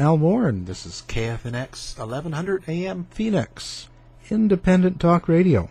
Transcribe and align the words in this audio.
Al 0.00 0.16
Warren. 0.16 0.66
this 0.66 0.86
is 0.86 1.02
KFNX 1.08 1.98
1100 1.98 2.62
AM 2.68 3.08
Phoenix, 3.10 3.88
independent 4.30 5.00
talk 5.00 5.26
radio. 5.26 5.70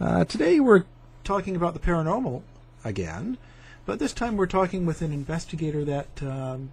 Uh, 0.00 0.24
today 0.24 0.60
we're 0.60 0.84
talking 1.24 1.54
about 1.54 1.74
the 1.74 1.78
paranormal 1.78 2.40
again, 2.84 3.36
but 3.84 3.98
this 3.98 4.14
time 4.14 4.38
we're 4.38 4.46
talking 4.46 4.86
with 4.86 5.02
an 5.02 5.12
investigator 5.12 5.84
that 5.84 6.22
um, 6.22 6.72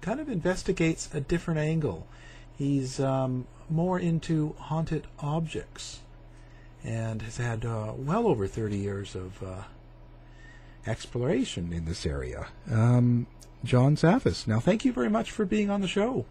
kind 0.00 0.18
of 0.18 0.28
investigates 0.28 1.08
a 1.14 1.20
different 1.20 1.60
angle. 1.60 2.08
He's 2.58 2.98
um, 2.98 3.46
more 3.70 4.00
into 4.00 4.56
haunted 4.58 5.06
objects 5.20 6.00
and 6.82 7.22
has 7.22 7.36
had 7.36 7.64
uh, 7.64 7.92
well 7.96 8.26
over 8.26 8.48
30 8.48 8.76
years 8.76 9.14
of 9.14 9.40
uh, 9.44 9.62
exploration 10.88 11.72
in 11.72 11.84
this 11.84 12.04
area. 12.04 12.48
Um, 12.68 13.28
John 13.64 13.96
Zaffis. 13.96 14.46
Now, 14.46 14.60
thank 14.60 14.84
you 14.84 14.92
very 14.92 15.10
much 15.10 15.30
for 15.30 15.44
being 15.44 15.70
on 15.70 15.80
the 15.80 15.88
show. 15.88 16.26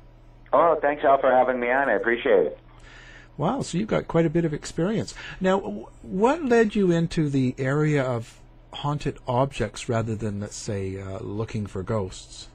Oh, 0.51 0.77
thanks, 0.81 1.03
Al, 1.03 1.19
for 1.19 1.31
having 1.31 1.59
me 1.59 1.71
on. 1.71 1.89
I 1.89 1.93
appreciate 1.93 2.47
it. 2.47 2.59
Wow, 3.37 3.61
so 3.61 3.77
you've 3.77 3.87
got 3.87 4.07
quite 4.07 4.27
a 4.27 4.29
bit 4.29 4.45
of 4.45 4.53
experience. 4.53 5.15
Now, 5.41 5.87
what 6.03 6.45
led 6.45 6.75
you 6.75 6.91
into 6.91 7.29
the 7.29 7.55
area 7.57 8.03
of 8.03 8.39
haunted 8.71 9.17
objects 9.27 9.89
rather 9.89 10.15
than, 10.15 10.39
let's 10.39 10.55
say, 10.55 11.01
uh, 11.01 11.19
looking 11.19 11.65
for 11.65 11.81
ghosts? 11.81 12.49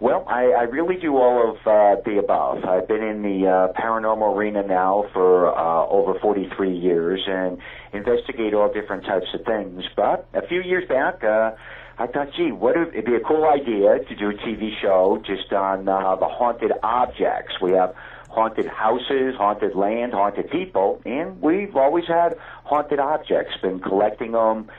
Well, 0.00 0.24
I, 0.28 0.46
I 0.46 0.62
really 0.62 0.96
do 0.96 1.16
all 1.16 1.50
of 1.50 1.56
uh, 1.64 2.02
the 2.04 2.18
above. 2.18 2.64
I've 2.64 2.88
been 2.88 3.04
in 3.04 3.22
the 3.22 3.46
uh, 3.46 3.80
paranormal 3.80 4.36
arena 4.36 4.66
now 4.66 5.04
for 5.12 5.56
uh, 5.56 5.86
over 5.86 6.18
43 6.18 6.76
years 6.76 7.20
and 7.26 7.58
investigate 7.92 8.52
all 8.52 8.72
different 8.72 9.04
types 9.04 9.28
of 9.32 9.44
things. 9.44 9.84
But 9.94 10.26
a 10.34 10.44
few 10.48 10.60
years 10.60 10.88
back, 10.88 11.22
uh, 11.22 11.52
I 11.98 12.06
thought, 12.06 12.32
gee, 12.34 12.52
what 12.52 12.76
if, 12.76 12.88
it'd 12.88 13.04
be 13.04 13.14
a 13.14 13.20
cool 13.20 13.44
idea 13.44 13.98
to 13.98 14.14
do 14.16 14.30
a 14.30 14.34
TV 14.34 14.70
show 14.80 15.22
just 15.24 15.52
on 15.52 15.88
uh, 15.88 16.16
the 16.16 16.26
haunted 16.26 16.72
objects. 16.82 17.60
We 17.60 17.72
have 17.72 17.94
haunted 18.28 18.66
houses, 18.66 19.34
haunted 19.36 19.74
land, 19.74 20.12
haunted 20.12 20.50
people, 20.50 21.02
and 21.04 21.40
we've 21.42 21.76
always 21.76 22.06
had 22.06 22.38
haunted 22.64 22.98
objects. 22.98 23.54
Been 23.60 23.78
collecting 23.78 24.32
them 24.32 24.70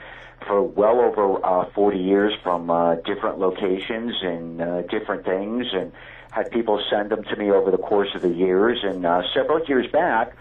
for 0.46 0.62
well 0.62 1.00
over 1.00 1.44
uh, 1.44 1.70
40 1.70 1.98
years 1.98 2.34
from 2.42 2.68
uh, 2.68 2.96
different 2.96 3.38
locations 3.38 4.14
and 4.22 4.60
uh, 4.60 4.82
different 4.82 5.24
things, 5.24 5.66
and 5.72 5.92
had 6.32 6.50
people 6.50 6.82
send 6.90 7.10
them 7.10 7.22
to 7.24 7.36
me 7.36 7.50
over 7.52 7.70
the 7.70 7.78
course 7.78 8.08
of 8.16 8.22
the 8.22 8.28
years. 8.28 8.80
And 8.82 9.06
uh, 9.06 9.22
several 9.32 9.64
years 9.66 9.90
back, 9.90 10.34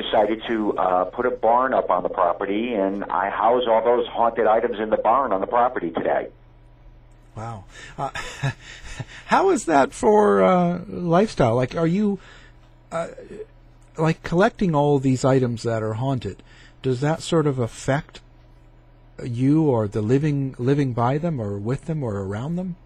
decided 0.00 0.42
to 0.46 0.76
uh, 0.78 1.04
put 1.06 1.26
a 1.26 1.30
barn 1.30 1.74
up 1.74 1.90
on 1.90 2.02
the 2.02 2.08
property, 2.08 2.74
and 2.74 3.04
I 3.04 3.30
house 3.30 3.64
all 3.68 3.84
those 3.84 4.06
haunted 4.06 4.46
items 4.46 4.78
in 4.78 4.90
the 4.90 4.96
barn 4.96 5.32
on 5.32 5.40
the 5.40 5.46
property 5.46 5.90
today. 5.90 6.28
Wow. 7.36 7.64
Uh, 7.96 8.10
how 9.26 9.50
is 9.50 9.64
that 9.66 9.92
for 9.92 10.42
uh, 10.42 10.80
lifestyle? 10.88 11.54
Like, 11.54 11.76
are 11.76 11.86
you 11.86 12.18
uh, 12.92 13.08
like 13.96 14.22
collecting 14.22 14.74
all 14.74 14.98
these 14.98 15.24
items 15.24 15.62
that 15.62 15.82
are 15.82 15.94
haunted? 15.94 16.42
Does 16.82 17.00
that 17.00 17.22
sort 17.22 17.46
of 17.46 17.58
affect 17.58 18.20
you 19.22 19.64
or 19.64 19.88
the 19.88 20.02
living 20.02 20.54
living 20.58 20.92
by 20.92 21.18
them, 21.18 21.40
or 21.40 21.58
with 21.58 21.86
them, 21.86 22.02
or 22.02 22.20
around 22.20 22.56
them? 22.56 22.76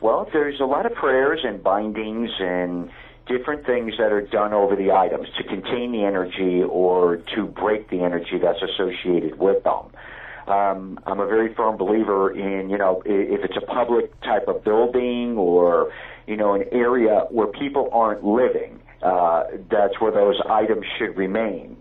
Well, 0.00 0.28
there's 0.32 0.60
a 0.60 0.64
lot 0.64 0.86
of 0.86 0.94
prayers 0.94 1.40
and 1.42 1.62
bindings 1.62 2.30
and 2.38 2.90
different 3.26 3.66
things 3.66 3.94
that 3.98 4.12
are 4.12 4.22
done 4.22 4.52
over 4.52 4.76
the 4.76 4.92
items 4.92 5.28
to 5.36 5.44
contain 5.44 5.92
the 5.92 6.04
energy 6.04 6.62
or 6.62 7.16
to 7.34 7.46
break 7.46 7.90
the 7.90 8.00
energy 8.02 8.38
that's 8.38 8.62
associated 8.62 9.38
with 9.38 9.62
them. 9.64 9.90
Um, 10.46 11.00
I'm 11.06 11.18
a 11.18 11.26
very 11.26 11.52
firm 11.54 11.76
believer 11.76 12.30
in, 12.30 12.70
you 12.70 12.78
know, 12.78 13.02
if 13.04 13.44
it's 13.44 13.56
a 13.56 13.66
public 13.66 14.18
type 14.20 14.46
of 14.46 14.62
building 14.62 15.36
or, 15.36 15.92
you 16.28 16.36
know, 16.36 16.54
an 16.54 16.64
area 16.70 17.26
where 17.30 17.48
people 17.48 17.88
aren't 17.92 18.24
living, 18.24 18.80
uh, 19.02 19.44
that's 19.68 20.00
where 20.00 20.12
those 20.12 20.40
items 20.48 20.84
should 20.98 21.16
remain. 21.16 21.76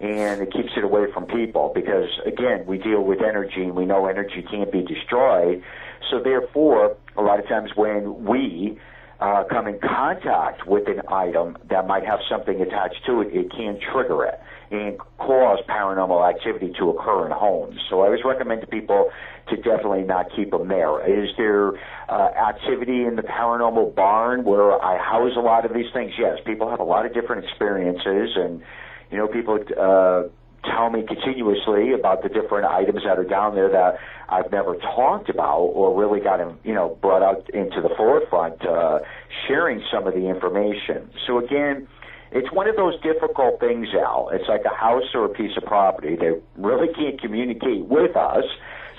And 0.00 0.42
it 0.42 0.52
keeps 0.52 0.70
it 0.76 0.84
away 0.84 1.10
from 1.12 1.26
people 1.26 1.72
because, 1.74 2.08
again, 2.26 2.66
we 2.66 2.78
deal 2.78 3.02
with 3.02 3.20
energy 3.22 3.62
and 3.62 3.74
we 3.74 3.86
know 3.86 4.06
energy 4.06 4.42
can't 4.50 4.70
be 4.70 4.82
destroyed. 4.82 5.62
So, 6.10 6.20
therefore, 6.20 6.96
a 7.16 7.22
lot 7.22 7.38
of 7.38 7.48
times 7.48 7.70
when 7.74 8.24
we 8.24 8.78
uh, 9.20 9.44
come 9.50 9.66
in 9.66 9.78
contact 9.78 10.66
with 10.66 10.88
an 10.88 11.02
item 11.08 11.56
that 11.68 11.86
might 11.86 12.04
have 12.04 12.20
something 12.28 12.60
attached 12.60 13.04
to 13.06 13.20
it, 13.20 13.28
it 13.34 13.50
can 13.50 13.78
trigger 13.92 14.24
it 14.24 14.40
and 14.70 14.98
cause 15.18 15.58
paranormal 15.68 16.28
activity 16.28 16.72
to 16.78 16.90
occur 16.90 17.26
in 17.26 17.32
homes. 17.32 17.78
So 17.90 18.00
I 18.00 18.06
always 18.06 18.20
recommend 18.24 18.60
to 18.62 18.66
people 18.66 19.10
to 19.48 19.56
definitely 19.56 20.02
not 20.02 20.26
keep 20.34 20.52
them 20.52 20.68
there. 20.68 21.04
Is 21.04 21.30
there 21.36 21.72
uh, 22.08 22.30
activity 22.48 23.04
in 23.04 23.16
the 23.16 23.22
paranormal 23.22 23.94
barn 23.94 24.44
where 24.44 24.80
I 24.80 24.96
house 24.96 25.32
a 25.36 25.40
lot 25.40 25.64
of 25.64 25.74
these 25.74 25.92
things? 25.92 26.12
Yes, 26.18 26.38
people 26.46 26.70
have 26.70 26.80
a 26.80 26.84
lot 26.84 27.04
of 27.04 27.12
different 27.12 27.44
experiences, 27.44 28.36
and 28.36 28.62
you 29.10 29.18
know, 29.18 29.28
people. 29.28 29.58
Uh, 29.76 30.30
tell 30.64 30.90
me 30.90 31.02
continuously 31.06 31.92
about 31.92 32.22
the 32.22 32.28
different 32.28 32.66
items 32.66 33.00
that 33.04 33.18
are 33.18 33.24
down 33.24 33.54
there 33.54 33.70
that 33.70 33.96
I've 34.30 34.50
never 34.52 34.76
talked 34.76 35.28
about 35.28 35.58
or 35.58 35.98
really 35.98 36.20
got 36.20 36.40
him, 36.40 36.58
you 36.64 36.74
know 36.74 36.96
brought 37.00 37.22
out 37.22 37.50
into 37.50 37.80
the 37.80 37.90
forefront, 37.96 38.64
uh, 38.64 39.00
sharing 39.46 39.82
some 39.92 40.06
of 40.06 40.14
the 40.14 40.28
information. 40.28 41.10
So 41.26 41.38
again, 41.38 41.88
it's 42.32 42.52
one 42.52 42.68
of 42.68 42.76
those 42.76 43.00
difficult 43.02 43.58
things, 43.58 43.88
Al. 43.94 44.30
It's 44.32 44.48
like 44.48 44.64
a 44.64 44.74
house 44.74 45.14
or 45.14 45.24
a 45.24 45.28
piece 45.28 45.56
of 45.56 45.64
property. 45.64 46.14
They 46.16 46.32
really 46.56 46.92
can't 46.94 47.20
communicate 47.20 47.86
with 47.86 48.16
us. 48.16 48.44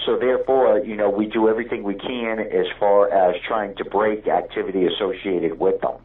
So 0.05 0.17
therefore, 0.17 0.79
you 0.79 0.95
know, 0.95 1.09
we 1.09 1.27
do 1.27 1.47
everything 1.47 1.83
we 1.83 1.95
can 1.95 2.39
as 2.39 2.65
far 2.79 3.11
as 3.11 3.39
trying 3.47 3.75
to 3.75 3.85
break 3.85 4.27
activity 4.27 4.85
associated 4.85 5.59
with 5.59 5.79
them. 5.81 5.95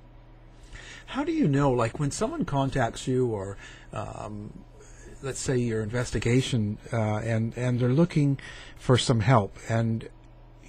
How 1.07 1.25
do 1.25 1.33
you 1.33 1.49
know, 1.49 1.71
like 1.71 1.99
when 1.99 2.11
someone 2.11 2.45
contacts 2.45 3.09
you 3.09 3.27
or 3.29 3.57
um, 3.93 4.53
let's 5.23 5.39
say 5.39 5.57
your 5.57 5.83
investigation 5.83 6.79
uh, 6.93 7.17
and 7.19 7.57
and 7.57 7.81
they're 7.81 7.89
looking 7.89 8.39
for 8.79 8.99
some 8.99 9.21
help 9.21 9.57
and 9.69 10.09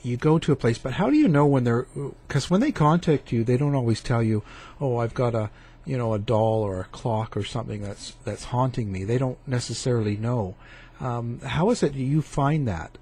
you 0.03 0.17
go 0.17 0.39
to 0.39 0.51
a 0.51 0.55
place 0.55 0.77
but 0.77 0.93
how 0.93 1.09
do 1.09 1.17
you 1.17 1.27
know 1.27 1.45
when 1.45 1.63
they're 1.63 1.85
because 2.27 2.49
when 2.49 2.61
they 2.61 2.71
contact 2.71 3.31
you 3.31 3.43
they 3.43 3.57
don't 3.57 3.75
always 3.75 4.01
tell 4.01 4.23
you 4.23 4.43
oh 4.79 4.97
i've 4.97 5.13
got 5.13 5.35
a 5.35 5.49
you 5.85 5.97
know 5.97 6.13
a 6.13 6.19
doll 6.19 6.61
or 6.61 6.79
a 6.81 6.85
clock 6.85 7.35
or 7.35 7.43
something 7.43 7.81
that's 7.81 8.13
that's 8.23 8.45
haunting 8.45 8.91
me 8.91 9.03
they 9.03 9.17
don't 9.17 9.37
necessarily 9.47 10.15
know 10.15 10.55
um, 10.99 11.39
how 11.41 11.69
is 11.69 11.83
it 11.83 11.93
you 11.93 12.21
find 12.21 12.67
that 12.67 12.97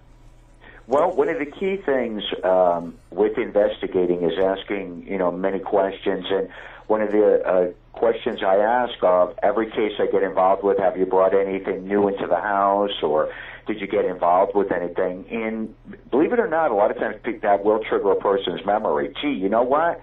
Well, 0.88 1.12
one 1.15 1.30
of 1.30 1.39
the 1.39 1.47
key 1.47 1.77
things 1.77 2.21
um, 2.44 2.95
with 3.09 3.39
investigating 3.39 4.24
is 4.24 4.38
asking, 4.38 5.07
you 5.07 5.18
know, 5.18 5.31
many 5.31 5.57
questions. 5.57 6.25
And 6.30 6.47
one 6.87 7.01
of 7.01 7.11
the 7.11 7.41
uh, 7.45 7.97
questions 7.97 8.39
I 8.45 8.57
ask 8.57 8.93
of 9.01 9.35
every 9.41 9.69
case 9.71 9.93
I 9.99 10.05
get 10.11 10.23
involved 10.23 10.63
with, 10.63 10.77
have 10.77 10.97
you 10.97 11.05
brought 11.05 11.33
anything 11.33 11.87
new 11.87 12.07
into 12.07 12.27
the 12.27 12.35
house 12.35 13.01
or 13.01 13.33
did 13.67 13.81
you 13.81 13.87
get 13.87 14.05
involved 14.05 14.53
with 14.55 14.71
anything? 14.71 15.25
And 15.31 15.73
believe 16.11 16.33
it 16.33 16.39
or 16.39 16.47
not, 16.47 16.71
a 16.71 16.75
lot 16.75 16.91
of 16.91 16.97
times 16.97 17.15
that 17.41 17.65
will 17.65 17.79
trigger 17.79 18.11
a 18.11 18.15
person's 18.15 18.65
memory. 18.65 19.13
Gee, 19.21 19.29
you 19.29 19.49
know 19.49 19.63
what? 19.63 19.99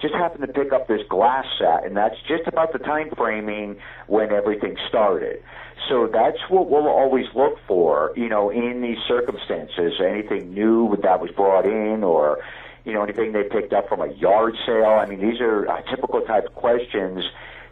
Just 0.00 0.14
happened 0.14 0.46
to 0.46 0.52
pick 0.52 0.72
up 0.72 0.88
this 0.88 1.02
glass 1.08 1.44
set, 1.58 1.86
and 1.86 1.96
that's 1.96 2.16
just 2.26 2.46
about 2.46 2.72
the 2.72 2.78
time 2.78 3.10
framing 3.16 3.76
when 4.06 4.32
everything 4.32 4.76
started. 4.88 5.42
So 5.88 6.08
that's 6.12 6.38
what 6.48 6.68
we'll 6.68 6.88
always 6.88 7.26
look 7.34 7.58
for, 7.68 8.12
you 8.16 8.28
know, 8.28 8.50
in 8.50 8.80
these 8.80 8.98
circumstances. 9.06 10.00
Anything 10.00 10.52
new 10.52 10.96
that 11.02 11.20
was 11.20 11.30
brought 11.30 11.66
in, 11.66 12.02
or 12.02 12.38
you 12.84 12.92
know, 12.92 13.02
anything 13.02 13.32
they 13.32 13.44
picked 13.44 13.72
up 13.72 13.88
from 13.88 14.00
a 14.00 14.12
yard 14.12 14.54
sale. 14.66 14.98
I 15.00 15.06
mean, 15.06 15.20
these 15.20 15.40
are 15.40 15.68
uh, 15.68 15.82
typical 15.90 16.20
type 16.22 16.54
questions 16.54 17.24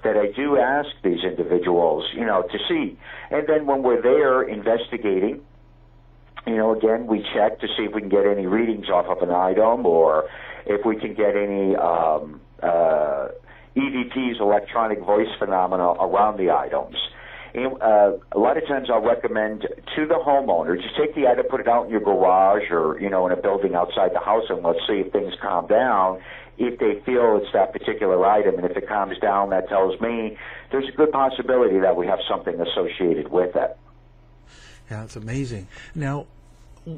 that 0.05 0.17
I 0.17 0.33
do 0.33 0.59
ask 0.59 0.89
these 1.03 1.23
individuals, 1.23 2.05
you 2.15 2.25
know, 2.25 2.43
to 2.43 2.59
see. 2.69 2.99
And 3.31 3.47
then 3.47 3.67
when 3.67 3.83
we're 3.83 4.03
there 4.03 4.43
investigating, 4.43 5.43
you 6.47 6.57
know, 6.57 6.75
again, 6.77 7.07
we 7.07 7.25
check 7.35 7.61
to 7.61 7.69
see 7.69 7.85
if 7.85 7.95
we 7.95 8.01
can 8.01 8.11
get 8.11 8.27
any 8.27 8.47
readings 8.47 8.89
off 8.89 9.07
of 9.07 9.23
an 9.27 9.35
item 9.35 9.87
or 9.87 10.29
if 10.67 10.85
we 10.85 10.97
can 10.97 11.15
get 11.15 11.37
any 11.37 11.77
um, 11.77 12.41
uh, 12.63 13.29
EVPs, 13.77 14.41
electronic 14.41 15.01
voice 15.01 15.29
phenomena, 15.39 15.93
around 15.93 16.39
the 16.39 16.51
items. 16.51 16.97
And, 17.55 17.83
uh, 17.83 18.13
a 18.33 18.39
lot 18.39 18.57
of 18.57 18.67
times 18.67 18.89
I'll 18.91 19.03
recommend 19.05 19.63
to 19.63 20.07
the 20.07 20.15
homeowner, 20.15 20.81
just 20.81 20.97
take 20.97 21.15
the 21.15 21.27
item, 21.27 21.45
put 21.51 21.61
it 21.61 21.69
out 21.69 21.85
in 21.85 21.91
your 21.91 22.01
garage 22.01 22.71
or, 22.71 22.99
you 23.01 23.11
know, 23.11 23.27
in 23.27 23.33
a 23.33 23.41
building 23.41 23.75
outside 23.75 24.13
the 24.15 24.21
house 24.21 24.45
and 24.49 24.63
let's 24.63 24.79
see 24.87 25.03
if 25.05 25.13
things 25.13 25.35
calm 25.41 25.67
down. 25.67 26.21
If 26.59 26.79
they 26.79 27.03
feel 27.05 27.41
it's 27.43 27.53
that 27.53 27.73
particular 27.73 28.25
item 28.25 28.57
and 28.57 28.65
if 28.65 28.77
it 28.77 28.89
calms 28.89 29.19
down, 29.19 29.51
that 29.51 29.69
tells 29.69 30.01
me 30.01 30.37
there's 30.71 30.89
a 30.89 30.93
good 30.93 31.11
possibility 31.13 31.79
that 31.81 31.97
we 31.97 32.07
have 32.07 32.21
something 32.29 32.59
associated 32.61 33.29
with 33.29 33.55
it. 33.57 33.77
Yeah, 34.91 35.05
it's 35.05 35.17
amazing. 35.17 35.69
Now, 35.95 36.27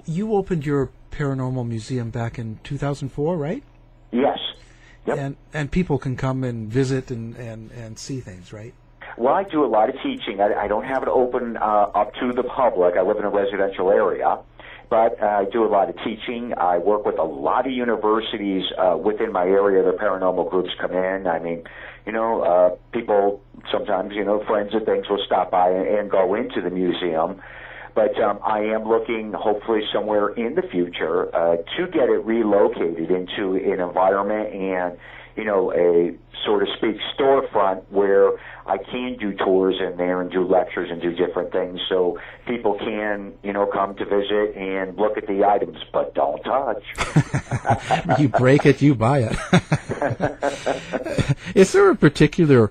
you 0.06 0.34
opened 0.34 0.66
your 0.66 0.90
paranormal 1.10 1.66
museum 1.66 2.10
back 2.10 2.38
in 2.38 2.58
2004, 2.64 3.36
right? 3.36 3.62
Yes. 4.10 4.38
Yep. 5.06 5.18
And 5.18 5.36
and 5.52 5.70
people 5.70 5.98
can 5.98 6.16
come 6.16 6.44
and 6.44 6.70
visit 6.70 7.10
and, 7.10 7.36
and, 7.36 7.70
and 7.72 7.98
see 7.98 8.20
things, 8.20 8.52
right? 8.52 8.74
Well, 9.16 9.34
I 9.34 9.44
do 9.44 9.64
a 9.64 9.66
lot 9.66 9.88
of 9.88 9.96
teaching. 10.02 10.40
I, 10.40 10.64
I 10.64 10.68
don't 10.68 10.84
have 10.84 11.02
it 11.02 11.08
open 11.08 11.56
uh, 11.56 11.90
up 11.94 12.14
to 12.14 12.32
the 12.32 12.42
public. 12.42 12.94
I 12.96 13.02
live 13.02 13.18
in 13.18 13.24
a 13.24 13.30
residential 13.30 13.90
area, 13.90 14.38
but 14.90 15.22
uh, 15.22 15.26
I 15.26 15.44
do 15.52 15.64
a 15.64 15.70
lot 15.70 15.88
of 15.88 15.96
teaching. 16.04 16.52
I 16.56 16.78
work 16.78 17.06
with 17.06 17.18
a 17.18 17.24
lot 17.24 17.66
of 17.66 17.72
universities 17.72 18.64
uh, 18.76 18.96
within 18.96 19.32
my 19.32 19.44
area. 19.44 19.84
The 19.84 19.96
paranormal 19.96 20.50
groups 20.50 20.70
come 20.80 20.92
in. 20.92 21.26
I 21.28 21.38
mean, 21.38 21.62
you 22.06 22.12
know, 22.12 22.42
uh, 22.42 22.76
people 22.92 23.40
sometimes, 23.70 24.14
you 24.14 24.24
know, 24.24 24.44
friends 24.46 24.70
and 24.72 24.84
things 24.84 25.08
will 25.08 25.22
stop 25.24 25.50
by 25.52 25.70
and, 25.70 25.86
and 25.86 26.10
go 26.10 26.34
into 26.34 26.60
the 26.60 26.70
museum. 26.70 27.40
But 27.94 28.20
um, 28.20 28.40
I 28.44 28.58
am 28.58 28.88
looking, 28.88 29.32
hopefully, 29.32 29.82
somewhere 29.92 30.30
in 30.30 30.56
the 30.56 30.62
future 30.62 31.32
uh, 31.32 31.58
to 31.76 31.86
get 31.86 32.08
it 32.08 32.24
relocated 32.24 33.12
into 33.12 33.54
an 33.54 33.78
environment 33.78 34.52
and 34.52 34.98
you 35.36 35.44
know, 35.44 35.72
a 35.72 36.16
sort 36.44 36.62
of 36.62 36.68
speak 36.76 36.96
storefront 37.18 37.82
where 37.90 38.32
I 38.66 38.78
can 38.78 39.16
do 39.18 39.34
tours 39.34 39.76
in 39.78 39.98
there 39.98 40.22
and 40.22 40.30
do 40.30 40.46
lectures 40.46 40.90
and 40.90 41.02
do 41.02 41.12
different 41.12 41.52
things 41.52 41.80
so 41.88 42.18
people 42.46 42.78
can, 42.78 43.34
you 43.42 43.52
know, 43.52 43.66
come 43.66 43.94
to 43.96 44.04
visit 44.04 44.56
and 44.56 44.96
look 44.96 45.18
at 45.18 45.26
the 45.26 45.44
items, 45.44 45.76
but 45.92 46.14
don't 46.14 46.42
touch. 46.42 46.82
you 48.18 48.28
break 48.28 48.64
it, 48.64 48.80
you 48.80 48.94
buy 48.94 49.30
it. 49.30 51.36
Is 51.54 51.72
there 51.72 51.90
a 51.90 51.96
particular 51.96 52.70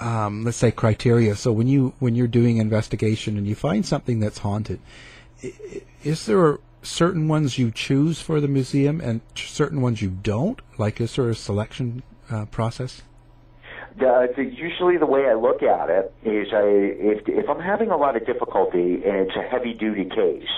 um, 0.00 0.44
let's 0.44 0.56
say 0.56 0.70
criteria. 0.70 1.36
So 1.36 1.52
when 1.52 1.68
you 1.68 1.92
when 1.98 2.14
you're 2.14 2.26
doing 2.26 2.56
investigation 2.56 3.36
and 3.36 3.46
you 3.46 3.54
find 3.54 3.84
something 3.84 4.18
that's 4.18 4.38
haunted, 4.38 4.80
is 6.02 6.26
there 6.26 6.58
certain 6.82 7.28
ones 7.28 7.58
you 7.58 7.70
choose 7.70 8.20
for 8.20 8.40
the 8.40 8.48
museum 8.48 9.00
and 9.00 9.20
certain 9.34 9.82
ones 9.82 10.00
you 10.00 10.10
don't? 10.10 10.60
Like 10.78 11.00
is 11.00 11.16
there 11.16 11.28
a 11.28 11.34
selection 11.34 12.02
uh, 12.30 12.46
process? 12.46 13.02
The, 13.98 14.28
usually 14.36 14.96
the 14.98 15.06
way 15.06 15.26
I 15.28 15.34
look 15.34 15.62
at 15.62 15.90
it 15.90 16.12
is 16.24 16.48
I 16.52 16.62
if 16.62 17.28
if 17.28 17.48
I'm 17.48 17.60
having 17.60 17.90
a 17.90 17.96
lot 17.96 18.16
of 18.16 18.24
difficulty 18.24 19.02
and 19.04 19.26
it's 19.26 19.36
a 19.36 19.42
heavy 19.42 19.74
duty 19.74 20.04
case 20.04 20.48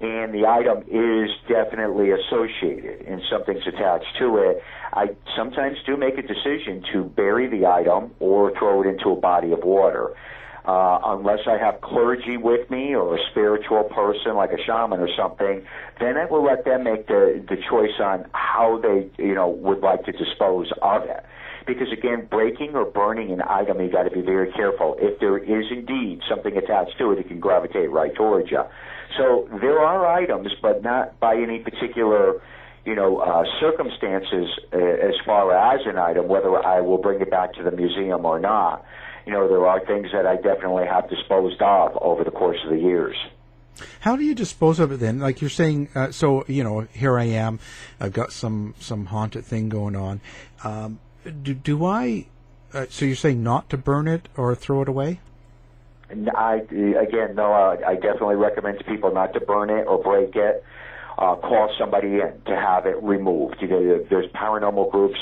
and 0.00 0.34
the 0.34 0.46
item 0.46 0.82
is 0.88 1.30
definitely 1.48 2.10
associated 2.10 3.06
and 3.06 3.22
something's 3.30 3.66
attached 3.66 4.16
to 4.18 4.38
it, 4.38 4.62
I 4.92 5.10
sometimes 5.36 5.78
do 5.86 5.96
make 5.96 6.18
a 6.18 6.22
decision 6.22 6.84
to 6.92 7.04
bury 7.04 7.48
the 7.48 7.66
item 7.66 8.12
or 8.18 8.52
throw 8.58 8.82
it 8.82 8.86
into 8.88 9.10
a 9.10 9.16
body 9.16 9.52
of 9.52 9.60
water. 9.62 10.14
Uh, 10.66 10.98
unless 11.04 11.40
I 11.46 11.58
have 11.58 11.82
clergy 11.82 12.38
with 12.38 12.70
me 12.70 12.94
or 12.94 13.16
a 13.16 13.18
spiritual 13.30 13.84
person 13.84 14.34
like 14.34 14.50
a 14.50 14.62
shaman 14.64 14.98
or 14.98 15.10
something, 15.14 15.62
then 16.00 16.16
I 16.16 16.24
will 16.24 16.42
let 16.42 16.64
them 16.64 16.84
make 16.84 17.06
the, 17.06 17.44
the 17.46 17.56
choice 17.68 18.00
on 18.00 18.26
how 18.32 18.80
they, 18.82 19.10
you 19.22 19.34
know, 19.34 19.48
would 19.48 19.80
like 19.80 20.04
to 20.06 20.12
dispose 20.12 20.72
of 20.80 21.02
it. 21.02 21.22
Because 21.66 21.90
again, 21.92 22.26
breaking 22.30 22.74
or 22.74 22.84
burning 22.84 23.30
an 23.30 23.42
item, 23.42 23.80
you 23.80 23.90
got 23.90 24.02
to 24.02 24.10
be 24.10 24.20
very 24.20 24.52
careful. 24.52 24.96
If 24.98 25.18
there 25.20 25.38
is 25.38 25.66
indeed 25.70 26.20
something 26.28 26.56
attached 26.56 26.98
to 26.98 27.12
it, 27.12 27.18
it 27.18 27.28
can 27.28 27.40
gravitate 27.40 27.90
right 27.90 28.14
towards 28.14 28.50
you. 28.50 28.62
So 29.16 29.48
there 29.60 29.80
are 29.80 30.06
items, 30.06 30.48
but 30.60 30.82
not 30.82 31.18
by 31.20 31.36
any 31.36 31.60
particular 31.60 32.40
you 32.84 32.94
know, 32.94 33.18
uh, 33.18 33.44
circumstances 33.60 34.48
uh, 34.72 34.76
as 34.76 35.14
far 35.24 35.56
as 35.56 35.80
an 35.86 35.96
item, 35.96 36.28
whether 36.28 36.54
I 36.62 36.82
will 36.82 36.98
bring 36.98 37.20
it 37.22 37.30
back 37.30 37.54
to 37.54 37.62
the 37.62 37.70
museum 37.70 38.26
or 38.26 38.38
not 38.38 38.84
you 39.26 39.32
know, 39.32 39.48
there 39.48 39.66
are 39.66 39.84
things 39.84 40.08
that 40.12 40.26
I 40.26 40.36
definitely 40.36 40.86
have 40.86 41.08
disposed 41.08 41.60
of 41.62 41.96
over 42.00 42.24
the 42.24 42.30
course 42.30 42.58
of 42.64 42.70
the 42.70 42.78
years. 42.78 43.16
How 44.00 44.16
do 44.16 44.22
you 44.22 44.34
dispose 44.34 44.78
of 44.78 44.92
it 44.92 45.00
then? 45.00 45.18
Like 45.18 45.40
you're 45.40 45.50
saying, 45.50 45.88
uh, 45.94 46.12
so 46.12 46.44
you 46.46 46.62
know, 46.62 46.86
here 46.92 47.18
I 47.18 47.24
am, 47.24 47.58
I've 47.98 48.12
got 48.12 48.32
some 48.32 48.74
some 48.78 49.06
haunted 49.06 49.44
thing 49.44 49.68
going 49.68 49.96
on. 49.96 50.20
Um, 50.62 51.00
do, 51.30 51.54
do 51.54 51.84
I? 51.84 52.26
Uh, 52.72 52.86
so 52.90 53.04
you're 53.04 53.16
saying 53.16 53.42
not 53.42 53.70
to 53.70 53.76
burn 53.76 54.08
it 54.08 54.28
or 54.36 54.54
throw 54.54 54.82
it 54.82 54.88
away? 54.88 55.20
I 56.10 56.56
again, 56.56 57.34
no. 57.34 57.52
Uh, 57.52 57.76
I 57.86 57.94
definitely 57.94 58.36
recommend 58.36 58.78
to 58.78 58.84
people 58.84 59.12
not 59.12 59.32
to 59.34 59.40
burn 59.40 59.70
it 59.70 59.86
or 59.86 60.02
break 60.02 60.36
it. 60.36 60.64
Uh, 61.16 61.36
call 61.36 61.72
somebody 61.78 62.20
in 62.20 62.40
to 62.46 62.56
have 62.56 62.86
it 62.86 63.02
removed. 63.02 63.56
You 63.60 63.68
know, 63.68 64.04
there's 64.10 64.30
paranormal 64.32 64.90
groups, 64.90 65.18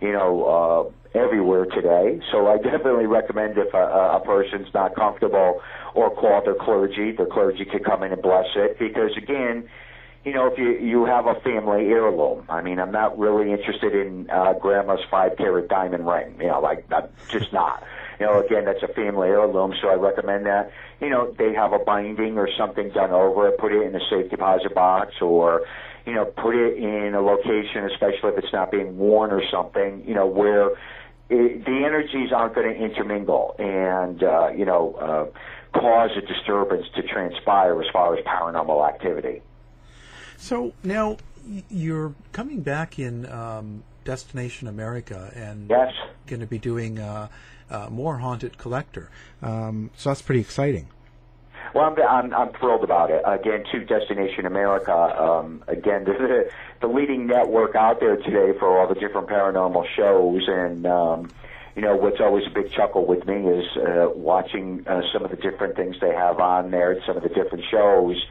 you 0.00 0.12
know, 0.12 0.92
uh, 1.14 1.18
everywhere 1.18 1.64
today. 1.66 2.20
So 2.30 2.46
I 2.46 2.56
definitely 2.58 3.06
recommend 3.06 3.56
if 3.56 3.72
a, 3.72 3.78
a 4.16 4.22
person's 4.24 4.68
not 4.74 4.94
comfortable 4.94 5.62
or 5.94 6.14
call 6.14 6.42
their 6.44 6.54
clergy, 6.54 7.12
their 7.12 7.26
clergy 7.26 7.64
could 7.64 7.84
come 7.84 8.02
in 8.02 8.12
and 8.12 8.20
bless 8.20 8.46
it 8.54 8.78
because 8.78 9.16
again, 9.16 9.68
you 10.24 10.32
know, 10.32 10.46
if 10.46 10.58
you 10.58 10.72
you 10.78 11.04
have 11.04 11.26
a 11.26 11.34
family 11.40 11.86
heirloom, 11.86 12.46
I 12.48 12.62
mean, 12.62 12.78
I'm 12.78 12.92
not 12.92 13.18
really 13.18 13.52
interested 13.52 13.94
in 13.94 14.30
uh, 14.30 14.54
grandma's 14.54 15.04
five 15.10 15.36
carat 15.36 15.68
diamond 15.68 16.06
ring. 16.06 16.36
You 16.40 16.48
know, 16.48 16.60
like 16.60 16.86
I'm 16.92 17.08
just 17.28 17.52
not. 17.52 17.82
You 18.18 18.26
know, 18.26 18.40
again, 18.40 18.64
that's 18.64 18.82
a 18.82 18.88
family 18.88 19.28
heirloom, 19.28 19.74
so 19.82 19.88
I 19.88 19.94
recommend 19.94 20.46
that. 20.46 20.70
You 21.00 21.10
know, 21.10 21.34
they 21.36 21.52
have 21.52 21.72
a 21.72 21.78
binding 21.78 22.38
or 22.38 22.48
something 22.56 22.90
done 22.90 23.10
over 23.10 23.48
it, 23.48 23.58
put 23.58 23.72
it 23.72 23.82
in 23.82 23.94
a 23.94 24.00
safe 24.08 24.30
deposit 24.30 24.74
box, 24.74 25.14
or 25.20 25.66
you 26.06 26.14
know, 26.14 26.24
put 26.24 26.54
it 26.54 26.78
in 26.78 27.14
a 27.14 27.20
location, 27.20 27.84
especially 27.84 28.30
if 28.30 28.38
it's 28.38 28.52
not 28.52 28.70
being 28.70 28.96
worn 28.96 29.30
or 29.30 29.42
something. 29.50 30.04
You 30.06 30.14
know, 30.14 30.26
where 30.26 30.70
it, 31.28 31.64
the 31.64 31.82
energies 31.84 32.32
aren't 32.32 32.54
going 32.54 32.72
to 32.72 32.82
intermingle 32.82 33.56
and 33.58 34.22
uh, 34.22 34.48
you 34.56 34.64
know 34.64 34.94
uh, 34.94 35.78
cause 35.78 36.10
a 36.16 36.20
disturbance 36.20 36.86
to 36.94 37.02
transpire 37.02 37.80
as 37.82 37.88
far 37.92 38.16
as 38.16 38.24
paranormal 38.24 38.88
activity. 38.88 39.42
So 40.36 40.72
now 40.82 41.18
you're 41.68 42.14
coming 42.32 42.60
back 42.60 42.98
in 42.98 43.30
um, 43.30 43.84
Destination 44.04 44.68
America 44.68 45.32
and 45.34 45.68
yes. 45.68 45.92
going 46.26 46.40
to 46.40 46.46
be 46.46 46.58
doing 46.58 46.98
uh, 46.98 47.28
uh, 47.70 47.88
more 47.90 48.18
Haunted 48.18 48.58
Collector. 48.58 49.10
Um, 49.42 49.90
so 49.96 50.10
that's 50.10 50.22
pretty 50.22 50.40
exciting. 50.40 50.88
Well, 51.74 51.84
I'm, 51.84 52.00
I'm, 52.00 52.34
I'm 52.34 52.52
thrilled 52.52 52.84
about 52.84 53.10
it. 53.10 53.22
Again, 53.26 53.64
to 53.72 53.84
Destination 53.84 54.46
America. 54.46 54.92
Um, 54.92 55.64
again, 55.66 56.04
the, 56.04 56.50
the 56.80 56.86
leading 56.86 57.26
network 57.26 57.74
out 57.74 58.00
there 58.00 58.16
today 58.16 58.56
for 58.58 58.78
all 58.78 58.86
the 58.86 58.94
different 58.94 59.28
paranormal 59.28 59.84
shows, 59.96 60.42
and 60.46 60.86
um, 60.86 61.30
you 61.74 61.82
know 61.82 61.96
what's 61.96 62.20
always 62.20 62.44
a 62.46 62.50
big 62.50 62.70
chuckle 62.70 63.06
with 63.06 63.26
me 63.26 63.48
is 63.48 63.64
uh, 63.76 64.08
watching 64.14 64.86
uh, 64.86 65.00
some 65.12 65.24
of 65.24 65.30
the 65.30 65.36
different 65.36 65.74
things 65.74 65.96
they 66.00 66.14
have 66.14 66.38
on 66.38 66.70
there, 66.70 66.96
some 67.06 67.16
of 67.16 67.22
the 67.22 67.28
different 67.28 67.64
shows. 67.70 68.22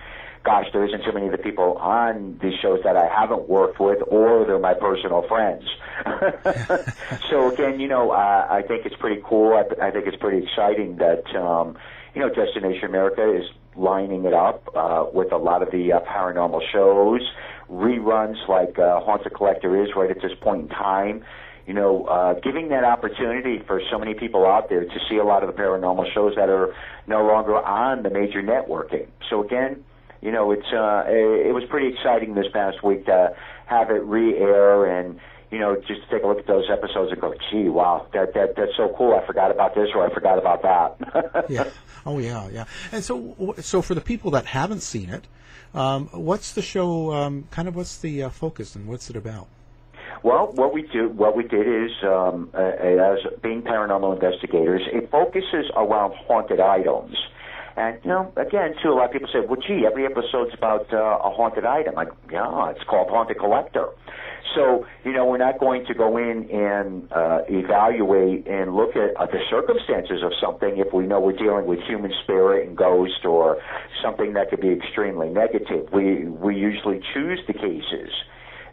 Gosh, 0.44 0.66
there 0.74 0.84
isn't 0.86 1.04
too 1.06 1.14
many 1.14 1.28
of 1.28 1.32
the 1.32 1.38
people 1.38 1.78
on 1.78 2.38
these 2.42 2.60
shows 2.62 2.82
that 2.84 2.98
I 2.98 3.08
haven't 3.08 3.48
worked 3.48 3.80
with, 3.80 4.00
or 4.08 4.46
they're 4.46 4.60
my 4.60 4.74
personal 4.74 5.26
friends. 5.28 5.64
so 7.30 7.50
again, 7.50 7.80
you 7.80 7.88
know, 7.88 8.12
uh, 8.12 8.48
I 8.50 8.62
think 8.62 8.86
it's 8.86 8.96
pretty 8.98 9.22
cool. 9.24 9.54
I, 9.54 9.88
I 9.88 9.92
think 9.92 10.06
it's 10.06 10.18
pretty 10.18 10.46
exciting 10.46 10.98
that 10.98 11.34
um, 11.34 11.78
you 12.14 12.22
know, 12.22 12.30
Destination 12.30 12.86
America 12.86 13.36
is 13.36 13.46
lining 13.76 14.26
it 14.26 14.34
up 14.34 14.70
uh, 14.76 15.06
with 15.12 15.32
a 15.32 15.38
lot 15.38 15.64
of 15.64 15.72
the 15.72 15.94
uh, 15.94 16.00
paranormal 16.02 16.62
shows, 16.72 17.22
reruns 17.70 18.48
like 18.48 18.78
uh, 18.78 19.00
Haunted 19.00 19.34
Collector 19.34 19.84
is 19.84 19.90
right 19.96 20.12
at 20.12 20.22
this 20.22 20.32
point 20.42 20.64
in 20.64 20.68
time. 20.70 21.24
You 21.66 21.74
know, 21.74 22.04
uh, 22.06 22.34
giving 22.42 22.70
that 22.70 22.84
opportunity 22.84 23.60
for 23.66 23.82
so 23.90 23.98
many 23.98 24.14
people 24.14 24.46
out 24.46 24.68
there 24.70 24.84
to 24.84 25.00
see 25.10 25.16
a 25.16 25.24
lot 25.24 25.44
of 25.44 25.56
the 25.56 25.60
paranormal 25.60 26.14
shows 26.14 26.36
that 26.36 26.50
are 26.50 26.76
no 27.08 27.26
longer 27.26 27.56
on 27.56 28.04
the 28.04 28.10
major 28.10 28.44
networking. 28.44 29.08
So 29.30 29.44
again, 29.44 29.84
you 30.24 30.32
know, 30.32 30.52
it's 30.52 30.72
uh, 30.74 31.04
it 31.08 31.54
was 31.54 31.64
pretty 31.70 31.90
exciting 31.90 32.36
this 32.36 32.48
past 32.54 32.84
week 32.84 33.06
to 33.06 33.36
have 33.66 33.90
it 33.90 34.04
re-air 34.04 34.86
and 34.86 35.20
you 35.54 35.60
know, 35.60 35.76
just 35.88 36.02
take 36.10 36.24
a 36.24 36.28
look 36.28 36.40
at 36.40 36.48
those 36.48 36.66
episodes 36.68 37.12
and 37.12 37.22
go, 37.22 37.36
gee, 37.52 37.70
wow, 37.70 38.08
that, 38.12 38.34
that 38.34 38.56
that's 38.56 38.76
so 38.76 38.92
cool. 38.98 39.14
I 39.14 39.24
forgot 39.28 39.52
about 39.52 39.76
this 39.76 39.90
or 39.94 40.04
I 40.04 40.12
forgot 40.12 40.40
about 40.40 40.64
that. 40.64 41.46
yeah. 41.50 41.66
Oh, 42.08 42.18
yeah, 42.18 42.50
yeah. 42.50 42.66
And 42.92 43.04
so, 43.04 43.54
so 43.60 43.84
for 43.84 43.94
the 43.94 44.02
people 44.02 44.32
that 44.32 44.48
haven't 44.48 44.82
seen 44.82 45.12
it, 45.12 45.28
um, 45.76 46.08
what's 46.08 46.54
the 46.54 46.64
show? 46.64 47.14
Um, 47.14 47.48
kind 47.52 47.68
of, 47.68 47.76
what's 47.76 47.98
the 47.98 48.24
uh, 48.24 48.30
focus 48.30 48.76
and 48.76 48.88
what's 48.88 49.12
it 49.12 49.16
about? 49.16 49.48
Well, 50.24 50.52
what 50.54 50.74
we 50.74 50.84
do, 50.84 51.10
what 51.10 51.38
we 51.38 51.44
did 51.44 51.68
is, 51.68 51.92
um, 52.04 52.50
uh, 52.56 52.60
as 52.60 53.20
being 53.44 53.62
paranormal 53.62 54.16
investigators, 54.16 54.82
it 54.92 55.12
focuses 55.12 55.70
around 55.76 56.16
haunted 56.16 56.62
items. 56.62 57.16
And 57.76 57.98
you 58.04 58.10
know, 58.10 58.32
again, 58.38 58.76
too, 58.82 58.90
a 58.90 58.96
lot 58.96 59.06
of 59.06 59.12
people 59.12 59.30
say, 59.34 59.40
"Well, 59.40 59.60
gee, 59.60 59.86
every 59.86 60.06
episode's 60.06 60.54
about 60.54 60.94
uh, 60.94 60.98
a 60.98 61.30
haunted 61.30 61.66
item." 61.66 61.96
Like, 61.96 62.10
yeah, 62.32 62.70
it's 62.70 62.84
called 62.84 63.10
Haunted 63.10 63.40
Collector. 63.40 63.90
So, 64.56 64.86
you 65.04 65.14
know, 65.14 65.26
we're 65.26 65.38
not 65.38 65.60
going 65.60 65.86
to 65.88 65.94
go 65.94 66.18
in 66.18 66.50
and 66.52 67.12
uh, 67.12 67.40
evaluate 67.50 68.46
and 68.46 68.76
look 68.76 68.96
at 68.96 69.16
uh, 69.18 69.26
the 69.26 69.40
circumstances 69.50 70.22
of 70.22 70.32
something 70.40 70.78
if 70.78 70.94
we 70.94 71.08
know 71.08 71.20
we're 71.20 71.38
dealing 71.38 71.66
with 71.66 71.80
human 71.88 72.14
spirit 72.24 72.68
and 72.68 72.78
ghost 72.78 73.26
or 73.26 73.58
something 74.04 74.34
that 74.34 74.50
could 74.50 74.62
be 74.62 74.70
extremely 74.70 75.30
negative. 75.30 75.88
We 75.92 76.26
we 76.26 76.56
usually 76.56 77.02
choose 77.14 77.40
the 77.48 77.54
cases 77.54 78.12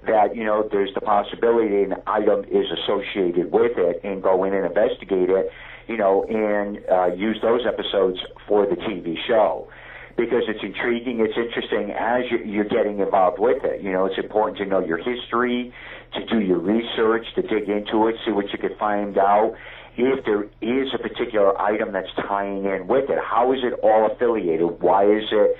that 0.06 0.34
you 0.34 0.44
know 0.44 0.68
there's 0.70 0.92
the 0.94 1.00
possibility 1.00 1.82
an 1.82 1.94
item 2.06 2.44
is 2.50 2.66
associated 2.82 3.52
with 3.52 3.72
it 3.76 4.00
and 4.04 4.22
go 4.22 4.44
in 4.44 4.54
and 4.54 4.66
investigate 4.66 5.30
it, 5.30 5.50
you 5.90 5.96
know, 5.96 6.22
and 6.22 6.78
uh, 6.88 7.12
use 7.16 7.36
those 7.42 7.62
episodes 7.66 8.18
for 8.46 8.64
the 8.64 8.76
TV 8.76 9.16
show 9.26 9.68
because 10.16 10.44
it's 10.46 10.62
intriguing, 10.62 11.18
it's 11.18 11.36
interesting 11.36 11.90
as 11.90 12.22
you're 12.44 12.68
getting 12.68 13.00
involved 13.00 13.40
with 13.40 13.64
it. 13.64 13.82
You 13.82 13.90
know, 13.90 14.06
it's 14.06 14.18
important 14.18 14.58
to 14.58 14.66
know 14.66 14.78
your 14.84 14.98
history, 14.98 15.74
to 16.14 16.26
do 16.26 16.40
your 16.40 16.58
research, 16.58 17.26
to 17.34 17.42
dig 17.42 17.68
into 17.68 18.06
it, 18.06 18.14
see 18.24 18.30
what 18.30 18.52
you 18.52 18.58
can 18.58 18.76
find 18.78 19.18
out. 19.18 19.54
If 19.96 20.24
there 20.24 20.44
is 20.60 20.88
a 20.94 20.98
particular 20.98 21.60
item 21.60 21.92
that's 21.92 22.12
tying 22.16 22.64
in 22.66 22.86
with 22.86 23.10
it, 23.10 23.18
how 23.18 23.52
is 23.52 23.58
it 23.64 23.74
all 23.82 24.08
affiliated? 24.12 24.80
Why 24.80 25.04
is 25.04 25.24
it 25.32 25.56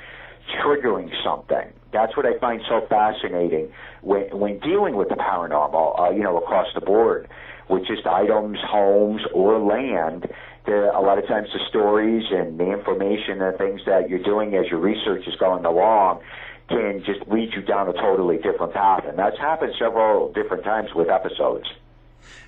triggering 0.63 1.11
something? 1.25 1.73
That's 1.93 2.17
what 2.17 2.25
I 2.25 2.39
find 2.39 2.63
so 2.69 2.87
fascinating 2.89 3.73
when 4.03 4.31
when 4.31 4.61
dealing 4.61 4.95
with 4.95 5.09
the 5.09 5.17
paranormal. 5.17 5.99
Uh, 5.99 6.11
you 6.11 6.23
know, 6.23 6.39
across 6.39 6.69
the 6.75 6.81
board, 6.81 7.29
with 7.71 7.87
just 7.87 8.07
items, 8.07 8.59
homes, 8.69 9.23
or 9.33 9.59
land 9.59 10.29
the, 10.67 10.91
a 10.95 11.01
lot 11.01 11.19
of 11.19 11.27
times 11.27 11.49
the 11.53 11.61
stories 11.69 12.25
and 12.31 12.59
the 12.59 12.71
information 12.71 13.41
and 13.41 13.57
things 13.57 13.81
that 13.87 14.11
you're 14.11 14.23
doing 14.23 14.55
as 14.55 14.67
your 14.71 14.81
research 14.81 15.27
is 15.27 15.35
going 15.37 15.65
along 15.65 16.21
can 16.69 17.03
just 17.05 17.27
lead 17.29 17.53
you 17.55 17.63
down 17.63 17.89
a 17.89 17.93
totally 17.95 18.37
different 18.37 18.73
path. 18.73 19.05
And 19.07 19.19
that's 19.19 19.39
happened 19.39 19.73
several 19.79 20.33
different 20.33 20.63
times 20.65 20.91
with 20.95 21.09
episodes. 21.09 21.67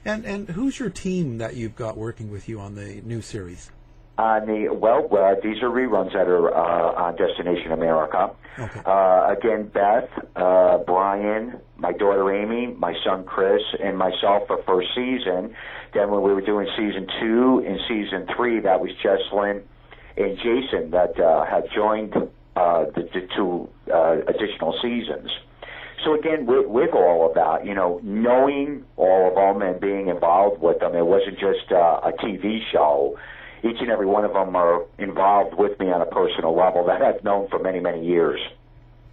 And 0.04 0.24
and 0.24 0.48
who's 0.50 0.78
your 0.78 0.90
team 0.90 1.38
that 1.38 1.56
you've 1.56 1.76
got 1.76 1.96
working 1.96 2.30
with 2.30 2.48
you 2.48 2.60
on 2.60 2.74
the 2.74 3.00
new 3.04 3.20
series? 3.22 3.70
On 4.22 4.46
the 4.46 4.68
well, 4.72 5.08
uh, 5.10 5.34
these 5.42 5.60
are 5.62 5.68
reruns 5.68 6.12
that 6.12 6.28
are 6.28 6.54
uh, 6.54 7.02
on 7.06 7.16
Destination 7.16 7.72
America. 7.72 8.30
Okay. 8.56 8.80
Uh, 8.86 9.34
again, 9.36 9.66
Beth, 9.74 10.08
uh, 10.36 10.78
Brian, 10.86 11.58
my 11.76 11.90
daughter 11.90 12.32
Amy, 12.32 12.68
my 12.78 12.94
son 13.04 13.24
Chris, 13.24 13.62
and 13.82 13.98
myself 13.98 14.46
for 14.46 14.62
first 14.62 14.90
season. 14.94 15.56
Then 15.92 16.12
when 16.12 16.22
we 16.22 16.32
were 16.32 16.40
doing 16.40 16.68
season 16.76 17.08
two 17.20 17.64
and 17.66 17.80
season 17.88 18.28
three, 18.36 18.60
that 18.60 18.80
was 18.80 18.92
Jesslyn 19.02 19.62
and 20.16 20.36
Jason 20.38 20.92
that 20.92 21.18
uh, 21.18 21.44
had 21.44 21.64
joined 21.74 22.14
uh, 22.14 22.84
the, 22.94 23.08
the 23.12 23.26
two 23.34 23.68
uh, 23.92 24.18
additional 24.28 24.78
seasons. 24.80 25.32
So 26.04 26.14
again, 26.14 26.46
with, 26.46 26.66
with 26.66 26.94
all 26.94 27.28
of 27.28 27.34
that, 27.34 27.66
you 27.66 27.74
know, 27.74 27.98
knowing 28.04 28.84
all 28.96 29.28
of 29.28 29.34
them 29.34 29.62
and 29.66 29.80
being 29.80 30.06
involved 30.06 30.62
with 30.62 30.78
them, 30.78 30.94
it 30.94 31.06
wasn't 31.06 31.40
just 31.40 31.72
uh, 31.72 32.00
a 32.04 32.12
TV 32.22 32.60
show. 32.70 33.18
Each 33.64 33.80
and 33.80 33.90
every 33.90 34.06
one 34.06 34.24
of 34.24 34.32
them 34.32 34.56
are 34.56 34.84
involved 34.98 35.54
with 35.54 35.78
me 35.78 35.90
on 35.92 36.02
a 36.02 36.06
personal 36.06 36.54
level 36.54 36.86
that 36.86 37.02
I've 37.02 37.22
known 37.22 37.48
for 37.48 37.58
many, 37.58 37.80
many 37.80 38.04
years. 38.04 38.40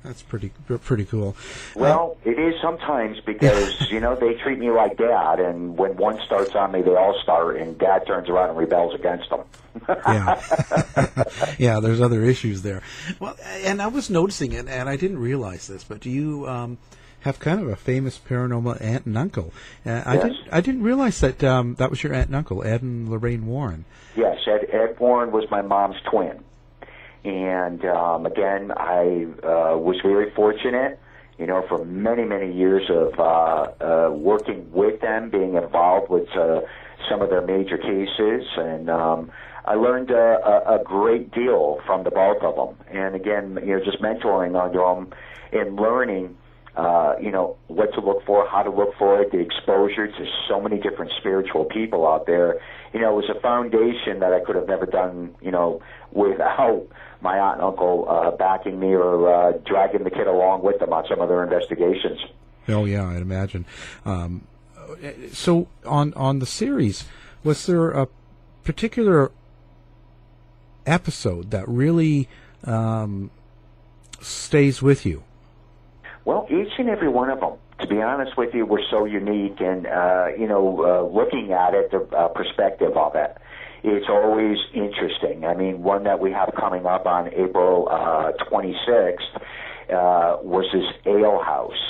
That's 0.03 0.21
pretty 0.21 0.51
pretty 0.85 1.03
cool. 1.03 1.35
Well, 1.75 2.17
uh, 2.25 2.29
it 2.29 2.39
is 2.39 2.55
sometimes 2.61 3.19
because 3.25 3.75
you 3.91 3.99
know 3.99 4.15
they 4.15 4.33
treat 4.35 4.57
me 4.57 4.71
like 4.71 4.97
dad, 4.97 5.41
and 5.41 5.77
when 5.77 5.97
one 5.97 6.21
starts 6.25 6.55
on 6.55 6.71
me, 6.71 6.81
they 6.81 6.95
all 6.95 7.19
start, 7.21 7.57
and 7.57 7.77
dad 7.77 8.07
turns 8.07 8.29
around 8.29 8.49
and 8.49 8.57
rebels 8.57 8.95
against 8.95 9.29
them. 9.29 9.41
yeah, 9.87 11.23
yeah. 11.59 11.79
There's 11.81 11.99
other 11.99 12.23
issues 12.23 12.61
there. 12.61 12.81
Well, 13.19 13.35
and 13.65 13.81
I 13.81 13.87
was 13.87 14.09
noticing 14.09 14.53
it, 14.53 14.69
and 14.69 14.87
I 14.87 14.95
didn't 14.95 15.19
realize 15.19 15.67
this, 15.67 15.83
but 15.83 15.99
do 15.99 16.09
you 16.09 16.47
um, 16.47 16.77
have 17.21 17.39
kind 17.39 17.61
of 17.61 17.67
a 17.67 17.75
famous 17.75 18.17
paranormal 18.17 18.81
aunt 18.81 19.05
and 19.05 19.17
uncle? 19.17 19.53
Uh, 19.85 20.03
I 20.05 20.17
didn't. 20.17 20.37
I 20.51 20.61
didn't 20.61 20.83
realize 20.83 21.19
that 21.21 21.43
um, 21.43 21.75
that 21.75 21.89
was 21.89 22.03
your 22.03 22.13
aunt 22.13 22.27
and 22.27 22.35
uncle, 22.35 22.63
Ed 22.63 22.81
and 22.81 23.09
Lorraine 23.09 23.45
Warren. 23.45 23.85
Yes, 24.15 24.37
Ed, 24.47 24.67
Ed 24.71 24.99
Warren 24.99 25.31
was 25.31 25.45
my 25.51 25.61
mom's 25.61 25.97
twin. 26.09 26.43
And 27.25 27.83
um, 27.85 28.25
again, 28.25 28.71
I 28.71 29.27
uh, 29.43 29.77
was 29.77 29.99
very 30.01 30.31
fortunate, 30.31 30.99
you 31.37 31.45
know, 31.47 31.65
for 31.67 31.83
many, 31.83 32.23
many 32.23 32.53
years 32.53 32.89
of 32.89 33.19
uh, 33.19 33.23
uh, 33.83 34.11
working 34.11 34.71
with 34.71 35.01
them, 35.01 35.29
being 35.29 35.55
involved 35.55 36.09
with 36.09 36.29
uh, 36.29 36.61
some 37.09 37.21
of 37.21 37.29
their 37.29 37.41
major 37.41 37.77
cases, 37.77 38.45
and 38.57 38.89
um, 38.89 39.31
I 39.65 39.75
learned 39.75 40.11
a, 40.11 40.15
a, 40.15 40.79
a 40.79 40.83
great 40.83 41.31
deal 41.31 41.79
from 41.85 42.03
the 42.03 42.11
both 42.11 42.41
of 42.41 42.55
them. 42.55 42.85
And 42.89 43.15
again, 43.15 43.59
you 43.61 43.77
know, 43.77 43.83
just 43.83 44.01
mentoring 44.01 44.59
on 44.59 44.73
them 44.73 45.13
and 45.51 45.75
learning 45.75 46.37
uh, 46.75 47.15
you 47.21 47.31
know, 47.31 47.57
what 47.67 47.93
to 47.93 48.01
look 48.01 48.25
for, 48.25 48.47
how 48.47 48.63
to 48.63 48.69
look 48.69 48.93
for 48.97 49.21
it, 49.21 49.31
the 49.31 49.39
exposure 49.39 50.07
to 50.07 50.25
so 50.47 50.61
many 50.61 50.79
different 50.79 51.11
spiritual 51.19 51.65
people 51.65 52.07
out 52.07 52.25
there. 52.25 52.59
You 52.93 53.01
know, 53.01 53.11
it 53.11 53.27
was 53.27 53.29
a 53.35 53.39
foundation 53.39 54.19
that 54.19 54.33
I 54.33 54.39
could 54.39 54.55
have 54.55 54.67
never 54.67 54.85
done, 54.85 55.35
you 55.41 55.51
know, 55.51 55.81
without 56.11 56.87
my 57.21 57.37
aunt 57.37 57.55
and 57.55 57.63
uncle 57.63 58.05
uh, 58.09 58.31
backing 58.31 58.79
me 58.79 58.93
or 58.93 59.27
uh, 59.27 59.51
dragging 59.65 60.03
the 60.03 60.09
kid 60.09 60.27
along 60.27 60.63
with 60.63 60.79
them 60.79 60.93
on 60.93 61.05
some 61.09 61.19
of 61.19 61.27
their 61.27 61.43
investigations. 61.43 62.19
Oh 62.67 62.85
yeah, 62.85 63.05
I'd 63.07 63.21
imagine. 63.21 63.65
Um, 64.05 64.47
so 65.33 65.67
on 65.85 66.13
on 66.13 66.39
the 66.39 66.45
series, 66.45 67.05
was 67.43 67.65
there 67.65 67.91
a 67.91 68.07
particular 68.63 69.31
episode 70.85 71.51
that 71.51 71.67
really 71.67 72.27
um, 72.63 73.31
stays 74.21 74.81
with 74.81 75.05
you? 75.05 75.23
Well, 76.29 76.45
each 76.51 76.73
and 76.77 76.89
every 76.89 77.09
one 77.09 77.31
of 77.31 77.39
them, 77.39 77.53
to 77.81 77.87
be 77.87 78.03
honest 78.03 78.37
with 78.37 78.53
you, 78.53 78.63
were 78.63 78.83
so 78.91 79.05
unique, 79.05 79.59
and 79.61 79.87
uh, 79.87 80.27
you 80.37 80.47
know, 80.47 80.61
uh, 80.85 81.01
looking 81.11 81.53
at 81.53 81.73
it, 81.73 81.89
the 81.89 82.01
uh, 82.15 82.27
perspective 82.27 82.95
of 82.95 83.15
it, 83.15 83.35
it's 83.83 84.05
always 84.07 84.59
interesting. 84.71 85.43
I 85.43 85.55
mean, 85.55 85.81
one 85.81 86.03
that 86.03 86.19
we 86.19 86.31
have 86.31 86.53
coming 86.55 86.85
up 86.85 87.07
on 87.07 87.33
April 87.33 87.87
uh, 87.89 88.33
26th 88.45 89.17
uh, 89.89 90.37
was 90.43 90.65
this 90.71 90.85
ale 91.07 91.41
house, 91.43 91.81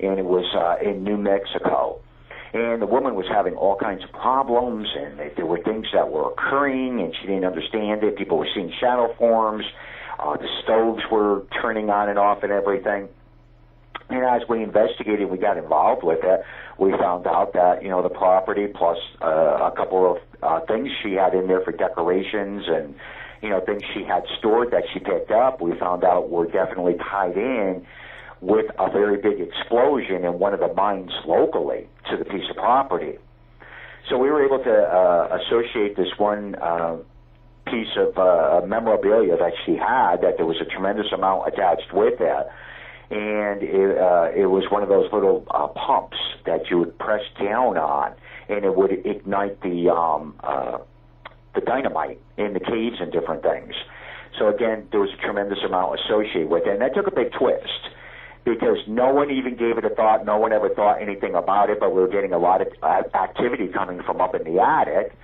and 0.00 0.18
it 0.18 0.24
was 0.24 0.44
uh, 0.56 0.84
in 0.84 1.04
New 1.04 1.16
Mexico. 1.16 2.00
And 2.52 2.82
the 2.82 2.86
woman 2.86 3.14
was 3.14 3.26
having 3.28 3.54
all 3.54 3.76
kinds 3.76 4.02
of 4.02 4.10
problems, 4.10 4.88
and 4.96 5.20
there 5.36 5.46
were 5.46 5.62
things 5.62 5.86
that 5.94 6.10
were 6.10 6.32
occurring, 6.32 7.00
and 7.00 7.14
she 7.20 7.28
didn't 7.28 7.44
understand 7.44 8.02
it. 8.02 8.16
People 8.16 8.38
were 8.38 8.48
seeing 8.56 8.72
shadow 8.80 9.14
forms. 9.18 9.64
Uh, 10.18 10.36
the 10.36 10.48
stoves 10.64 11.04
were 11.12 11.44
turning 11.62 11.90
on 11.90 12.08
and 12.08 12.18
off 12.18 12.42
and 12.42 12.50
everything. 12.50 13.08
And 14.10 14.24
as 14.24 14.46
we 14.48 14.62
investigated, 14.62 15.30
we 15.30 15.38
got 15.38 15.56
involved 15.56 16.02
with 16.02 16.20
it. 16.22 16.42
We 16.78 16.90
found 16.92 17.26
out 17.26 17.52
that 17.54 17.82
you 17.82 17.88
know 17.88 18.02
the 18.02 18.10
property 18.10 18.66
plus 18.66 18.98
uh, 19.22 19.70
a 19.70 19.72
couple 19.74 20.12
of 20.12 20.18
uh, 20.42 20.64
things 20.66 20.90
she 21.02 21.14
had 21.14 21.34
in 21.34 21.46
there 21.46 21.62
for 21.62 21.72
decorations 21.72 22.64
and 22.68 22.94
you 23.40 23.48
know 23.48 23.60
things 23.60 23.82
she 23.94 24.04
had 24.04 24.24
stored 24.38 24.70
that 24.72 24.84
she 24.92 25.00
picked 25.00 25.30
up. 25.30 25.60
We 25.60 25.78
found 25.78 26.04
out 26.04 26.28
were 26.28 26.46
definitely 26.46 26.96
tied 26.98 27.36
in 27.36 27.86
with 28.40 28.66
a 28.78 28.90
very 28.90 29.16
big 29.16 29.40
explosion 29.40 30.24
in 30.24 30.38
one 30.38 30.52
of 30.52 30.60
the 30.60 30.72
mines 30.74 31.12
locally 31.26 31.88
to 32.10 32.16
the 32.18 32.24
piece 32.26 32.48
of 32.50 32.56
property. 32.56 33.16
So 34.10 34.18
we 34.18 34.30
were 34.30 34.44
able 34.44 34.62
to 34.62 34.70
uh, 34.70 35.38
associate 35.40 35.96
this 35.96 36.12
one 36.18 36.56
uh, 36.56 36.98
piece 37.66 37.96
of 37.96 38.18
uh, 38.18 38.66
memorabilia 38.66 39.38
that 39.38 39.54
she 39.64 39.76
had, 39.76 40.20
that 40.20 40.36
there 40.36 40.44
was 40.44 40.60
a 40.60 40.66
tremendous 40.66 41.10
amount 41.10 41.48
attached 41.48 41.90
with 41.94 42.20
it 42.20 42.46
and 43.14 43.62
it, 43.62 43.96
uh, 43.96 44.28
it 44.34 44.46
was 44.46 44.64
one 44.72 44.82
of 44.82 44.88
those 44.88 45.06
little 45.12 45.46
uh, 45.50 45.68
pumps 45.68 46.16
that 46.46 46.68
you 46.68 46.78
would 46.78 46.98
press 46.98 47.22
down 47.38 47.78
on, 47.78 48.12
and 48.48 48.64
it 48.64 48.74
would 48.74 48.90
ignite 49.06 49.60
the 49.62 49.88
um, 49.88 50.34
uh, 50.42 50.78
the 51.54 51.60
dynamite 51.60 52.20
in 52.36 52.54
the 52.54 52.60
caves 52.60 52.96
and 52.98 53.12
different 53.12 53.42
things. 53.42 53.72
So 54.36 54.48
again, 54.48 54.88
there 54.90 54.98
was 54.98 55.10
a 55.16 55.22
tremendous 55.22 55.60
amount 55.64 56.00
associated 56.00 56.50
with 56.50 56.66
it, 56.66 56.70
and 56.70 56.80
that 56.82 56.96
took 56.96 57.06
a 57.06 57.14
big 57.14 57.30
twist 57.38 57.94
because 58.44 58.78
no 58.88 59.14
one 59.14 59.30
even 59.30 59.54
gave 59.54 59.78
it 59.78 59.84
a 59.84 59.94
thought. 59.94 60.26
No 60.26 60.36
one 60.36 60.52
ever 60.52 60.68
thought 60.74 61.00
anything 61.00 61.36
about 61.36 61.70
it, 61.70 61.78
but 61.78 61.94
we 61.94 62.00
were 62.00 62.08
getting 62.08 62.32
a 62.32 62.38
lot 62.38 62.62
of 62.62 62.68
uh, 62.82 63.02
activity 63.14 63.68
coming 63.68 64.02
from 64.02 64.20
up 64.20 64.34
in 64.34 64.42
the 64.42 64.60
attic. 64.60 65.16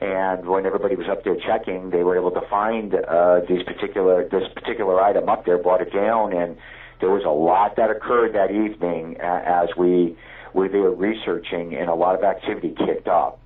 And 0.00 0.48
when 0.48 0.66
everybody 0.66 0.96
was 0.96 1.06
up 1.08 1.22
there 1.22 1.36
checking, 1.36 1.90
they 1.90 2.02
were 2.02 2.18
able 2.18 2.32
to 2.32 2.42
find 2.50 2.92
uh, 2.92 3.40
these 3.48 3.62
particular 3.62 4.28
this 4.28 4.42
particular 4.52 5.00
item 5.00 5.28
up 5.28 5.46
there, 5.46 5.58
brought 5.58 5.80
it 5.80 5.92
down, 5.92 6.32
and 6.32 6.56
there 7.00 7.10
was 7.10 7.24
a 7.24 7.30
lot 7.30 7.76
that 7.76 7.90
occurred 7.90 8.34
that 8.34 8.50
evening 8.50 9.16
uh, 9.20 9.42
as 9.44 9.76
we 9.76 10.16
were 10.54 10.68
there 10.68 10.90
researching, 10.90 11.74
and 11.74 11.88
a 11.88 11.94
lot 11.94 12.14
of 12.14 12.24
activity 12.24 12.74
kicked 12.76 13.08
up. 13.08 13.38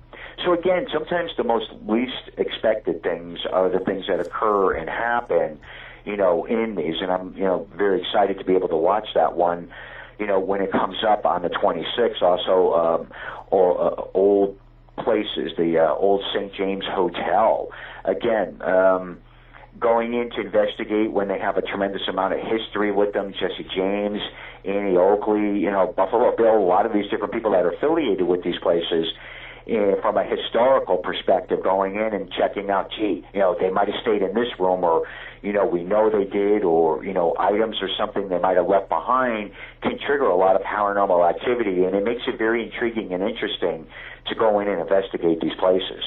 So 0.45 0.53
again, 0.53 0.87
sometimes 0.91 1.31
the 1.37 1.43
most 1.43 1.67
least 1.87 2.31
expected 2.37 3.03
things 3.03 3.39
are 3.51 3.69
the 3.69 3.79
things 3.79 4.05
that 4.07 4.19
occur 4.19 4.73
and 4.73 4.89
happen, 4.89 5.59
you 6.05 6.17
know, 6.17 6.45
in 6.45 6.75
these. 6.75 6.95
And 7.01 7.11
I'm, 7.11 7.35
you 7.35 7.43
know, 7.43 7.67
very 7.75 8.01
excited 8.01 8.39
to 8.39 8.45
be 8.45 8.53
able 8.53 8.69
to 8.69 8.77
watch 8.77 9.09
that 9.13 9.35
one, 9.35 9.69
you 10.19 10.25
know, 10.25 10.39
when 10.39 10.61
it 10.61 10.71
comes 10.71 11.03
up 11.07 11.25
on 11.25 11.43
the 11.43 11.49
26th. 11.49 12.21
Also, 12.21 12.73
um, 12.73 13.07
or, 13.51 13.99
uh, 13.99 14.03
old 14.13 14.57
places, 14.97 15.51
the 15.57 15.77
uh, 15.77 15.93
old 15.93 16.23
St. 16.33 16.53
James 16.53 16.85
Hotel. 16.85 17.69
Again, 18.05 18.61
um, 18.61 19.19
going 19.81 20.13
in 20.13 20.29
to 20.31 20.41
investigate 20.41 21.11
when 21.11 21.27
they 21.27 21.39
have 21.39 21.57
a 21.57 21.61
tremendous 21.61 22.03
amount 22.07 22.33
of 22.33 22.39
history 22.39 22.91
with 22.91 23.13
them. 23.13 23.33
Jesse 23.33 23.67
James, 23.75 24.21
Annie 24.63 24.95
Oakley, 24.95 25.59
you 25.59 25.71
know, 25.71 25.91
Buffalo 25.97 26.35
Bill, 26.37 26.57
a 26.57 26.63
lot 26.63 26.85
of 26.85 26.93
these 26.93 27.09
different 27.09 27.33
people 27.33 27.51
that 27.51 27.65
are 27.65 27.73
affiliated 27.73 28.27
with 28.27 28.43
these 28.43 28.59
places 28.61 29.07
uh, 29.67 29.99
from 30.01 30.17
a 30.17 30.23
historical 30.23 30.97
perspective, 30.97 31.63
going 31.63 31.95
in 31.95 32.13
and 32.13 32.31
checking 32.31 32.69
out, 32.69 32.91
gee, 32.91 33.25
you 33.33 33.39
know, 33.39 33.55
they 33.59 33.69
might 33.69 33.87
have 33.87 33.97
stayed 34.01 34.21
in 34.21 34.33
this 34.33 34.49
room, 34.59 34.83
or 34.83 35.07
you 35.41 35.53
know, 35.53 35.65
we 35.65 35.83
know 35.83 36.09
they 36.09 36.29
did, 36.29 36.63
or 36.63 37.03
you 37.03 37.13
know, 37.13 37.35
items 37.39 37.77
or 37.81 37.89
something 37.97 38.29
they 38.29 38.39
might 38.39 38.57
have 38.57 38.67
left 38.67 38.89
behind 38.89 39.51
can 39.81 39.97
trigger 40.05 40.25
a 40.25 40.35
lot 40.35 40.55
of 40.55 40.61
paranormal 40.61 41.27
activity, 41.27 41.83
and 41.83 41.95
it 41.95 42.03
makes 42.03 42.21
it 42.27 42.37
very 42.37 42.63
intriguing 42.63 43.13
and 43.13 43.23
interesting 43.23 43.85
to 44.27 44.35
go 44.35 44.59
in 44.59 44.67
and 44.67 44.79
investigate 44.79 45.41
these 45.41 45.55
places. 45.59 46.03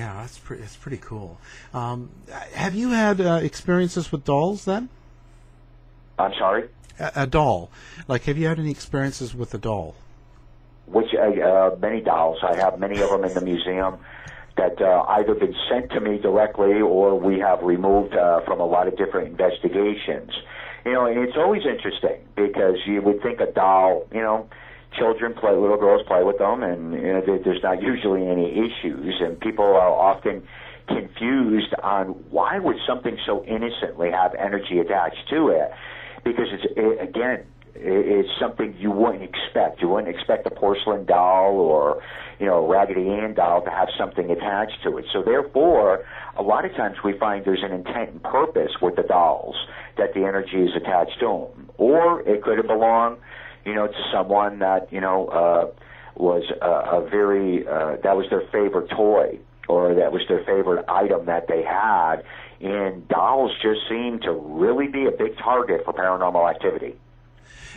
Yeah, 0.00 0.14
that's 0.22 0.38
pretty. 0.38 0.62
That's 0.62 0.76
pretty 0.76 0.96
cool. 0.96 1.38
Um, 1.74 2.08
have 2.54 2.74
you 2.74 2.88
had 2.88 3.20
uh, 3.20 3.40
experiences 3.42 4.10
with 4.10 4.24
dolls 4.24 4.64
then? 4.64 4.88
I'm 6.18 6.32
sorry. 6.38 6.70
A, 6.98 7.12
a 7.16 7.26
doll, 7.26 7.70
like, 8.08 8.22
have 8.24 8.38
you 8.38 8.46
had 8.46 8.58
any 8.58 8.70
experiences 8.70 9.34
with 9.34 9.52
a 9.52 9.58
doll? 9.58 9.94
which 10.86 11.14
uh, 11.14 11.20
uh, 11.20 11.76
many 11.80 12.00
dolls. 12.00 12.38
I 12.42 12.56
have 12.56 12.78
many 12.78 13.00
of 13.00 13.10
them 13.10 13.24
in 13.24 13.34
the 13.34 13.42
museum 13.42 13.98
that 14.56 14.80
uh, 14.80 15.04
either 15.08 15.34
been 15.34 15.54
sent 15.68 15.90
to 15.92 16.00
me 16.00 16.18
directly 16.18 16.80
or 16.80 17.18
we 17.18 17.38
have 17.38 17.62
removed 17.62 18.14
uh, 18.14 18.40
from 18.40 18.58
a 18.60 18.66
lot 18.66 18.88
of 18.88 18.96
different 18.96 19.28
investigations. 19.28 20.30
You 20.84 20.92
know, 20.92 21.04
and 21.06 21.18
it's 21.18 21.36
always 21.36 21.62
interesting 21.66 22.26
because 22.36 22.76
you 22.86 23.02
would 23.02 23.22
think 23.22 23.40
a 23.40 23.52
doll, 23.52 24.08
you 24.12 24.22
know, 24.22 24.48
children 24.98 25.34
play, 25.34 25.52
little 25.52 25.78
girls 25.78 26.02
play 26.06 26.22
with 26.24 26.38
them, 26.38 26.62
and 26.62 26.92
you 26.92 27.12
know, 27.12 27.22
there's 27.44 27.62
not 27.62 27.82
usually 27.82 28.26
any 28.26 28.50
issues, 28.50 29.14
and 29.20 29.38
people 29.40 29.64
are 29.64 29.90
often 29.90 30.42
confused 30.88 31.72
on 31.82 32.08
why 32.30 32.58
would 32.58 32.76
something 32.86 33.16
so 33.24 33.44
innocently 33.44 34.10
have 34.10 34.34
energy 34.34 34.80
attached 34.80 35.28
to 35.30 35.48
it 35.48 35.70
because 36.24 36.46
it's 36.50 36.64
it, 36.76 37.08
again 37.08 37.44
it's 37.74 38.28
something 38.40 38.74
you 38.78 38.90
wouldn't 38.90 39.22
expect. 39.22 39.80
You 39.80 39.88
wouldn't 39.88 40.14
expect 40.14 40.46
a 40.46 40.50
porcelain 40.50 41.06
doll 41.06 41.54
or, 41.54 42.02
you 42.38 42.46
know, 42.46 42.64
a 42.64 42.68
Raggedy 42.68 43.08
Ann 43.08 43.34
doll 43.34 43.62
to 43.62 43.70
have 43.70 43.88
something 43.98 44.30
attached 44.30 44.82
to 44.84 44.98
it. 44.98 45.06
So 45.12 45.22
therefore, 45.22 46.04
a 46.36 46.42
lot 46.42 46.64
of 46.64 46.74
times 46.74 46.96
we 47.04 47.16
find 47.18 47.44
there's 47.44 47.62
an 47.62 47.72
intent 47.72 48.10
and 48.10 48.22
purpose 48.22 48.72
with 48.82 48.96
the 48.96 49.02
dolls 49.02 49.56
that 49.96 50.14
the 50.14 50.24
energy 50.24 50.62
is 50.62 50.70
attached 50.76 51.18
to 51.20 51.48
them. 51.54 51.70
Or 51.78 52.20
it 52.22 52.42
could 52.42 52.58
have 52.58 52.66
belonged, 52.66 53.18
you 53.64 53.74
know, 53.74 53.86
to 53.86 54.02
someone 54.12 54.58
that, 54.60 54.92
you 54.92 55.00
know, 55.00 55.26
uh, 55.28 55.70
was 56.14 56.44
a, 56.60 56.96
a 56.96 57.08
very, 57.08 57.66
uh, 57.66 57.96
that 58.02 58.16
was 58.16 58.26
their 58.30 58.42
favorite 58.52 58.90
toy 58.90 59.38
or 59.68 59.94
that 59.94 60.12
was 60.12 60.22
their 60.28 60.44
favorite 60.44 60.84
item 60.88 61.26
that 61.26 61.46
they 61.48 61.62
had. 61.62 62.22
And 62.60 63.06
dolls 63.08 63.52
just 63.62 63.80
seem 63.88 64.20
to 64.20 64.32
really 64.32 64.88
be 64.88 65.06
a 65.06 65.10
big 65.10 65.38
target 65.38 65.84
for 65.84 65.94
paranormal 65.94 66.50
activity. 66.50 66.96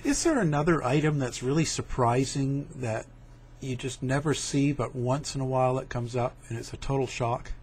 Is 0.03 0.23
there 0.23 0.39
another 0.39 0.83
item 0.83 1.19
that's 1.19 1.41
really 1.41 1.63
surprising 1.63 2.67
that 2.75 3.05
you 3.61 3.77
just 3.77 4.03
never 4.03 4.33
see, 4.33 4.73
but 4.73 4.93
once 4.93 5.35
in 5.35 5.41
a 5.41 5.45
while 5.45 5.77
it 5.79 5.87
comes 5.87 6.15
up 6.15 6.35
and 6.49 6.57
it's 6.57 6.73
a 6.73 6.77
total 6.77 7.07
shock? 7.07 7.53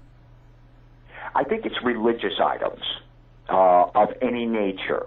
I 1.34 1.44
think 1.44 1.66
it's 1.66 1.76
religious 1.84 2.40
items 2.42 2.82
uh, 3.48 3.90
of 3.94 4.08
any 4.22 4.46
nature. 4.46 5.06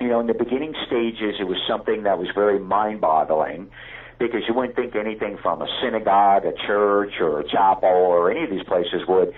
You 0.00 0.08
know, 0.08 0.20
in 0.20 0.26
the 0.26 0.34
beginning 0.34 0.74
stages, 0.86 1.36
it 1.40 1.44
was 1.44 1.58
something 1.68 2.02
that 2.02 2.18
was 2.18 2.28
very 2.34 2.58
mind 2.58 3.00
boggling 3.00 3.70
because 4.18 4.42
you 4.48 4.54
wouldn't 4.54 4.76
think 4.76 4.94
anything 4.96 5.38
from 5.42 5.62
a 5.62 5.66
synagogue, 5.82 6.44
a 6.44 6.52
church, 6.66 7.14
or 7.20 7.40
a 7.40 7.48
chapel, 7.48 7.88
or 7.88 8.30
any 8.30 8.44
of 8.44 8.50
these 8.50 8.64
places 8.64 9.02
would 9.08 9.32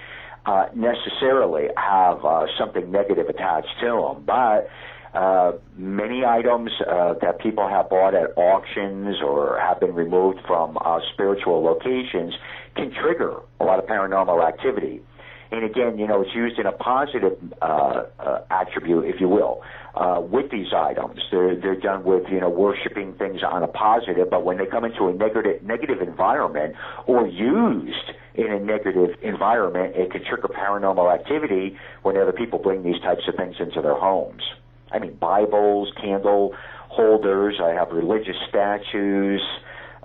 uh, 0.46 0.66
necessarily 0.74 1.68
have 1.76 2.24
uh, 2.24 2.46
something 2.58 2.90
negative 2.90 3.28
attached 3.28 3.68
to 3.80 3.86
them. 3.86 4.24
But 4.24 4.68
uh, 5.14 5.52
many 5.76 6.24
items 6.24 6.70
uh, 6.86 7.14
that 7.22 7.40
people 7.40 7.66
have 7.68 7.88
bought 7.88 8.14
at 8.14 8.36
auctions 8.36 9.16
or 9.22 9.58
have 9.58 9.80
been 9.80 9.94
removed 9.94 10.40
from 10.46 10.76
uh, 10.84 11.00
spiritual 11.12 11.62
locations 11.62 12.34
can 12.76 12.92
trigger 12.92 13.40
a 13.60 13.64
lot 13.64 13.78
of 13.78 13.86
paranormal 13.86 14.46
activity. 14.46 15.00
And 15.50 15.64
again, 15.64 15.98
you 15.98 16.06
know, 16.06 16.22
it's 16.22 16.34
used 16.34 16.58
in 16.58 16.66
a 16.66 16.72
positive 16.72 17.38
uh, 17.62 18.04
uh, 18.18 18.40
attribute, 18.50 19.04
if 19.06 19.20
you 19.20 19.28
will, 19.28 19.62
uh, 19.94 20.20
with 20.20 20.50
these 20.50 20.72
items. 20.74 21.20
They're 21.30 21.54
they're 21.54 21.80
done 21.80 22.04
with 22.04 22.24
you 22.30 22.40
know 22.40 22.50
worshiping 22.50 23.14
things 23.14 23.42
on 23.42 23.62
a 23.62 23.68
positive, 23.68 24.28
but 24.28 24.44
when 24.44 24.58
they 24.58 24.66
come 24.66 24.84
into 24.84 25.06
a 25.06 25.12
negative 25.12 25.62
negative 25.62 26.02
environment 26.02 26.74
or 27.06 27.26
used 27.26 28.10
in 28.34 28.50
a 28.50 28.58
negative 28.58 29.16
environment, 29.22 29.94
it 29.96 30.10
can 30.10 30.24
trigger 30.24 30.48
paranormal 30.48 31.14
activity 31.14 31.78
whenever 32.02 32.32
people 32.32 32.58
bring 32.58 32.82
these 32.82 33.00
types 33.02 33.22
of 33.28 33.36
things 33.36 33.56
into 33.60 33.80
their 33.80 33.94
homes. 33.94 34.42
I 34.90 34.98
mean, 34.98 35.14
Bibles, 35.14 35.92
candle 36.00 36.54
holders. 36.88 37.60
I 37.62 37.70
have 37.70 37.90
religious 37.90 38.36
statues. 38.48 39.42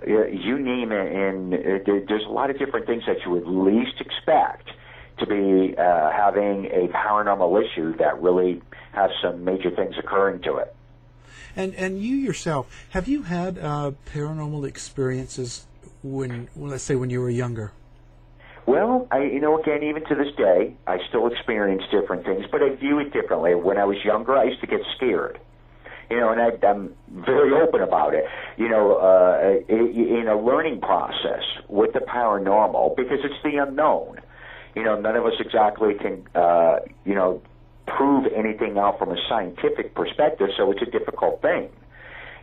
You 0.05 0.57
name 0.59 0.91
it, 0.91 1.13
and 1.13 1.53
there's 2.07 2.25
a 2.25 2.31
lot 2.31 2.49
of 2.49 2.57
different 2.57 2.87
things 2.87 3.03
that 3.07 3.17
you 3.25 3.31
would 3.31 3.47
least 3.47 3.99
expect 3.99 4.69
to 5.21 5.25
be 5.25 5.77
uh, 5.77 6.11
having 6.11 6.65
a 6.65 6.89
paranormal 6.89 7.63
issue 7.63 7.95
that 7.97 8.21
really 8.21 8.61
has 8.91 9.09
some 9.23 9.45
major 9.45 9.71
things 9.71 9.95
occurring 9.97 10.41
to 10.41 10.57
it. 10.57 10.75
And 11.55 11.73
and 11.75 12.01
you 12.01 12.15
yourself, 12.15 12.85
have 12.91 13.07
you 13.07 13.23
had 13.23 13.57
uh, 13.57 13.91
paranormal 14.13 14.67
experiences 14.67 15.65
when, 16.03 16.49
well, 16.55 16.71
let's 16.71 16.83
say, 16.83 16.95
when 16.95 17.09
you 17.09 17.21
were 17.21 17.29
younger? 17.29 17.71
Well, 18.65 19.07
I, 19.11 19.23
you 19.23 19.41
know, 19.41 19.59
again, 19.59 19.83
even 19.83 20.05
to 20.05 20.15
this 20.15 20.33
day, 20.37 20.75
I 20.85 20.99
still 21.09 21.27
experience 21.27 21.83
different 21.91 22.25
things, 22.25 22.45
but 22.51 22.61
I 22.61 22.75
view 22.75 22.99
it 22.99 23.11
differently. 23.11 23.55
When 23.55 23.77
I 23.77 23.85
was 23.85 23.97
younger, 24.05 24.37
I 24.37 24.45
used 24.45 24.61
to 24.61 24.67
get 24.67 24.81
scared. 24.95 25.39
You 26.09 26.19
know, 26.19 26.29
and 26.29 26.41
I, 26.41 26.67
I'm 26.67 26.93
very 27.09 27.53
open 27.53 27.81
about 27.81 28.13
it. 28.13 28.25
You 28.57 28.69
know, 28.69 28.95
uh, 28.95 29.73
in 29.73 30.27
a 30.27 30.39
learning 30.39 30.81
process 30.81 31.43
with 31.69 31.93
the 31.93 31.99
paranormal, 31.99 32.95
because 32.95 33.19
it's 33.23 33.41
the 33.43 33.57
unknown. 33.57 34.19
You 34.75 34.83
know, 34.83 34.99
none 34.99 35.15
of 35.15 35.25
us 35.25 35.33
exactly 35.39 35.95
can, 35.95 36.27
uh, 36.33 36.79
you 37.05 37.15
know, 37.15 37.41
prove 37.87 38.25
anything 38.33 38.77
out 38.77 38.97
from 38.99 39.11
a 39.11 39.17
scientific 39.27 39.93
perspective, 39.95 40.49
so 40.57 40.71
it's 40.71 40.81
a 40.81 40.89
difficult 40.89 41.41
thing. 41.41 41.69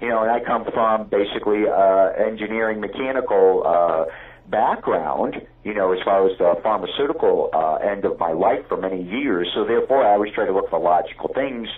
You 0.01 0.09
know, 0.09 0.23
and 0.23 0.31
I 0.31 0.41
come 0.45 0.64
from 0.73 1.09
basically 1.09 1.64
uh, 1.67 2.11
engineering, 2.19 2.81
mechanical. 2.81 3.62
Uh, 3.67 4.05
background, 4.51 5.37
you 5.64 5.75
know, 5.75 5.93
as 5.93 5.99
far 6.05 6.27
as 6.29 6.37
the 6.38 6.55
pharmaceutical 6.62 7.51
uh, 7.53 7.75
end 7.75 8.05
of 8.05 8.19
my 8.19 8.33
life 8.33 8.61
for 8.69 8.77
many 8.77 9.03
years. 9.03 9.47
So 9.55 9.64
therefore, 9.64 10.07
I 10.07 10.12
always 10.12 10.33
try 10.33 10.47
to 10.47 10.53
look 10.53 10.71
for 10.71 10.81
logical 10.81 11.31
things. 11.35 11.69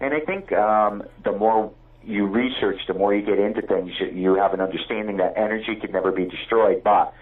And 0.00 0.12
I 0.12 0.20
think 0.20 0.52
um, 0.52 1.04
the 1.24 1.32
more 1.32 1.72
you 2.02 2.26
research, 2.26 2.80
the 2.86 2.94
more 2.94 3.14
you 3.14 3.24
get 3.24 3.38
into 3.38 3.62
things, 3.62 3.90
you 4.12 4.34
have 4.34 4.52
an 4.52 4.60
understanding 4.60 5.16
that 5.18 5.34
energy 5.36 5.76
can 5.80 5.92
never 5.92 6.12
be 6.12 6.26
destroyed, 6.26 6.82
but 6.84 7.14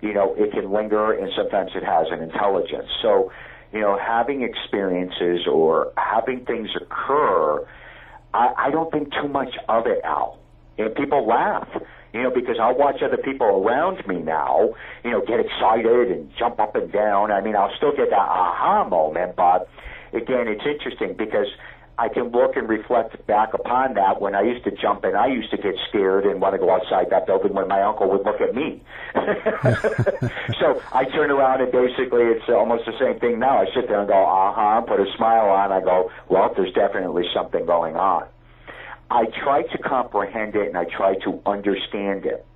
you 0.00 0.12
know 0.12 0.34
it 0.36 0.52
can 0.52 0.72
linger, 0.72 1.12
and 1.12 1.30
sometimes 1.36 1.72
it 1.74 1.84
has 1.84 2.06
an 2.10 2.22
intelligence. 2.22 2.88
So, 3.02 3.32
you 3.72 3.80
know, 3.80 3.98
having 3.98 4.42
experiences 4.42 5.46
or 5.46 5.92
having 5.96 6.44
things 6.44 6.70
occur, 6.80 7.66
I, 8.32 8.52
I 8.56 8.70
don't 8.70 8.90
think 8.90 9.12
too 9.12 9.28
much 9.28 9.54
of 9.68 9.86
it, 9.86 10.00
Al. 10.04 10.38
And 10.78 10.94
people 10.94 11.26
laugh 11.26 11.68
you 12.12 12.22
know, 12.22 12.30
because 12.30 12.56
I'll 12.60 12.76
watch 12.76 13.02
other 13.02 13.18
people 13.18 13.46
around 13.46 14.06
me 14.06 14.16
now, 14.16 14.74
you 15.04 15.10
know, 15.10 15.20
get 15.20 15.40
excited 15.40 16.10
and 16.10 16.30
jump 16.38 16.58
up 16.58 16.74
and 16.74 16.90
down. 16.90 17.30
I 17.30 17.40
mean, 17.40 17.54
I'll 17.54 17.74
still 17.76 17.94
get 17.94 18.10
that 18.10 18.18
aha 18.18 18.88
moment, 18.88 19.36
but 19.36 19.68
again, 20.12 20.48
it's 20.48 20.64
interesting 20.64 21.14
because 21.16 21.46
I 21.98 22.08
can 22.08 22.30
look 22.30 22.56
and 22.56 22.68
reflect 22.68 23.26
back 23.26 23.54
upon 23.54 23.94
that 23.94 24.20
when 24.20 24.36
I 24.36 24.42
used 24.42 24.62
to 24.64 24.70
jump 24.70 25.04
in. 25.04 25.16
I 25.16 25.26
used 25.26 25.50
to 25.50 25.56
get 25.56 25.74
scared 25.88 26.26
and 26.26 26.40
want 26.40 26.54
to 26.54 26.58
go 26.58 26.70
outside 26.70 27.10
that 27.10 27.26
building 27.26 27.54
when 27.54 27.66
my 27.66 27.82
uncle 27.82 28.08
would 28.10 28.24
look 28.24 28.40
at 28.40 28.54
me. 28.54 28.84
so 30.60 30.80
I 30.92 31.04
turn 31.12 31.32
around 31.32 31.60
and 31.60 31.72
basically 31.72 32.22
it's 32.22 32.48
almost 32.48 32.86
the 32.86 32.96
same 33.00 33.18
thing 33.18 33.40
now. 33.40 33.58
I 33.58 33.66
sit 33.74 33.88
there 33.88 33.98
and 33.98 34.06
go, 34.06 34.14
uh 34.14 34.52
huh, 34.54 34.80
put 34.82 35.00
a 35.00 35.06
smile 35.16 35.50
on. 35.50 35.72
I 35.72 35.80
go, 35.80 36.12
well, 36.28 36.54
there's 36.54 36.72
definitely 36.72 37.24
something 37.34 37.66
going 37.66 37.96
on. 37.96 38.28
I 39.10 39.24
try 39.42 39.62
to 39.62 39.78
comprehend 39.78 40.54
it 40.54 40.68
and 40.68 40.78
I 40.78 40.84
try 40.84 41.16
to 41.24 41.40
understand 41.46 42.26
it. 42.26 42.46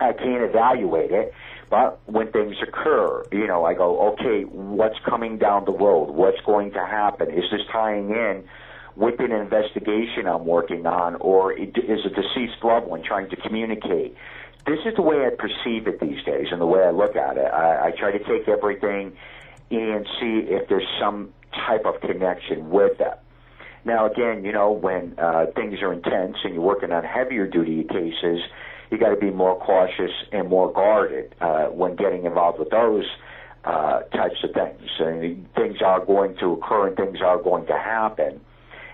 I 0.00 0.12
can't 0.12 0.42
evaluate 0.42 1.10
it, 1.10 1.32
but 1.70 2.00
when 2.06 2.32
things 2.32 2.56
occur, 2.62 3.24
you 3.30 3.46
know, 3.46 3.64
I 3.64 3.74
go, 3.74 4.12
okay, 4.12 4.42
what's 4.44 4.98
coming 5.08 5.38
down 5.38 5.64
the 5.64 5.72
road? 5.72 6.10
What's 6.10 6.40
going 6.40 6.72
to 6.72 6.84
happen? 6.84 7.30
Is 7.30 7.44
this 7.50 7.60
tying 7.70 8.10
in 8.10 8.44
with 8.96 9.20
an 9.20 9.32
investigation 9.32 10.26
I'm 10.26 10.46
working 10.46 10.86
on, 10.86 11.16
or 11.16 11.52
is 11.52 11.68
a 11.78 12.08
deceased 12.10 12.64
loved 12.64 12.86
one 12.86 13.02
trying 13.02 13.28
to 13.30 13.36
communicate? 13.36 14.16
This 14.66 14.80
is 14.86 14.94
the 14.96 15.02
way 15.02 15.26
I 15.26 15.30
perceive 15.30 15.86
it 15.86 16.00
these 16.00 16.22
days 16.24 16.48
and 16.50 16.60
the 16.60 16.66
way 16.66 16.80
I 16.82 16.90
look 16.90 17.16
at 17.16 17.36
it. 17.36 17.46
I, 17.52 17.88
I 17.88 17.90
try 17.98 18.12
to 18.12 18.18
take 18.18 18.48
everything 18.48 19.16
and 19.70 20.06
see 20.20 20.46
if 20.48 20.68
there's 20.68 20.88
some 21.00 21.32
type 21.54 21.84
of 21.84 22.00
connection 22.00 22.70
with 22.70 22.98
that. 22.98 23.22
Now, 23.84 24.06
again, 24.06 24.44
you 24.44 24.52
know, 24.52 24.72
when 24.72 25.14
uh, 25.18 25.46
things 25.54 25.80
are 25.80 25.92
intense 25.92 26.36
and 26.44 26.54
you're 26.54 26.62
working 26.62 26.92
on 26.92 27.04
heavier 27.04 27.46
duty 27.46 27.84
cases, 27.84 28.40
you 28.90 28.98
got 28.98 29.10
to 29.10 29.16
be 29.16 29.30
more 29.30 29.58
cautious 29.58 30.12
and 30.32 30.48
more 30.48 30.72
guarded 30.72 31.34
uh, 31.40 31.66
when 31.66 31.96
getting 31.96 32.24
involved 32.24 32.58
with 32.58 32.70
those 32.70 33.04
uh, 33.64 34.00
types 34.14 34.42
of 34.42 34.52
things. 34.52 34.90
And 34.98 35.52
things 35.54 35.76
are 35.84 36.04
going 36.04 36.36
to 36.38 36.52
occur 36.52 36.88
and 36.88 36.96
things 36.96 37.18
are 37.20 37.42
going 37.42 37.66
to 37.66 37.78
happen. 37.78 38.40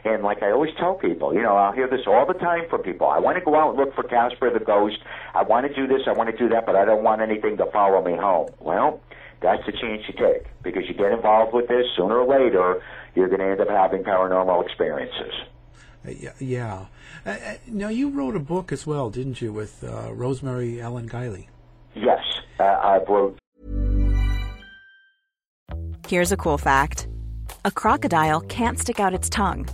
And 0.05 0.23
like 0.23 0.43
I 0.43 0.51
always 0.51 0.73
tell 0.79 0.95
people, 0.95 1.33
you 1.33 1.43
know, 1.43 1.57
I'll 1.57 1.73
hear 1.73 1.89
this 1.89 2.03
all 2.07 2.27
the 2.27 2.35
time 2.35 2.65
from 2.69 2.83
people. 2.83 3.07
I 3.07 3.19
want 3.19 3.39
to 3.39 3.45
go 3.45 3.57
out 3.57 3.71
and 3.71 3.79
look 3.79 3.95
for 3.95 4.03
Casper 4.03 4.51
the 4.53 4.65
ghost. 4.65 4.99
I 5.35 5.43
want 5.43 5.67
to 5.67 5.73
do 5.73 5.87
this, 5.87 6.03
I 6.07 6.13
want 6.13 6.31
to 6.31 6.37
do 6.37 6.49
that, 6.51 6.67
but 6.67 6.77
I 6.77 6.85
don't 6.85 7.03
want 7.03 7.23
anything 7.23 7.57
to 7.57 7.67
follow 7.73 8.05
me 8.05 8.17
home. 8.17 8.51
Well, 8.61 9.01
that's 9.41 9.65
the 9.65 9.73
chance 9.73 10.03
you 10.07 10.15
take 10.15 10.47
because 10.63 10.83
you 10.89 10.95
get 10.95 11.13
involved 11.13 11.55
with 11.55 11.69
this 11.69 11.87
sooner 11.97 12.19
or 12.19 12.27
later, 12.27 12.83
you're 13.15 13.29
going 13.29 13.41
to 13.41 13.47
end 13.47 13.61
up 13.61 13.69
having 13.69 14.03
paranormal 14.03 14.65
experiences. 14.67 15.33
Uh, 16.07 16.13
yeah. 16.39 16.87
Uh, 17.25 17.31
uh, 17.31 17.55
now, 17.67 17.89
you 17.89 18.11
wrote 18.11 18.37
a 18.37 18.41
book 18.41 18.73
as 18.73 18.87
well, 18.87 19.11
didn't 19.11 19.41
you, 19.41 19.53
with 19.53 19.83
uh, 19.85 20.13
Rosemary 20.13 20.81
Ellen 20.81 21.09
Guiley? 21.09 21.47
Yes, 21.95 22.23
uh, 22.59 22.65
I 22.65 22.99
wrote. 23.09 23.39
Here's 26.07 26.33
a 26.33 26.37
cool 26.37 26.59
fact 26.59 27.09
a 27.65 27.71
crocodile 27.71 28.43
can't 28.43 28.79
stick 28.79 29.01
out 29.01 29.15
its 29.15 29.31
tongue. 29.31 29.67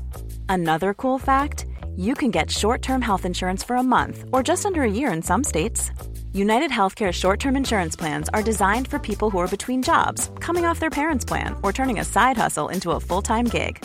Another 0.48 0.94
cool 0.94 1.18
fact 1.18 1.66
you 1.96 2.14
can 2.14 2.30
get 2.30 2.50
short 2.50 2.82
term 2.82 3.02
health 3.02 3.24
insurance 3.24 3.64
for 3.64 3.76
a 3.76 3.82
month 3.82 4.24
or 4.32 4.42
just 4.42 4.64
under 4.64 4.82
a 4.82 4.90
year 4.90 5.12
in 5.12 5.22
some 5.22 5.42
states. 5.42 5.90
United 6.32 6.70
Healthcare 6.70 7.12
short 7.12 7.40
term 7.40 7.56
insurance 7.56 7.96
plans 7.96 8.28
are 8.28 8.42
designed 8.42 8.86
for 8.86 9.00
people 9.00 9.30
who 9.30 9.38
are 9.38 9.48
between 9.48 9.82
jobs, 9.82 10.30
coming 10.38 10.64
off 10.64 10.78
their 10.78 10.90
parents' 10.90 11.24
plan, 11.24 11.56
or 11.62 11.72
turning 11.72 11.98
a 11.98 12.04
side 12.04 12.36
hustle 12.36 12.68
into 12.68 12.92
a 12.92 13.00
full 13.00 13.22
time 13.22 13.46
gig 13.46 13.84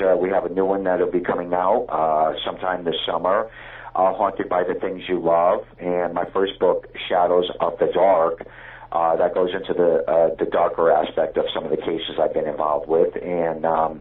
Uh, 0.00 0.16
we 0.16 0.30
have 0.30 0.46
a 0.46 0.48
new 0.48 0.64
one 0.64 0.84
that'll 0.84 1.10
be 1.10 1.20
coming 1.20 1.52
out 1.52 1.84
uh, 1.90 2.32
sometime 2.46 2.82
this 2.82 2.94
summer. 3.06 3.50
Uh, 3.94 4.14
Haunted 4.14 4.48
by 4.48 4.64
the 4.64 4.72
Things 4.80 5.02
You 5.06 5.20
Love, 5.20 5.66
and 5.78 6.14
my 6.14 6.24
first 6.32 6.58
book, 6.58 6.86
Shadows 7.10 7.50
of 7.60 7.78
the 7.78 7.88
Dark, 7.92 8.46
uh, 8.90 9.16
that 9.16 9.34
goes 9.34 9.50
into 9.52 9.74
the 9.74 10.02
uh, 10.10 10.34
the 10.38 10.48
darker 10.50 10.90
aspect 10.90 11.36
of 11.36 11.44
some 11.52 11.64
of 11.64 11.70
the 11.70 11.76
cases 11.76 12.16
I've 12.18 12.32
been 12.32 12.48
involved 12.48 12.88
with. 12.88 13.14
And 13.22 13.66
um, 13.66 14.00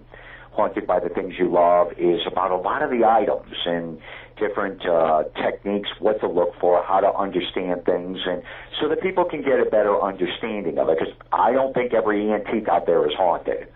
Haunted 0.53 0.87
by 0.87 1.01
the 1.01 1.09
Things 1.09 1.33
You 1.37 1.51
Love 1.51 1.91
is 1.97 2.21
about 2.25 2.51
a 2.51 2.57
lot 2.57 2.83
of 2.83 2.89
the 2.89 3.03
items 3.03 3.51
and 3.65 3.99
different 4.39 4.85
uh, 4.87 5.23
techniques, 5.43 5.89
what 5.99 6.21
to 6.21 6.27
look 6.29 6.55
for, 6.61 6.81
how 6.87 7.01
to 7.01 7.13
understand 7.13 7.83
things, 7.83 8.17
and 8.25 8.41
so 8.79 8.87
that 8.87 9.01
people 9.01 9.25
can 9.25 9.41
get 9.41 9.59
a 9.59 9.65
better 9.65 10.01
understanding 10.01 10.77
of 10.77 10.87
it. 10.87 10.99
Because 10.99 11.13
I 11.33 11.51
don't 11.51 11.73
think 11.73 11.93
every 11.93 12.31
antique 12.31 12.69
out 12.69 12.85
there 12.85 13.05
is 13.05 13.13
haunted 13.17 13.67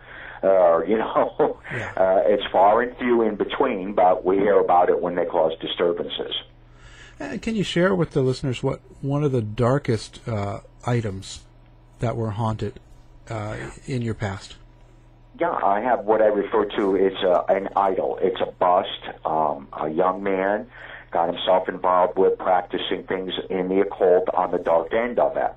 uh, 0.46 0.84
you 0.88 0.98
know, 0.98 1.60
uh, 1.98 2.22
it's 2.26 2.44
far 2.52 2.82
and 2.82 2.96
few 2.98 3.22
in 3.24 3.36
between, 3.36 3.94
but 3.94 4.26
we 4.26 4.38
hear 4.38 4.60
about 4.60 4.90
it 4.90 5.02
when 5.02 5.16
they 5.16 5.26
cause 5.26 5.54
disturbances. 5.60 6.34
Uh, 7.20 7.38
can 7.42 7.56
you 7.56 7.64
share 7.64 7.96
with 7.96 8.12
the 8.12 8.22
listeners 8.22 8.62
what 8.62 8.82
one 9.02 9.24
of 9.24 9.32
the 9.32 9.42
darkest 9.42 10.28
uh, 10.28 10.60
items 10.86 11.46
that 12.00 12.16
were 12.16 12.32
haunted 12.32 12.80
uh, 13.30 13.56
in 13.86 14.02
your 14.02 14.14
past? 14.14 14.56
Yeah, 15.40 15.52
I 15.52 15.82
have 15.82 16.06
what 16.06 16.22
I 16.22 16.28
refer 16.28 16.66
to 16.78 16.98
as 16.98 17.46
an 17.50 17.70
idol. 17.76 18.20
It's 18.22 18.40
a 18.40 18.52
bust. 18.52 18.90
Um, 19.26 19.68
a 19.74 19.90
young 19.90 20.24
man 20.24 20.68
got 21.12 21.34
himself 21.34 21.68
involved 21.70 22.18
with 22.18 22.38
practicing 22.38 23.04
things 23.04 23.34
in 23.50 23.70
the 23.70 23.82
occult 23.82 24.30
on 24.34 24.52
the 24.52 24.58
dark 24.58 24.94
end 24.94 25.20
of 25.20 25.36
it. 25.38 25.54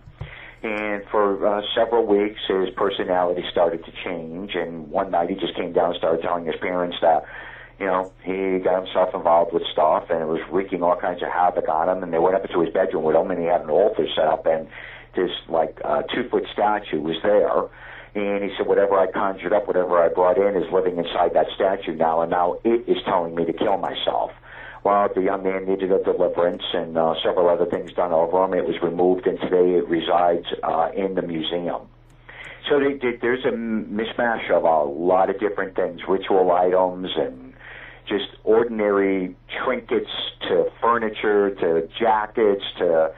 And 0.63 1.05
for 1.11 1.47
uh, 1.47 1.63
several 1.75 2.05
weeks, 2.05 2.41
his 2.49 2.71
personality 2.71 3.45
started 3.51 3.85
to 3.85 3.93
change. 4.05 4.55
And 4.55 4.91
one 4.91 5.11
night, 5.11 5.31
he 5.31 5.37
just 5.37 5.55
came 5.55 5.73
down 5.73 5.91
and 5.91 5.99
started 5.99 6.23
telling 6.23 6.47
his 6.47 6.57
parents 6.61 6.97
that, 7.01 7.25
you 7.79 7.87
know, 7.87 8.13
he 8.25 8.59
got 8.59 8.85
himself 8.85 9.15
involved 9.15 9.53
with 9.53 9.63
stuff, 9.73 10.11
and 10.11 10.21
it 10.21 10.27
was 10.27 10.41
wreaking 10.51 10.83
all 10.83 10.97
kinds 10.97 11.23
of 11.23 11.29
havoc 11.29 11.69
on 11.69 11.89
him. 11.89 12.03
And 12.03 12.13
they 12.13 12.19
went 12.19 12.35
up 12.35 12.45
into 12.45 12.61
his 12.61 12.73
bedroom 12.75 13.05
with 13.05 13.15
him, 13.15 13.31
and 13.31 13.39
he 13.39 13.47
had 13.47 13.61
an 13.61 13.71
altar 13.71 14.07
set 14.17 14.27
up, 14.27 14.47
and 14.47 14.67
this 15.15 15.31
like 15.49 15.79
uh, 15.85 16.03
two 16.03 16.29
foot 16.29 16.45
statue 16.53 17.01
was 17.01 17.17
there. 17.23 17.71
And 18.15 18.43
he 18.43 18.51
said, 18.57 18.67
whatever 18.67 18.99
I 18.99 19.07
conjured 19.07 19.53
up, 19.53 19.69
whatever 19.69 20.03
I 20.03 20.09
brought 20.09 20.39
in, 20.39 20.57
is 20.61 20.73
living 20.73 20.97
inside 20.99 21.35
that 21.35 21.47
statue 21.55 21.95
now, 21.95 22.23
and 22.23 22.31
now 22.31 22.59
it 22.65 22.89
is 22.89 22.97
telling 23.05 23.35
me 23.35 23.45
to 23.45 23.53
kill 23.53 23.77
myself. 23.79 24.33
Well, 24.85 25.09
the 25.15 25.23
young 25.23 25.43
man 25.43 25.67
needed 25.67 25.93
a 25.93 26.03
deliverance 26.03 26.63
and 26.73 26.97
uh, 26.97 27.15
several 27.23 27.49
other 27.49 27.67
things 27.67 27.93
done 27.93 28.13
over 28.13 28.45
him. 28.45 28.55
It 28.55 28.67
was 28.67 28.81
removed, 28.83 29.27
and 29.27 29.39
today 29.41 29.75
it 29.75 29.89
resides 29.89 30.47
uh, 30.63 30.91
in 30.95 31.15
the 31.15 31.23
museum. 31.23 31.83
So 32.69 32.79
they, 32.79 32.95
they, 32.95 33.17
there's 33.21 33.45
a 33.45 33.51
mishmash 33.51 34.51
of 34.51 34.65
a 34.65 34.85
lot 34.85 35.31
of 35.31 35.41
different 35.41 35.75
things, 35.75 36.01
ritual 36.09 36.53
items 36.53 37.11
and 37.17 37.55
just 38.09 38.29
ordinary 38.45 39.37
trinkets 39.65 40.11
to 40.49 40.71
furniture 40.81 41.55
to 41.57 41.89
jackets 41.99 42.65
to 42.79 43.13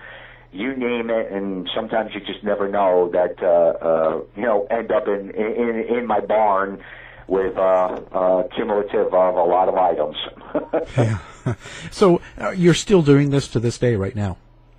you 0.53 0.75
name 0.77 1.11
it, 1.11 1.31
and 1.31 1.69
sometimes 1.75 2.11
you 2.13 2.21
just 2.21 2.43
never 2.43 2.69
know 2.69 3.09
that 3.13 3.41
uh, 3.41 3.85
uh, 3.85 4.21
you 4.35 4.43
know 4.43 4.67
end 4.71 4.91
up 4.91 5.07
in 5.07 5.31
in 5.31 5.85
in 5.97 6.07
my 6.07 6.21
barn 6.21 6.83
with 7.31 7.57
uh, 7.57 8.01
uh, 8.13 8.43
cumulative 8.57 9.15
of 9.15 9.37
a 9.37 9.45
lot 9.45 9.69
of 9.69 9.77
items. 9.77 10.17
yeah. 10.99 11.19
So 11.91 12.21
uh, 12.39 12.51
you're 12.51 12.75
still 12.75 13.01
doing 13.03 13.31
this 13.31 13.49
to 13.49 13.61
this 13.61 13.79
day, 13.79 13.97
right 13.97 14.15
now? 14.15 14.37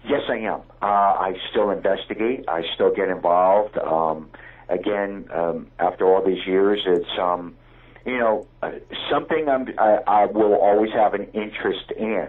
Yes, 0.08 0.22
I 0.30 0.38
am. 0.38 0.62
Uh, 0.82 0.86
I 0.86 1.34
still 1.50 1.72
investigate. 1.72 2.46
I 2.48 2.62
still 2.76 2.94
get 2.94 3.10
involved. 3.10 3.78
Um, 3.80 4.30
again, 4.70 5.28
um, 5.34 5.68
after 5.80 6.06
all 6.06 6.24
these 6.24 6.46
years, 6.46 6.82
it's 6.86 7.10
um, 7.20 7.56
you 8.06 8.20
know 8.20 8.48
uh, 8.62 8.74
something 9.10 9.50
I'm, 9.50 9.68
I, 9.80 10.00
I 10.06 10.26
will 10.26 10.54
always 10.56 10.92
have 10.94 11.16
an 11.16 11.26
interest 11.34 11.92
in, 11.98 12.28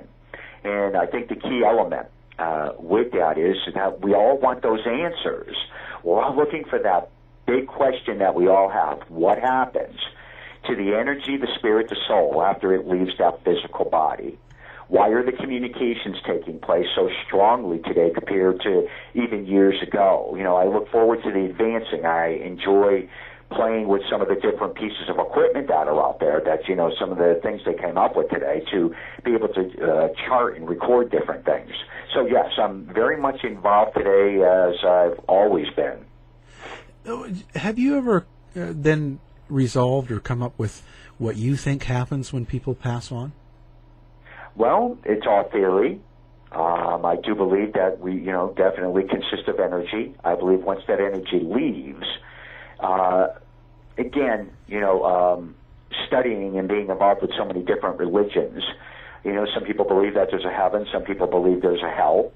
and 0.65 0.97
I 0.97 1.07
think 1.07 1.29
the 1.29 1.37
key 1.37 1.63
element 1.65 2.07
uh, 2.39 2.73
with 2.79 3.13
that 3.13 3.37
is 3.37 3.57
that 3.75 4.01
we 4.01 4.15
all 4.15 4.39
want 4.39 4.63
those 4.63 4.87
answers. 4.87 5.57
We're 6.03 6.23
all 6.23 6.35
looking 6.35 6.65
for 6.65 6.79
that 6.79 7.11
big 7.47 7.67
question 7.67 8.19
that 8.19 8.35
we 8.35 8.49
all 8.49 8.69
have: 8.69 9.01
What 9.09 9.39
happens 9.39 9.99
to 10.67 10.77
the 10.77 10.95
energy, 10.95 11.37
the 11.37 11.49
spirit, 11.57 11.89
the 11.89 11.97
soul 12.07 12.43
after 12.43 12.75
it 12.75 12.87
leaves 12.87 13.13
that 13.19 13.45
physical 13.45 13.87
body? 13.87 14.39
Why 14.89 15.09
are 15.09 15.25
the 15.25 15.33
communications 15.33 16.19
taking 16.27 16.59
place 16.59 16.87
so 16.95 17.09
strongly 17.27 17.79
today 17.79 18.11
compared 18.15 18.61
to 18.61 18.87
even 19.15 19.47
years 19.47 19.81
ago? 19.83 20.35
You 20.37 20.45
know, 20.45 20.57
I 20.57 20.67
look 20.67 20.91
forward 20.91 21.23
to 21.25 21.33
the 21.33 21.47
advancing. 21.47 22.05
I 22.05 22.35
enjoy 22.45 23.09
playing 23.55 23.89
with 23.89 24.03
some 24.11 24.21
of 24.21 24.29
the 24.29 24.35
different 24.35 24.75
pieces 24.75 25.09
of 25.09 25.19
equipment 25.19 25.69
that 25.69 25.89
are 25.89 26.03
out 26.03 26.21
there 26.21 26.43
that 26.45 26.69
you 26.69 26.75
know 26.75 26.93
some 26.99 27.13
of 27.13 27.19
the 27.19 27.39
things 27.43 27.61
they 27.65 27.75
came 27.75 27.97
up 27.97 28.17
with 28.17 28.29
today 28.31 28.65
to 28.71 28.95
be 29.25 29.35
able 29.35 29.49
to 29.49 29.63
uh, 29.81 30.09
chart 30.27 30.57
and 30.57 30.69
record 30.69 31.11
different 31.11 31.45
things 31.45 31.71
so 32.15 32.27
yes 32.27 32.51
i'm 32.59 32.87
very 32.95 33.21
much 33.21 33.45
involved 33.45 33.95
today 33.95 34.43
as 34.43 34.75
i've 34.85 35.19
always 35.29 35.69
been 35.77 35.99
have 37.55 37.79
you 37.79 37.97
ever 37.97 38.27
uh, 38.57 38.73
then 38.75 39.19
resolved 39.49 40.11
or 40.11 40.21
come 40.21 40.43
up 40.43 40.59
with 40.59 40.83
what 41.19 41.37
you 41.37 41.57
think 41.57 41.85
happens 41.85 42.33
when 42.33 42.47
people 42.47 42.75
pass 42.75 43.13
on 43.13 43.33
well 44.57 44.99
it's 45.05 45.27
all 45.27 45.49
theory 45.51 46.01
um, 46.55 47.07
I 47.07 47.17
do 47.17 47.35
believe 47.35 47.73
that 47.75 47.99
we, 48.01 48.13
you 48.13 48.31
know, 48.31 48.53
definitely 48.57 49.05
consist 49.05 49.49
of 49.49 49.59
energy. 49.59 50.15
I 50.23 50.35
believe 50.35 50.63
once 50.63 50.83
that 50.87 51.01
energy 51.01 51.41
leaves, 51.41 52.07
uh, 52.79 53.29
again, 53.97 54.51
you 54.69 54.81
know, 54.81 55.05
um, 55.05 55.55
studying 56.07 56.59
and 56.59 56.69
being 56.69 56.91
involved 56.91 57.23
with 57.23 57.31
so 57.39 57.47
many 57.47 57.63
different 57.63 57.99
religions, 57.99 58.63
you 59.25 59.33
know, 59.33 59.47
some 59.55 59.65
people 59.65 59.87
believe 59.87 60.15
that 60.15 60.29
there's 60.31 60.45
a 60.45 60.53
heaven, 60.53 60.87
some 60.93 61.05
people 61.05 61.27
believe 61.27 61.63
there's 61.63 61.83
a 61.83 61.91
hell, 61.91 62.33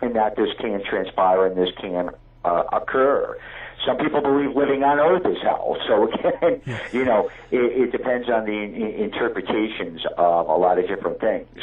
and 0.00 0.16
that 0.16 0.34
this 0.36 0.48
can 0.58 0.82
transpire 0.88 1.46
and 1.46 1.56
this 1.56 1.70
can 1.80 2.10
uh, 2.44 2.64
occur. 2.72 3.38
Some 3.86 3.96
people 3.98 4.20
believe 4.20 4.54
living 4.54 4.84
on 4.84 4.98
earth 4.98 5.26
is 5.26 5.42
hell. 5.42 5.76
So 5.88 6.08
again, 6.08 6.62
you 6.92 7.04
know, 7.04 7.30
it, 7.50 7.58
it 7.58 7.92
depends 7.92 8.28
on 8.28 8.44
the 8.44 8.52
in, 8.52 8.74
interpretations 8.74 10.02
of 10.16 10.48
a 10.48 10.54
lot 10.56 10.78
of 10.78 10.86
different 10.86 11.20
things. 11.20 11.58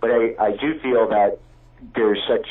But 0.00 0.10
I, 0.10 0.34
I 0.38 0.50
do 0.52 0.78
feel 0.80 1.08
that 1.08 1.38
there's 1.94 2.20
such 2.28 2.46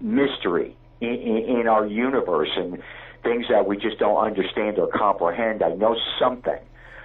mystery 0.00 0.76
in, 1.00 1.08
in, 1.08 1.60
in 1.60 1.68
our 1.68 1.86
universe 1.86 2.50
and 2.56 2.82
things 3.22 3.46
that 3.48 3.66
we 3.66 3.76
just 3.76 3.98
don't 3.98 4.16
understand 4.16 4.78
or 4.78 4.88
comprehend. 4.88 5.62
I 5.62 5.70
know 5.74 5.96
something 6.18 6.58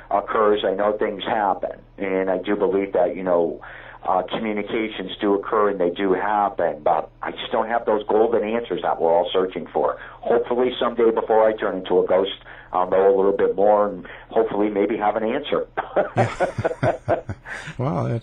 occurs. 0.10 0.64
I 0.66 0.74
know 0.74 0.98
things 0.98 1.24
happen, 1.24 1.80
and 1.98 2.30
I 2.30 2.38
do 2.38 2.56
believe 2.56 2.94
that 2.94 3.16
you 3.16 3.24
know 3.24 3.62
uh, 4.04 4.24
communications 4.24 5.12
do 5.20 5.36
occur 5.36 5.70
and 5.70 5.80
they 5.80 5.92
do 5.92 6.14
happen. 6.14 6.82
But 6.84 7.12
I 7.22 7.32
just 7.32 7.52
don't 7.52 7.68
have 7.68 7.86
those 7.86 8.04
golden 8.08 8.44
answers 8.44 8.82
that 8.82 9.00
we're 9.00 9.14
all 9.14 9.30
searching 9.32 9.68
for. 9.72 9.98
Hopefully, 10.22 10.72
someday 10.80 11.12
before 11.12 11.48
I 11.48 11.56
turn 11.56 11.78
into 11.78 12.00
a 12.00 12.08
ghost, 12.08 12.32
I'll 12.74 12.90
know 12.90 13.14
a 13.14 13.16
little 13.16 13.36
bit 13.36 13.56
more 13.56 13.90
and 13.90 14.08
hopefully 14.30 14.70
maybe 14.70 14.98
have 14.98 15.16
an 15.18 15.24
answer. 15.24 15.68
wow. 17.78 18.22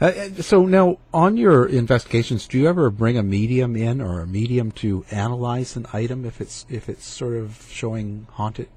Uh, 0.00 0.12
so 0.40 0.66
now, 0.66 0.98
on 1.14 1.36
your 1.36 1.66
investigations, 1.66 2.46
do 2.46 2.58
you 2.58 2.68
ever 2.68 2.90
bring 2.90 3.16
a 3.16 3.22
medium 3.22 3.74
in 3.74 4.00
or 4.00 4.20
a 4.20 4.26
medium 4.26 4.70
to 4.72 5.04
analyze 5.10 5.76
an 5.76 5.86
item 5.92 6.24
if 6.24 6.40
it's 6.40 6.66
if 6.68 6.88
it's 6.88 7.04
sort 7.04 7.34
of 7.34 7.66
showing 7.70 8.26
haunted? 8.32 8.68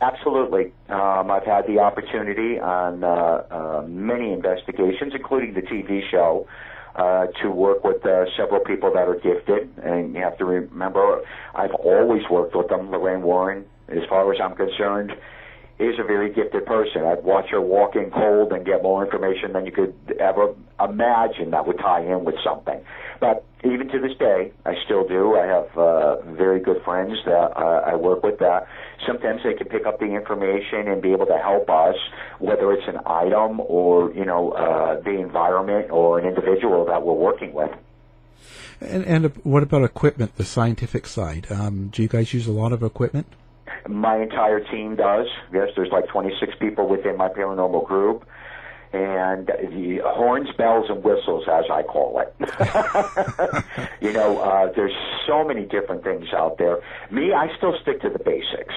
Absolutely. 0.00 0.72
Um, 0.88 1.30
I've 1.30 1.44
had 1.44 1.66
the 1.66 1.80
opportunity 1.80 2.58
on 2.60 3.02
uh, 3.02 3.42
uh, 3.50 3.84
many 3.88 4.32
investigations, 4.32 5.12
including 5.14 5.54
the 5.54 5.62
TV 5.62 6.08
show, 6.08 6.46
uh, 6.94 7.26
to 7.42 7.50
work 7.50 7.82
with 7.82 8.04
uh, 8.06 8.24
several 8.36 8.60
people 8.60 8.92
that 8.92 9.08
are 9.08 9.14
gifted. 9.16 9.70
And 9.82 10.14
you 10.14 10.22
have 10.22 10.38
to 10.38 10.44
remember, 10.44 11.20
I've 11.54 11.74
always 11.74 12.22
worked 12.30 12.54
with 12.54 12.68
them. 12.68 12.90
Lorraine 12.90 13.22
Warren, 13.22 13.64
as 13.88 14.04
far 14.08 14.32
as 14.32 14.40
I'm 14.40 14.54
concerned, 14.54 15.12
is 15.78 15.98
a 15.98 16.04
very 16.04 16.32
gifted 16.32 16.66
person. 16.66 17.04
I'd 17.04 17.22
watch 17.22 17.50
her 17.50 17.60
walk 17.60 17.94
in 17.96 18.10
cold 18.10 18.52
and 18.52 18.64
get 18.64 18.82
more 18.82 19.04
information 19.04 19.52
than 19.52 19.64
you 19.66 19.72
could 19.72 19.94
ever 20.18 20.54
imagine 20.80 21.50
that 21.52 21.66
would 21.66 21.78
tie 21.78 22.02
in 22.02 22.24
with 22.24 22.36
something. 22.42 22.80
But 23.20 23.44
even 23.64 23.88
to 23.88 24.00
this 24.00 24.16
day, 24.18 24.52
I 24.64 24.74
still 24.84 25.06
do. 25.06 25.36
I 25.36 25.46
have 25.46 25.78
uh, 25.78 26.22
very 26.32 26.60
good 26.60 26.82
friends 26.84 27.12
that 27.24 27.52
uh, 27.56 27.82
I 27.86 27.96
work 27.96 28.22
with 28.22 28.38
that 28.38 28.66
sometimes 29.06 29.42
they 29.44 29.54
can 29.54 29.68
pick 29.68 29.86
up 29.86 29.98
the 29.98 30.06
information 30.06 30.88
and 30.88 31.00
be 31.00 31.12
able 31.12 31.26
to 31.26 31.38
help 31.38 31.68
us, 31.70 31.96
whether 32.38 32.72
it's 32.72 32.86
an 32.88 32.98
item 33.06 33.60
or, 33.60 34.12
you 34.12 34.24
know, 34.24 34.52
uh, 34.52 35.00
the 35.00 35.18
environment 35.20 35.90
or 35.90 36.18
an 36.18 36.26
individual 36.26 36.84
that 36.86 37.02
we're 37.02 37.14
working 37.14 37.52
with. 37.52 37.70
And, 38.80 39.04
and 39.04 39.36
what 39.44 39.62
about 39.62 39.82
equipment, 39.82 40.36
the 40.36 40.44
scientific 40.44 41.06
side? 41.06 41.46
Um, 41.50 41.88
do 41.88 42.02
you 42.02 42.08
guys 42.08 42.32
use 42.32 42.46
a 42.46 42.52
lot 42.52 42.72
of 42.72 42.82
equipment? 42.82 43.26
My 43.88 44.20
entire 44.20 44.60
team 44.60 44.96
does. 44.96 45.26
Yes, 45.52 45.68
there's 45.76 45.90
like 45.90 46.08
26 46.08 46.54
people 46.60 46.88
within 46.88 47.16
my 47.16 47.28
paranormal 47.28 47.86
group. 47.86 48.26
And 48.90 49.46
the 49.46 50.00
horns, 50.02 50.48
bells, 50.56 50.86
and 50.88 51.04
whistles, 51.04 51.44
as 51.46 51.64
I 51.70 51.82
call 51.82 52.20
it. 52.20 52.34
you 54.00 54.12
know, 54.12 54.38
uh, 54.38 54.72
there's 54.74 54.94
so 55.26 55.44
many 55.44 55.66
different 55.66 56.04
things 56.04 56.28
out 56.34 56.56
there. 56.56 56.78
Me, 57.10 57.34
I 57.34 57.54
still 57.58 57.74
stick 57.82 58.00
to 58.00 58.08
the 58.08 58.18
basics. 58.18 58.74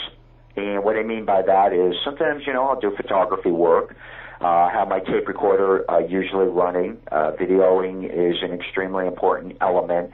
And 0.58 0.84
what 0.84 0.98
I 0.98 1.04
mean 1.04 1.24
by 1.24 1.42
that 1.44 1.72
is 1.72 1.96
sometimes, 2.04 2.44
you 2.46 2.52
know, 2.52 2.68
I'll 2.68 2.80
do 2.80 2.92
photography 2.96 3.52
work. 3.52 3.96
Uh, 4.42 4.70
have 4.70 4.90
my 4.90 5.00
tape 5.00 5.28
recorder 5.28 5.90
uh, 5.90 6.00
usually 6.00 6.48
running. 6.48 6.98
Uh, 7.10 7.32
videoing 7.40 8.04
is 8.04 8.42
an 8.42 8.52
extremely 8.52 9.08
important 9.08 9.56
element 9.62 10.12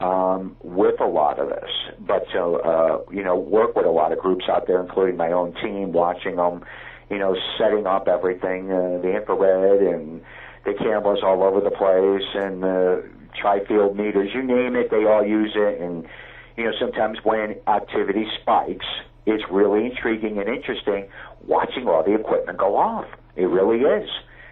um, 0.00 0.56
with 0.62 1.00
a 1.00 1.06
lot 1.06 1.38
of 1.38 1.48
this. 1.48 1.70
But 2.00 2.24
so, 2.32 2.56
uh, 2.56 3.12
you 3.12 3.22
know, 3.22 3.36
work 3.36 3.74
with 3.74 3.86
a 3.86 3.90
lot 3.90 4.12
of 4.12 4.18
groups 4.18 4.44
out 4.48 4.66
there, 4.66 4.80
including 4.80 5.16
my 5.16 5.32
own 5.32 5.54
team, 5.62 5.92
watching 5.92 6.36
them, 6.36 6.64
you 7.10 7.18
know, 7.18 7.36
setting 7.58 7.86
up 7.86 8.08
everything, 8.08 8.70
uh, 8.70 8.98
the 9.02 9.16
infrared 9.16 9.82
and 9.82 10.20
the 10.64 10.74
cameras 10.74 11.20
all 11.22 11.42
over 11.42 11.60
the 11.60 11.70
place 11.70 12.28
and 12.34 12.62
the 12.62 13.08
tri-field 13.40 13.96
meters, 13.96 14.30
you 14.34 14.42
name 14.42 14.74
it, 14.76 14.90
they 14.90 15.04
all 15.04 15.24
use 15.24 15.52
it. 15.54 15.80
And, 15.80 16.04
you 16.56 16.64
know, 16.64 16.72
sometimes 16.80 17.18
when 17.22 17.56
activity 17.68 18.26
spikes, 18.40 18.86
it's 19.26 19.44
really 19.50 19.86
intriguing 19.86 20.38
and 20.38 20.48
interesting 20.48 21.08
watching 21.46 21.86
all 21.86 22.02
the 22.02 22.14
equipment 22.14 22.58
go 22.58 22.76
off. 22.76 23.06
It 23.36 23.46
really 23.46 23.80
is 23.80 24.08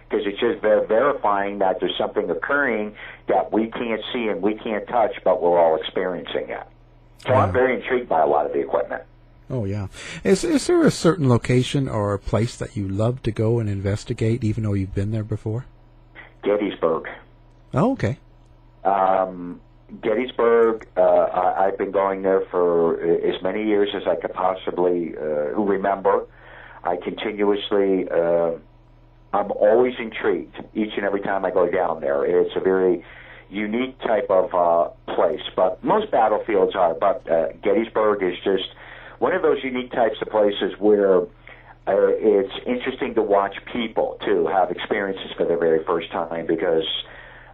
because 0.09 0.25
it's 0.25 0.39
just 0.39 0.61
ver- 0.61 0.85
verifying 0.85 1.59
that 1.59 1.79
there's 1.79 1.97
something 1.97 2.29
occurring 2.29 2.95
that 3.27 3.51
we 3.51 3.67
can't 3.71 4.01
see 4.13 4.27
and 4.27 4.41
we 4.41 4.55
can't 4.55 4.87
touch, 4.87 5.15
but 5.23 5.41
we're 5.41 5.59
all 5.59 5.75
experiencing 5.75 6.49
it. 6.49 6.63
So 7.23 7.29
yeah. 7.29 7.39
I'm 7.39 7.51
very 7.51 7.75
intrigued 7.75 8.07
by 8.07 8.21
a 8.21 8.27
lot 8.27 8.45
of 8.45 8.53
the 8.53 8.59
equipment. 8.59 9.03
Oh 9.49 9.65
yeah, 9.65 9.87
is 10.23 10.43
is 10.43 10.65
there 10.65 10.83
a 10.83 10.91
certain 10.91 11.29
location 11.29 11.87
or 11.87 12.13
a 12.13 12.19
place 12.19 12.57
that 12.57 12.75
you 12.75 12.87
love 12.87 13.21
to 13.23 13.31
go 13.31 13.59
and 13.59 13.69
investigate, 13.69 14.43
even 14.43 14.63
though 14.63 14.73
you've 14.73 14.95
been 14.95 15.11
there 15.11 15.23
before? 15.23 15.65
Gettysburg. 16.43 17.07
Oh, 17.73 17.91
okay. 17.91 18.17
Um, 18.83 19.61
Gettysburg, 20.01 20.87
uh, 20.97 21.01
I, 21.01 21.67
I've 21.67 21.77
been 21.77 21.91
going 21.91 22.21
there 22.23 22.41
for 22.51 22.99
as 23.01 23.41
many 23.43 23.65
years 23.65 23.89
as 23.95 24.03
I 24.07 24.15
could 24.15 24.33
possibly 24.33 25.15
uh, 25.17 25.21
remember. 25.21 26.25
I 26.83 26.97
continuously, 26.97 28.07
uh, 28.09 28.51
I'm 29.35 29.51
always 29.51 29.93
intrigued 29.99 30.55
each 30.73 30.93
and 30.95 31.05
every 31.05 31.19
time 31.19 31.43
I 31.43 31.51
go 31.51 31.69
down 31.69 31.99
there. 31.99 32.23
It's 32.23 32.55
a 32.55 32.61
very 32.61 33.03
unique 33.49 33.99
type 33.99 34.29
of 34.29 34.53
uh, 34.53 35.13
place, 35.13 35.41
but 35.57 35.83
most 35.83 36.09
battlefields 36.09 36.73
are. 36.73 36.93
But 36.93 37.29
uh, 37.29 37.47
Gettysburg 37.61 38.23
is 38.23 38.35
just 38.45 38.63
one 39.19 39.33
of 39.33 39.41
those 39.41 39.57
unique 39.61 39.91
types 39.91 40.15
of 40.21 40.29
places 40.29 40.79
where 40.79 41.21
uh, 41.21 41.27
it's 41.85 42.53
interesting 42.65 43.13
to 43.15 43.21
watch 43.21 43.55
people 43.73 44.17
too 44.25 44.47
have 44.47 44.71
experiences 44.71 45.31
for 45.35 45.45
the 45.45 45.57
very 45.57 45.83
first 45.83 46.11
time 46.11 46.47
because 46.47 46.85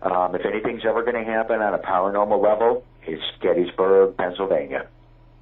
um, 0.04 0.36
if 0.36 0.46
anything's 0.46 0.86
ever 0.86 1.02
going 1.02 1.26
to 1.26 1.32
happen 1.32 1.62
on 1.62 1.74
a 1.74 1.80
paranormal 1.80 2.42
level, 2.42 2.84
it's 3.08 3.24
Gettysburg, 3.42 4.16
Pennsylvania. 4.18 4.88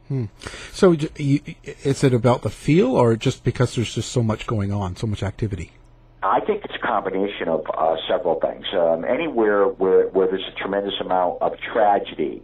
Hmm. 0.08 0.26
So, 0.72 0.96
you, 1.18 1.42
is 1.84 2.04
it 2.04 2.14
about 2.14 2.42
the 2.42 2.50
feel, 2.50 2.96
or 2.96 3.16
just 3.16 3.44
because 3.44 3.76
there's 3.76 3.94
just 3.94 4.12
so 4.12 4.24
much 4.24 4.48
going 4.48 4.72
on, 4.72 4.96
so 4.96 5.06
much 5.06 5.22
activity? 5.22 5.72
I 6.22 6.42
think 6.42 6.66
it's 6.66 6.76
a 6.76 6.86
combination 6.86 7.48
of 7.48 7.64
uh, 7.74 7.96
several 8.10 8.40
things. 8.40 8.66
Um, 8.74 9.06
anywhere 9.06 9.66
where, 9.66 10.08
where 10.08 10.28
there's 10.28 10.48
a 10.54 10.60
tremendous 10.60 10.96
amount 11.00 11.42
of 11.42 11.54
tragedy, 11.74 12.44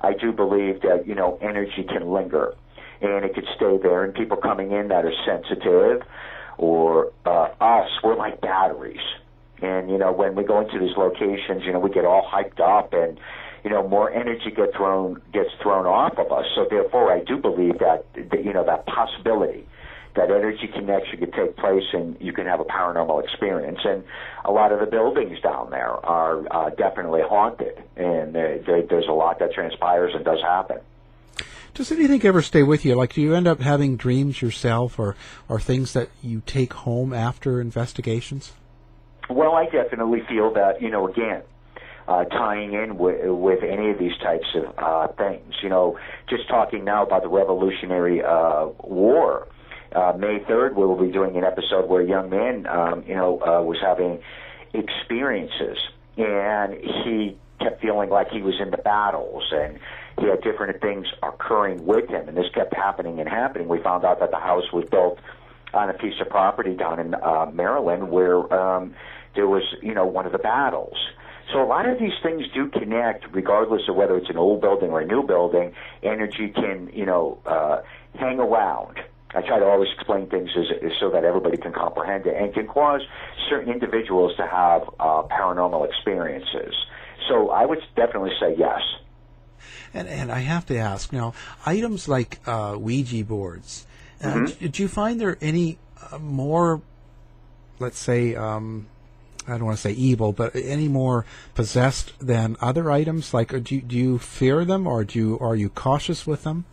I 0.00 0.12
do 0.14 0.32
believe 0.32 0.82
that 0.82 1.06
you 1.06 1.14
know 1.14 1.38
energy 1.42 1.84
can 1.88 2.12
linger, 2.12 2.54
and 3.00 3.24
it 3.24 3.34
could 3.34 3.46
stay 3.56 3.78
there. 3.82 4.04
And 4.04 4.14
people 4.14 4.36
coming 4.36 4.70
in 4.70 4.88
that 4.88 5.04
are 5.04 5.12
sensitive, 5.26 6.06
or 6.56 7.12
uh, 7.26 7.48
us, 7.60 7.90
we're 8.04 8.16
like 8.16 8.40
batteries. 8.40 9.00
And 9.60 9.90
you 9.90 9.98
know 9.98 10.12
when 10.12 10.36
we 10.36 10.44
go 10.44 10.60
into 10.60 10.78
these 10.78 10.96
locations, 10.96 11.64
you 11.64 11.72
know 11.72 11.80
we 11.80 11.90
get 11.90 12.04
all 12.04 12.22
hyped 12.32 12.60
up, 12.60 12.92
and 12.92 13.18
you 13.64 13.70
know 13.70 13.86
more 13.88 14.10
energy 14.12 14.52
gets 14.54 14.76
thrown 14.76 15.20
gets 15.32 15.50
thrown 15.60 15.84
off 15.84 16.16
of 16.16 16.30
us. 16.30 16.46
So 16.54 16.66
therefore, 16.70 17.12
I 17.12 17.24
do 17.24 17.36
believe 17.36 17.80
that, 17.80 18.06
that 18.30 18.44
you 18.44 18.52
know 18.52 18.64
that 18.64 18.86
possibility 18.86 19.66
that 20.16 20.30
energy 20.30 20.68
connection 20.72 21.18
could 21.18 21.32
take 21.32 21.56
place 21.56 21.84
and 21.92 22.16
you 22.20 22.32
can 22.32 22.46
have 22.46 22.60
a 22.60 22.64
paranormal 22.64 23.22
experience. 23.22 23.78
And 23.84 24.02
a 24.44 24.50
lot 24.50 24.72
of 24.72 24.80
the 24.80 24.86
buildings 24.86 25.40
down 25.40 25.70
there 25.70 26.04
are 26.04 26.44
uh, 26.50 26.70
definitely 26.70 27.22
haunted, 27.22 27.82
and 27.96 28.34
there, 28.34 28.58
there's 28.88 29.08
a 29.08 29.12
lot 29.12 29.38
that 29.38 29.52
transpires 29.52 30.12
and 30.14 30.24
does 30.24 30.40
happen. 30.42 30.78
Does 31.74 31.92
anything 31.92 32.24
ever 32.24 32.42
stay 32.42 32.62
with 32.62 32.84
you? 32.84 32.94
Like, 32.96 33.12
do 33.12 33.20
you 33.20 33.34
end 33.34 33.46
up 33.46 33.60
having 33.60 33.96
dreams 33.96 34.42
yourself, 34.42 34.98
or 34.98 35.14
or 35.48 35.60
things 35.60 35.92
that 35.92 36.08
you 36.22 36.42
take 36.44 36.72
home 36.72 37.12
after 37.12 37.60
investigations? 37.60 38.52
Well, 39.28 39.52
I 39.52 39.66
definitely 39.66 40.22
feel 40.28 40.52
that 40.54 40.82
you 40.82 40.90
know 40.90 41.08
again. 41.08 41.42
Uh, 42.08 42.24
tying 42.24 42.72
in 42.72 42.98
with, 42.98 43.20
with 43.24 43.62
any 43.62 43.88
of 43.90 43.98
these 43.98 44.16
types 44.20 44.46
of 44.56 44.74
uh, 44.78 45.06
things, 45.12 45.54
you 45.62 45.68
know, 45.68 45.96
just 46.28 46.48
talking 46.48 46.82
now 46.82 47.06
about 47.06 47.22
the 47.22 47.28
Revolutionary 47.28 48.20
uh, 48.20 48.66
War, 48.82 49.46
uh, 49.92 50.12
May 50.18 50.38
3rd, 50.40 50.74
we 50.74 50.86
will 50.86 51.00
be 51.00 51.10
doing 51.10 51.36
an 51.36 51.44
episode 51.44 51.88
where 51.88 52.02
a 52.02 52.06
young 52.06 52.30
man, 52.30 52.66
um, 52.66 53.04
you 53.06 53.14
know, 53.14 53.40
uh, 53.40 53.62
was 53.62 53.78
having 53.80 54.20
experiences, 54.72 55.78
and 56.16 56.74
he 56.74 57.36
kept 57.60 57.80
feeling 57.80 58.08
like 58.08 58.30
he 58.30 58.42
was 58.42 58.54
in 58.60 58.70
the 58.70 58.78
battles, 58.78 59.44
and 59.52 59.78
he 60.18 60.26
had 60.26 60.42
different 60.42 60.80
things 60.80 61.06
occurring 61.22 61.84
with 61.86 62.08
him, 62.08 62.28
and 62.28 62.36
this 62.36 62.46
kept 62.54 62.74
happening 62.74 63.20
and 63.20 63.28
happening. 63.28 63.68
We 63.68 63.82
found 63.82 64.04
out 64.04 64.20
that 64.20 64.30
the 64.30 64.38
house 64.38 64.72
was 64.72 64.84
built 64.90 65.18
on 65.72 65.88
a 65.88 65.94
piece 65.94 66.20
of 66.20 66.28
property 66.28 66.74
down 66.74 66.98
in 66.98 67.14
uh, 67.14 67.50
Maryland 67.52 68.10
where 68.10 68.52
um, 68.52 68.94
there 69.34 69.46
was, 69.46 69.62
you 69.82 69.94
know, 69.94 70.06
one 70.06 70.26
of 70.26 70.32
the 70.32 70.38
battles. 70.38 70.96
So 71.52 71.62
a 71.62 71.66
lot 71.66 71.88
of 71.88 71.98
these 71.98 72.12
things 72.22 72.44
do 72.54 72.68
connect, 72.68 73.26
regardless 73.32 73.82
of 73.88 73.96
whether 73.96 74.16
it's 74.16 74.30
an 74.30 74.36
old 74.36 74.60
building 74.60 74.90
or 74.90 75.00
a 75.00 75.06
new 75.06 75.22
building. 75.24 75.72
Energy 76.02 76.48
can, 76.48 76.90
you 76.92 77.06
know, 77.06 77.40
uh, 77.44 77.82
hang 78.14 78.38
around 78.38 79.00
I 79.32 79.42
try 79.42 79.58
to 79.58 79.64
always 79.64 79.88
explain 79.94 80.26
things 80.28 80.50
as, 80.56 80.66
as 80.82 80.92
so 80.98 81.10
that 81.10 81.24
everybody 81.24 81.56
can 81.56 81.72
comprehend 81.72 82.26
it 82.26 82.34
and 82.36 82.52
can 82.52 82.66
cause 82.66 83.00
certain 83.48 83.72
individuals 83.72 84.34
to 84.36 84.46
have 84.46 84.82
uh, 84.98 85.22
paranormal 85.30 85.86
experiences. 85.88 86.74
So 87.28 87.50
I 87.50 87.64
would 87.64 87.78
definitely 87.94 88.32
say 88.40 88.56
yes. 88.58 88.80
And, 89.94 90.08
and 90.08 90.32
I 90.32 90.40
have 90.40 90.66
to 90.66 90.76
ask 90.76 91.12
now, 91.12 91.34
items 91.64 92.08
like 92.08 92.40
uh, 92.46 92.76
Ouija 92.78 93.24
boards, 93.24 93.86
uh, 94.22 94.26
mm-hmm. 94.26 94.64
did 94.64 94.78
you 94.78 94.88
find 94.88 95.20
there 95.20 95.38
any 95.40 95.78
uh, 96.10 96.18
more, 96.18 96.82
let's 97.78 97.98
say, 97.98 98.34
um, 98.34 98.86
I 99.46 99.52
don't 99.52 99.64
want 99.64 99.76
to 99.76 99.82
say 99.82 99.92
evil, 99.92 100.32
but 100.32 100.54
any 100.54 100.88
more 100.88 101.24
possessed 101.54 102.12
than 102.18 102.56
other 102.60 102.90
items? 102.90 103.32
Like, 103.32 103.48
do 103.64 103.74
you, 103.76 103.80
do 103.80 103.96
you 103.96 104.18
fear 104.18 104.64
them, 104.64 104.86
or 104.86 105.04
do 105.04 105.18
you, 105.18 105.38
are 105.40 105.56
you 105.56 105.68
cautious 105.68 106.26
with 106.26 106.44
them? 106.44 106.64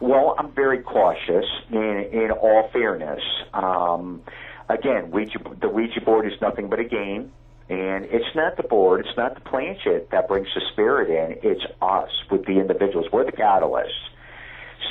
Well, 0.00 0.34
I'm 0.38 0.52
very 0.52 0.82
cautious. 0.82 1.44
In 1.70 2.08
in 2.12 2.30
all 2.30 2.68
fairness, 2.72 3.22
um, 3.52 4.22
again, 4.68 5.10
Ouija, 5.10 5.38
the 5.60 5.68
Ouija 5.68 6.00
board 6.00 6.26
is 6.26 6.40
nothing 6.40 6.68
but 6.68 6.80
a 6.80 6.84
game, 6.84 7.32
and 7.68 8.04
it's 8.06 8.34
not 8.34 8.56
the 8.56 8.62
board, 8.62 9.06
it's 9.06 9.16
not 9.16 9.34
the 9.34 9.40
planchette 9.40 10.10
that 10.10 10.28
brings 10.28 10.48
the 10.54 10.62
spirit 10.72 11.08
in. 11.10 11.50
It's 11.50 11.64
us 11.80 12.10
with 12.30 12.44
the 12.46 12.58
individuals. 12.58 13.06
We're 13.12 13.24
the 13.24 13.32
catalysts. 13.32 14.08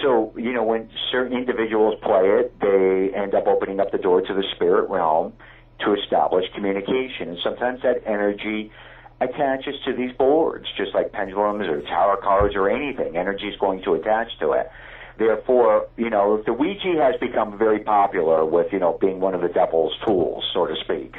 So, 0.01 0.33
you 0.37 0.53
know, 0.53 0.63
when 0.63 0.89
certain 1.11 1.37
individuals 1.37 1.95
play 2.01 2.25
it, 2.25 2.59
they 2.59 3.11
end 3.15 3.35
up 3.35 3.45
opening 3.45 3.79
up 3.79 3.91
the 3.91 3.97
door 3.97 4.21
to 4.21 4.33
the 4.33 4.43
spirit 4.55 4.89
realm 4.89 5.33
to 5.81 5.93
establish 5.93 6.45
communication. 6.55 7.29
And 7.29 7.37
sometimes 7.43 7.81
that 7.83 8.01
energy 8.05 8.71
attaches 9.19 9.75
to 9.85 9.93
these 9.93 10.11
boards, 10.13 10.65
just 10.75 10.95
like 10.95 11.11
pendulums 11.11 11.67
or 11.67 11.81
tarot 11.81 12.21
cards 12.21 12.55
or 12.55 12.69
anything. 12.69 13.15
Energy 13.15 13.47
is 13.47 13.59
going 13.59 13.83
to 13.83 13.93
attach 13.93 14.27
to 14.39 14.53
it. 14.53 14.71
Therefore, 15.21 15.87
you 15.97 16.09
know, 16.09 16.41
the 16.43 16.51
Ouija 16.51 16.95
has 16.99 17.15
become 17.19 17.55
very 17.55 17.77
popular 17.77 18.43
with, 18.43 18.73
you 18.73 18.79
know, 18.79 18.97
being 18.99 19.19
one 19.19 19.35
of 19.35 19.41
the 19.41 19.49
devil's 19.49 19.93
tools, 20.03 20.43
so 20.51 20.65
to 20.65 20.75
speak. 20.83 21.15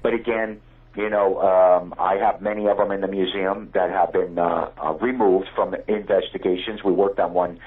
But 0.00 0.14
again, 0.14 0.60
you 0.94 1.10
know, 1.10 1.40
um, 1.40 1.92
I 1.98 2.18
have 2.18 2.40
many 2.40 2.68
of 2.68 2.76
them 2.76 2.92
in 2.92 3.00
the 3.00 3.08
museum 3.08 3.70
that 3.74 3.90
have 3.90 4.12
been 4.12 4.38
uh, 4.38 4.70
uh, 4.80 4.92
removed 5.00 5.48
from 5.56 5.74
investigations. 5.88 6.84
We 6.84 6.92
worked 6.92 7.18
on 7.18 7.34
one 7.34 7.58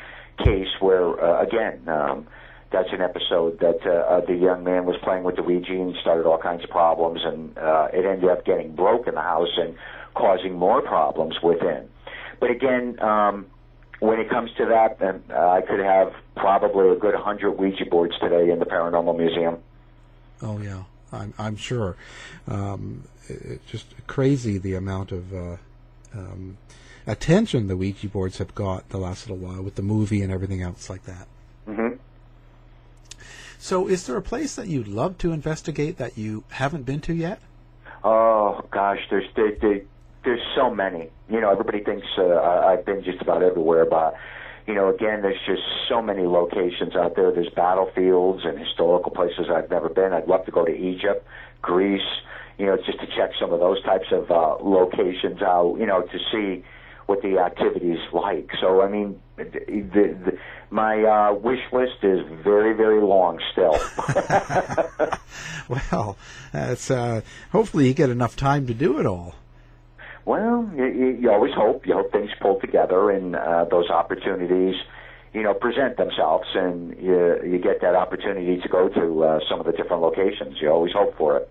case 0.41 0.69
where, 0.79 1.21
uh, 1.21 1.43
again, 1.43 1.89
um, 1.89 2.27
that's 2.71 2.93
an 2.93 3.01
episode 3.01 3.59
that 3.59 3.85
uh, 3.85 3.89
uh, 3.89 4.25
the 4.25 4.35
young 4.35 4.63
man 4.63 4.85
was 4.85 4.95
playing 5.03 5.25
with 5.25 5.35
the 5.35 5.43
Ouija 5.43 5.73
and 5.73 5.93
started 5.99 6.25
all 6.25 6.37
kinds 6.37 6.63
of 6.63 6.69
problems, 6.69 7.19
and 7.25 7.57
uh, 7.57 7.89
it 7.91 8.05
ended 8.05 8.29
up 8.29 8.45
getting 8.45 8.75
broke 8.75 9.07
in 9.07 9.15
the 9.15 9.21
house 9.21 9.51
and 9.57 9.75
causing 10.13 10.53
more 10.53 10.81
problems 10.81 11.35
within. 11.43 11.89
But 12.39 12.51
again, 12.51 12.97
um, 13.01 13.47
when 13.99 14.19
it 14.19 14.29
comes 14.29 14.51
to 14.57 14.65
that, 14.65 14.99
then 14.99 15.23
uh, 15.29 15.49
I 15.49 15.61
could 15.61 15.79
have 15.79 16.13
probably 16.35 16.89
a 16.89 16.95
good 16.95 17.15
hundred 17.15 17.51
Ouija 17.53 17.85
boards 17.85 18.13
today 18.19 18.49
in 18.49 18.59
the 18.59 18.65
Paranormal 18.65 19.17
Museum. 19.17 19.57
Oh 20.41 20.59
yeah, 20.59 20.83
I'm 21.11 21.33
I'm 21.37 21.55
sure. 21.55 21.95
Um, 22.47 23.03
it's 23.27 23.65
just 23.65 23.87
crazy 24.07 24.57
the 24.57 24.75
amount 24.75 25.11
of 25.11 25.33
uh, 25.33 25.57
um, 26.13 26.57
attention 27.07 27.67
the 27.67 27.77
Ouija 27.77 28.07
boards 28.07 28.37
have 28.37 28.53
got 28.53 28.89
the 28.89 28.97
last 28.97 29.29
little 29.29 29.45
while 29.45 29.61
with 29.61 29.75
the 29.75 29.81
movie 29.81 30.21
and 30.21 30.31
everything 30.31 30.61
else 30.61 30.89
like 30.89 31.03
that. 31.05 31.27
Mm-hmm. 31.67 31.95
So, 33.57 33.87
is 33.87 34.05
there 34.05 34.17
a 34.17 34.21
place 34.21 34.55
that 34.55 34.67
you'd 34.67 34.87
love 34.87 35.17
to 35.19 35.31
investigate 35.31 35.97
that 35.97 36.17
you 36.17 36.43
haven't 36.49 36.83
been 36.83 37.01
to 37.01 37.13
yet? 37.13 37.39
Oh 38.03 38.63
gosh, 38.69 38.99
there's 39.09 39.25
there, 39.35 39.55
there, 39.59 39.81
there's 40.25 40.41
so 40.55 40.69
many. 40.69 41.09
You 41.29 41.39
know, 41.39 41.51
everybody 41.51 41.83
thinks 41.83 42.05
uh, 42.17 42.39
I've 42.39 42.85
been 42.85 43.03
just 43.03 43.21
about 43.21 43.43
everywhere, 43.43 43.85
but 43.85 44.15
you 44.67 44.73
know, 44.73 44.89
again, 44.89 45.21
there's 45.21 45.39
just 45.45 45.61
so 45.87 46.01
many 46.01 46.23
locations 46.23 46.95
out 46.95 47.15
there. 47.15 47.31
There's 47.31 47.49
battlefields 47.55 48.43
and 48.43 48.57
historical 48.57 49.11
places 49.11 49.45
I've 49.49 49.69
never 49.69 49.89
been. 49.89 50.11
I'd 50.11 50.27
love 50.27 50.45
to 50.45 50.51
go 50.51 50.65
to 50.65 50.75
Egypt, 50.75 51.25
Greece, 51.61 52.01
you 52.57 52.65
know, 52.65 52.75
just 52.77 52.99
to 52.99 53.07
check 53.15 53.31
some 53.39 53.53
of 53.53 53.59
those 53.59 53.81
types 53.83 54.07
of 54.11 54.31
uh, 54.31 54.55
locations 54.61 55.41
out. 55.41 55.77
You 55.79 55.85
know, 55.85 56.01
to 56.01 56.19
see 56.31 56.63
what 57.05 57.21
the 57.21 57.37
activity's 57.37 57.99
like. 58.11 58.49
So, 58.59 58.81
I 58.81 58.89
mean, 58.89 59.21
the, 59.37 59.45
the, 59.45 60.37
my 60.71 61.03
uh, 61.03 61.33
wish 61.33 61.61
list 61.71 62.03
is 62.03 62.25
very, 62.43 62.73
very 62.73 63.01
long 63.01 63.39
still. 63.51 63.77
well, 65.69 66.17
it's 66.53 66.89
uh, 66.89 67.21
hopefully 67.51 67.87
you 67.87 67.93
get 67.93 68.09
enough 68.09 68.35
time 68.35 68.65
to 68.67 68.73
do 68.73 68.99
it 68.99 69.05
all. 69.05 69.35
Well, 70.25 70.69
you, 70.75 70.85
you 71.21 71.31
always 71.31 71.53
hope. 71.53 71.85
You 71.85 71.93
hope 71.93 72.11
things 72.11 72.31
pull 72.41 72.59
together 72.59 73.11
and 73.11 73.35
uh, 73.35 73.65
those 73.65 73.89
opportunities, 73.89 74.75
you 75.33 75.43
know, 75.43 75.53
present 75.53 75.97
themselves, 75.97 76.47
and 76.55 76.97
you 76.99 77.39
you 77.45 77.59
get 77.59 77.81
that 77.81 77.95
opportunity 77.95 78.59
to 78.59 78.67
go 78.67 78.89
to 78.89 79.23
uh, 79.23 79.39
some 79.47 79.59
of 79.59 79.67
the 79.67 79.71
different 79.71 80.01
locations. 80.01 80.59
You 80.59 80.71
always 80.71 80.93
hope 80.93 81.15
for 81.15 81.37
it. 81.37 81.49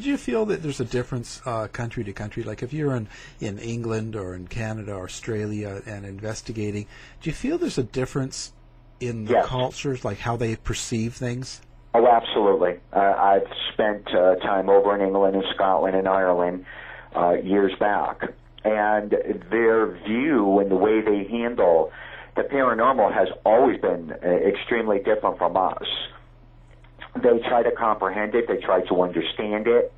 Do 0.00 0.08
you 0.08 0.16
feel 0.16 0.46
that 0.46 0.62
there's 0.62 0.80
a 0.80 0.84
difference 0.84 1.42
uh, 1.44 1.68
country 1.68 2.02
to 2.04 2.12
country? 2.12 2.42
Like 2.42 2.62
if 2.62 2.72
you're 2.72 2.94
in, 2.96 3.08
in 3.40 3.58
England 3.58 4.16
or 4.16 4.34
in 4.34 4.48
Canada 4.48 4.94
or 4.94 5.04
Australia 5.04 5.82
and 5.86 6.06
investigating, 6.06 6.86
do 7.20 7.30
you 7.30 7.34
feel 7.34 7.58
there's 7.58 7.78
a 7.78 7.84
difference 7.84 8.52
in 9.00 9.26
the 9.26 9.32
yes. 9.34 9.46
cultures, 9.46 10.04
like 10.04 10.18
how 10.18 10.36
they 10.36 10.56
perceive 10.56 11.14
things? 11.14 11.60
Oh, 11.92 12.08
absolutely. 12.08 12.80
Uh, 12.92 12.98
I've 12.98 13.46
spent 13.72 14.08
uh, 14.12 14.36
time 14.36 14.68
over 14.68 14.94
in 14.96 15.00
England 15.00 15.36
and 15.36 15.44
Scotland 15.54 15.94
and 15.94 16.08
Ireland 16.08 16.64
uh, 17.14 17.34
years 17.42 17.72
back, 17.78 18.22
and 18.64 19.14
their 19.50 19.98
view 20.04 20.58
and 20.58 20.70
the 20.70 20.76
way 20.76 21.00
they 21.00 21.28
handle 21.30 21.92
the 22.36 22.42
paranormal 22.42 23.14
has 23.14 23.28
always 23.44 23.80
been 23.80 24.12
uh, 24.12 24.26
extremely 24.26 24.98
different 24.98 25.38
from 25.38 25.56
us. 25.56 25.86
They 27.14 27.38
try 27.48 27.62
to 27.62 27.70
comprehend 27.70 28.34
it. 28.34 28.46
They 28.48 28.56
try 28.56 28.80
to 28.88 29.02
understand 29.02 29.68
it. 29.68 29.92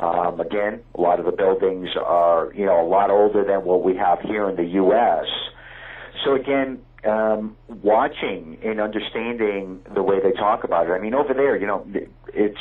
Um, 0.00 0.40
again, 0.40 0.80
a 0.94 1.00
lot 1.00 1.20
of 1.20 1.26
the 1.26 1.32
buildings 1.32 1.88
are, 2.02 2.52
you 2.54 2.64
know, 2.64 2.80
a 2.80 2.88
lot 2.88 3.10
older 3.10 3.44
than 3.44 3.64
what 3.64 3.82
we 3.82 3.96
have 3.96 4.20
here 4.20 4.48
in 4.48 4.56
the 4.56 4.64
U.S. 4.64 5.26
So 6.24 6.34
again, 6.34 6.80
um, 7.06 7.56
watching 7.68 8.58
and 8.64 8.80
understanding 8.80 9.80
the 9.94 10.02
way 10.02 10.16
they 10.22 10.32
talk 10.32 10.64
about 10.64 10.86
it. 10.86 10.92
I 10.92 10.98
mean, 10.98 11.14
over 11.14 11.34
there, 11.34 11.56
you 11.56 11.66
know, 11.66 11.86
it's 12.32 12.58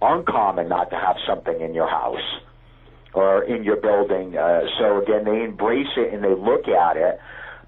uncommon 0.00 0.68
not 0.68 0.90
to 0.90 0.96
have 0.96 1.16
something 1.26 1.60
in 1.60 1.74
your 1.74 1.88
house 1.88 2.40
or 3.14 3.44
in 3.44 3.64
your 3.64 3.76
building. 3.76 4.36
Uh, 4.36 4.60
so 4.78 5.02
again, 5.02 5.24
they 5.24 5.42
embrace 5.42 5.88
it 5.96 6.12
and 6.12 6.22
they 6.22 6.34
look 6.34 6.68
at 6.68 6.96
it 6.96 7.20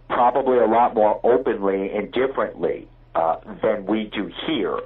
probably 0.09 0.59
a 0.59 0.66
lot 0.66 0.95
more 0.95 1.20
openly 1.24 1.91
and 1.93 2.12
differently 2.12 2.88
uh, 3.14 3.36
than 3.62 3.86
we 3.86 4.11
do 4.12 4.30
here. 4.47 4.80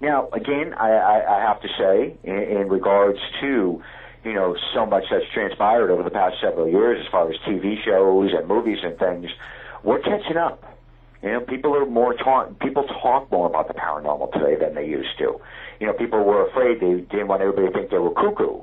Now, 0.00 0.28
again, 0.32 0.74
I, 0.74 0.90
I, 0.90 1.38
I 1.38 1.40
have 1.40 1.60
to 1.62 1.68
say, 1.78 2.16
in, 2.24 2.58
in 2.60 2.68
regards 2.68 3.18
to 3.40 3.82
you 4.24 4.34
know 4.34 4.56
so 4.74 4.84
much 4.84 5.04
that's 5.10 5.24
transpired 5.32 5.90
over 5.90 6.02
the 6.02 6.10
past 6.10 6.36
several 6.42 6.68
years, 6.68 7.00
as 7.04 7.10
far 7.10 7.30
as 7.30 7.36
TV 7.48 7.76
shows 7.84 8.32
and 8.36 8.46
movies 8.46 8.78
and 8.82 8.98
things, 8.98 9.30
we're 9.82 10.00
catching 10.00 10.36
up. 10.36 10.62
You 11.22 11.32
know, 11.32 11.40
people 11.40 11.74
are 11.74 11.86
more 11.86 12.12
talk. 12.14 12.58
People 12.60 12.84
talk 12.84 13.30
more 13.32 13.46
about 13.46 13.68
the 13.68 13.74
paranormal 13.74 14.32
today 14.32 14.56
than 14.60 14.74
they 14.74 14.86
used 14.86 15.16
to. 15.18 15.40
You 15.80 15.86
know, 15.86 15.92
people 15.94 16.22
were 16.24 16.46
afraid 16.48 16.80
they 16.80 17.00
didn't 17.00 17.28
want 17.28 17.40
everybody 17.40 17.68
to 17.68 17.72
think 17.72 17.90
they 17.90 17.98
were 17.98 18.12
cuckoo. 18.12 18.60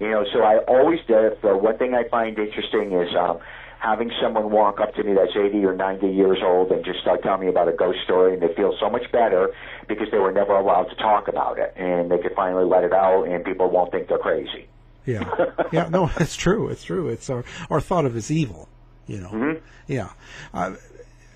You 0.00 0.10
know, 0.10 0.24
so 0.32 0.40
I 0.40 0.58
always 0.66 0.98
do. 1.06 1.30
The 1.42 1.56
one 1.56 1.76
thing 1.76 1.94
I 1.94 2.08
find 2.08 2.38
interesting 2.38 2.92
is 2.92 3.14
um, 3.14 3.38
having 3.80 4.10
someone 4.20 4.50
walk 4.50 4.80
up 4.80 4.94
to 4.94 5.02
me 5.04 5.14
that's 5.14 5.36
80 5.36 5.64
or 5.64 5.74
90 5.74 6.08
years 6.08 6.38
old 6.42 6.70
and 6.70 6.84
just 6.84 7.00
start 7.00 7.22
telling 7.22 7.42
me 7.42 7.48
about 7.48 7.68
a 7.68 7.72
ghost 7.72 7.98
story, 8.04 8.32
and 8.32 8.42
they 8.42 8.54
feel 8.54 8.74
so 8.80 8.88
much 8.88 9.10
better 9.12 9.50
because 9.88 10.08
they 10.10 10.18
were 10.18 10.32
never 10.32 10.56
allowed 10.56 10.84
to 10.84 10.94
talk 10.96 11.28
about 11.28 11.58
it, 11.58 11.74
and 11.76 12.10
they 12.10 12.18
could 12.18 12.32
finally 12.34 12.64
let 12.64 12.82
it 12.82 12.92
out, 12.92 13.24
and 13.24 13.44
people 13.44 13.70
won't 13.70 13.90
think 13.92 14.08
they're 14.08 14.18
crazy. 14.18 14.66
Yeah, 15.04 15.28
yeah, 15.72 15.88
no, 15.88 16.10
it's 16.18 16.36
true. 16.36 16.68
It's 16.68 16.84
true. 16.84 17.08
It's 17.08 17.28
our 17.28 17.44
our 17.70 17.80
thought 17.80 18.04
of 18.04 18.16
as 18.16 18.30
evil. 18.30 18.68
You 19.06 19.20
know. 19.20 19.30
Mm-hmm. 19.30 19.64
Yeah. 19.86 20.10
Uh, 20.54 20.76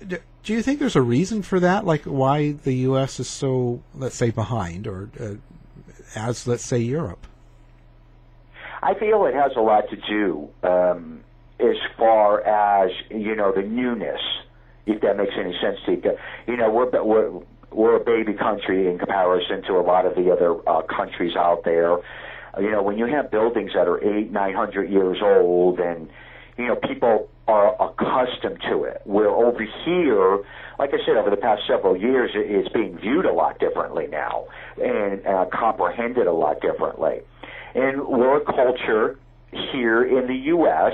do, 0.07 0.17
do 0.43 0.53
you 0.53 0.61
think 0.61 0.79
there's 0.79 0.95
a 0.95 1.01
reason 1.01 1.41
for 1.41 1.59
that? 1.59 1.85
Like 1.85 2.03
why 2.03 2.51
the 2.51 2.73
U.S. 2.89 3.19
is 3.19 3.27
so, 3.27 3.81
let's 3.93 4.15
say, 4.15 4.29
behind, 4.29 4.87
or 4.87 5.09
uh, 5.19 5.35
as 6.15 6.47
let's 6.47 6.63
say 6.63 6.79
Europe? 6.79 7.27
I 8.85 8.93
feel 8.99 9.25
it 9.25 9.33
has 9.33 9.51
a 9.57 9.61
lot 9.61 9.85
to 9.89 9.95
do 9.95 10.47
um, 10.61 11.21
as 11.59 11.75
far 11.97 12.45
as 12.45 12.91
you 13.09 13.35
know 13.35 13.51
the 13.51 13.63
newness, 13.63 14.21
if 14.85 15.01
that 15.01 15.17
makes 15.17 15.33
any 15.39 15.57
sense 15.59 15.79
to 15.87 15.93
you. 15.93 16.17
You 16.47 16.57
know, 16.57 16.69
we're 16.69 17.03
we're 17.03 17.31
we're 17.71 17.95
a 17.95 18.03
baby 18.05 18.37
country 18.37 18.87
in 18.87 18.99
comparison 18.99 19.63
to 19.63 19.73
a 19.73 19.81
lot 19.81 20.05
of 20.05 20.13
the 20.13 20.31
other 20.31 20.57
uh, 20.69 20.83
countries 20.83 21.35
out 21.35 21.63
there. 21.65 21.97
You 22.59 22.69
know, 22.69 22.83
when 22.83 22.99
you 22.99 23.07
have 23.07 23.31
buildings 23.31 23.71
that 23.73 23.87
are 23.87 23.97
eight, 24.03 24.31
nine 24.31 24.53
hundred 24.53 24.91
years 24.91 25.17
old, 25.19 25.79
and 25.79 26.07
you 26.55 26.67
know 26.67 26.75
people 26.75 27.27
are 27.47 27.73
accustomed 27.81 28.61
to 28.69 28.83
it. 28.83 29.01
Where 29.05 29.29
over 29.29 29.65
here, 29.83 30.43
like 30.77 30.91
I 30.93 31.03
said, 31.03 31.17
over 31.17 31.31
the 31.31 31.41
past 31.41 31.63
several 31.67 31.97
years, 31.97 32.29
it's 32.35 32.69
being 32.69 32.99
viewed 32.99 33.25
a 33.25 33.33
lot 33.33 33.57
differently 33.57 34.05
now 34.05 34.45
and 34.77 35.25
uh, 35.25 35.45
comprehended 35.51 36.27
a 36.27 36.33
lot 36.33 36.61
differently. 36.61 37.21
And 37.75 38.07
we're 38.07 38.37
a 38.37 38.45
culture 38.45 39.19
here 39.71 40.03
in 40.03 40.27
the 40.27 40.35
U.S. 40.55 40.93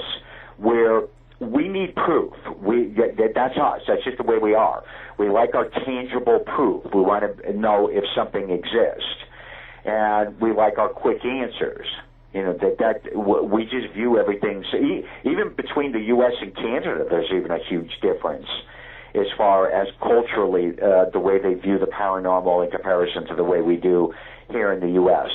where 0.57 1.03
we 1.39 1.67
need 1.67 1.95
proof. 1.95 2.33
We 2.59 2.93
that, 2.97 3.31
that's 3.35 3.57
us. 3.57 3.81
That's 3.87 4.03
just 4.03 4.17
the 4.17 4.23
way 4.23 4.37
we 4.37 4.55
are. 4.55 4.83
We 5.17 5.29
like 5.29 5.53
our 5.53 5.69
tangible 5.85 6.39
proof. 6.39 6.83
We 6.93 7.01
want 7.01 7.23
to 7.23 7.53
know 7.53 7.87
if 7.87 8.03
something 8.15 8.49
exists, 8.49 9.13
and 9.85 10.39
we 10.41 10.53
like 10.53 10.77
our 10.77 10.89
quick 10.89 11.23
answers. 11.23 11.85
You 12.33 12.43
know 12.43 12.53
that 12.53 12.77
that 12.79 13.15
we 13.15 13.63
just 13.65 13.93
view 13.93 14.17
everything. 14.17 14.63
So 14.71 14.77
even 14.77 15.53
between 15.55 15.91
the 15.91 16.01
U.S. 16.15 16.33
and 16.41 16.55
Canada, 16.55 17.05
there's 17.09 17.29
even 17.31 17.51
a 17.51 17.59
huge 17.69 17.91
difference 18.01 18.47
as 19.13 19.27
far 19.37 19.69
as 19.69 19.87
culturally 19.99 20.71
uh, 20.81 21.09
the 21.11 21.19
way 21.19 21.37
they 21.41 21.53
view 21.55 21.77
the 21.77 21.85
paranormal 21.85 22.63
in 22.63 22.71
comparison 22.71 23.27
to 23.27 23.35
the 23.35 23.43
way 23.43 23.61
we 23.61 23.75
do 23.75 24.13
here 24.49 24.71
in 24.71 24.79
the 24.79 24.93
U.S. 24.93 25.29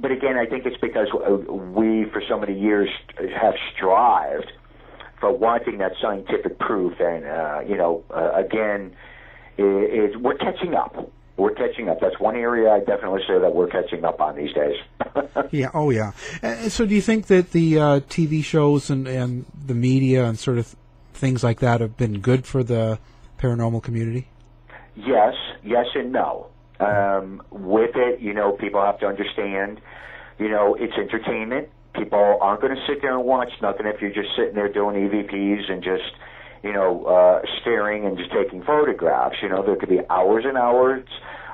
But 0.00 0.12
again, 0.12 0.36
I 0.38 0.46
think 0.46 0.64
it's 0.64 0.80
because 0.80 1.08
uh, 1.12 1.52
we, 1.52 2.06
for 2.10 2.22
so 2.26 2.38
many 2.38 2.58
years, 2.58 2.88
have 3.38 3.54
strived 3.74 4.50
for 5.20 5.30
wanting 5.30 5.78
that 5.78 5.92
scientific 6.00 6.58
proof, 6.58 6.98
and 6.98 7.26
uh, 7.26 7.60
you 7.68 7.76
know, 7.76 8.02
uh, 8.10 8.32
again, 8.32 8.96
it, 9.58 9.64
it, 10.14 10.20
we're 10.20 10.38
catching 10.38 10.74
up. 10.74 11.12
We're 11.36 11.54
catching 11.54 11.88
up. 11.88 12.00
That's 12.00 12.18
one 12.18 12.36
area 12.36 12.70
I 12.70 12.80
definitely 12.80 13.22
say 13.26 13.38
that 13.38 13.54
we're 13.54 13.68
catching 13.68 14.04
up 14.04 14.20
on 14.20 14.36
these 14.36 14.52
days. 14.54 14.76
yeah. 15.50 15.70
Oh, 15.72 15.90
yeah. 15.90 16.12
And 16.42 16.72
so, 16.72 16.86
do 16.86 16.94
you 16.94 17.02
think 17.02 17.26
that 17.26 17.52
the 17.52 17.78
uh, 17.78 18.00
TV 18.00 18.42
shows 18.42 18.88
and 18.88 19.06
and 19.06 19.44
the 19.66 19.74
media 19.74 20.24
and 20.24 20.38
sort 20.38 20.56
of 20.56 20.74
things 21.12 21.44
like 21.44 21.60
that 21.60 21.82
have 21.82 21.96
been 21.98 22.20
good 22.20 22.46
for 22.46 22.62
the 22.62 22.98
paranormal 23.38 23.82
community? 23.82 24.28
Yes. 24.96 25.34
Yes, 25.62 25.86
and 25.94 26.12
no. 26.12 26.48
Um, 26.80 27.42
with 27.50 27.94
it, 27.94 28.20
you 28.20 28.32
know, 28.32 28.52
people 28.52 28.80
have 28.80 28.98
to 29.00 29.06
understand, 29.06 29.80
you 30.38 30.48
know, 30.48 30.74
it's 30.78 30.94
entertainment. 30.96 31.68
People 31.94 32.38
aren't 32.40 32.62
going 32.62 32.74
to 32.74 32.82
sit 32.88 33.02
there 33.02 33.16
and 33.16 33.26
watch 33.26 33.50
nothing 33.60 33.86
if 33.86 34.00
you're 34.00 34.14
just 34.14 34.30
sitting 34.36 34.54
there 34.54 34.72
doing 34.72 34.96
EVPs 34.96 35.70
and 35.70 35.82
just, 35.82 36.10
you 36.62 36.72
know, 36.72 37.04
uh, 37.04 37.42
staring 37.60 38.06
and 38.06 38.16
just 38.16 38.32
taking 38.32 38.62
photographs. 38.62 39.36
You 39.42 39.50
know, 39.50 39.64
there 39.64 39.76
could 39.76 39.90
be 39.90 40.00
hours 40.08 40.44
and 40.46 40.56
hours 40.56 41.04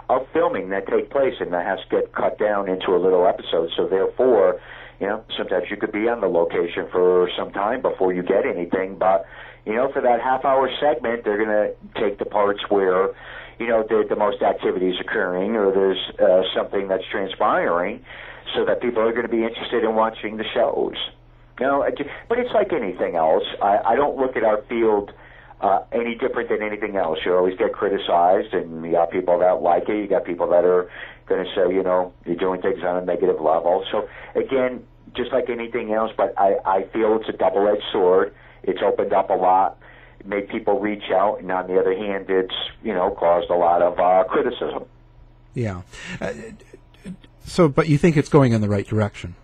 of 0.09 0.27
filming 0.33 0.69
that 0.71 0.87
take 0.87 1.11
place, 1.11 1.35
and 1.41 1.53
that 1.53 1.67
has 1.67 1.81
to 1.91 2.03
get 2.03 2.15
cut 2.15 2.39
down 2.39 2.69
into 2.69 2.95
a 2.95 3.01
little 3.01 3.27
episode. 3.27 3.71
So 3.77 3.89
therefore, 3.89 4.61
you 5.01 5.07
know, 5.09 5.25
sometimes 5.37 5.67
you 5.71 5.77
could 5.77 5.93
be 5.93 6.09
on 6.09 6.21
the 6.21 6.29
location 6.29 6.87
for 6.93 7.29
some 7.37 7.51
time 7.51 7.83
before 7.83 8.13
you 8.13 8.23
get 8.23 8.47
anything, 8.47 8.97
but 8.97 9.27
you 9.65 9.75
know, 9.75 9.91
for 9.93 10.01
that 10.01 10.21
half 10.23 10.45
hour 10.45 10.71
segment, 10.81 11.25
they're 11.25 11.45
going 11.45 11.49
to 11.49 12.01
take 12.01 12.19
the 12.21 12.25
parts 12.25 12.61
where 12.69 13.09
you 13.59 13.67
know, 13.67 13.85
the, 13.89 14.05
the 14.09 14.17
most 14.17 14.43
activity 14.43 14.91
is 14.91 14.97
occurring 15.01 15.57
or 15.57 15.73
there's 15.73 15.99
uh, 16.21 16.43
something 16.55 16.89
that's 16.89 17.05
transpiring 17.11 18.05
so 18.55 18.65
that 18.65 18.81
people 18.81 19.03
are 19.03 19.13
going 19.13 19.27
to 19.27 19.33
be 19.33 19.45
interested 19.45 19.85
in 19.85 19.95
watching 19.95 20.37
the 20.37 20.45
shows. 20.55 20.97
You 21.59 21.67
know, 21.67 21.89
but 22.29 22.39
it's 22.39 22.53
like 22.53 22.73
anything 22.73 23.17
else. 23.17 23.45
I, 23.63 23.79
I 23.79 23.97
don't 23.97 24.17
look 24.19 24.37
at 24.37 24.45
our 24.45 24.63
field 24.69 25.11
uh, 25.61 25.81
any 25.91 26.15
different 26.15 26.51
than 26.51 26.63
anything 26.63 26.97
else. 26.97 27.19
You 27.25 27.35
always 27.35 27.57
get 27.57 27.73
criticized, 27.73 28.53
and 28.53 28.85
you 28.85 28.93
got 28.93 29.11
people 29.11 29.39
that 29.39 29.63
like 29.63 29.89
it. 29.89 29.97
You 29.97 30.07
got 30.07 30.27
people 30.27 30.49
that 30.51 30.65
are 30.65 30.91
going 31.27 31.45
to 31.45 31.51
say, 31.55 31.75
you 31.75 31.83
know, 31.83 32.13
you're 32.27 32.37
doing 32.37 32.61
things 32.61 32.81
on 32.85 32.97
a 33.03 33.05
negative 33.05 33.41
level. 33.41 33.85
So 33.91 34.07
again, 34.39 34.85
just 35.17 35.33
like 35.33 35.49
anything 35.49 35.95
else, 35.95 36.13
but 36.15 36.35
I, 36.39 36.57
I 36.67 36.83
feel 36.93 37.17
it's 37.19 37.29
a 37.31 37.37
double-edged 37.37 37.85
sword. 37.91 38.35
It's 38.63 38.81
opened 38.85 39.15
up 39.15 39.31
a 39.31 39.35
lot 39.35 39.79
made 40.27 40.49
people 40.49 40.81
reach 40.81 41.11
out, 41.13 41.41
and 41.41 41.51
on 41.51 41.67
the 41.67 41.79
other 41.79 41.97
hand, 41.97 42.27
it's 42.29 42.55
you 42.83 42.93
know 42.93 43.11
caused 43.11 43.51
a 43.51 43.55
lot 43.55 43.83
of 43.83 43.99
uh, 43.99 44.25
criticism. 44.29 44.85
Yeah. 45.55 45.83
Uh, 46.21 46.33
so, 47.45 47.69
but 47.69 47.89
you 47.89 47.97
think 47.99 48.17
it's 48.17 48.29
going 48.29 48.53
in 48.53 48.61
the 48.61 48.69
right 48.69 48.87
direction? 48.87 49.37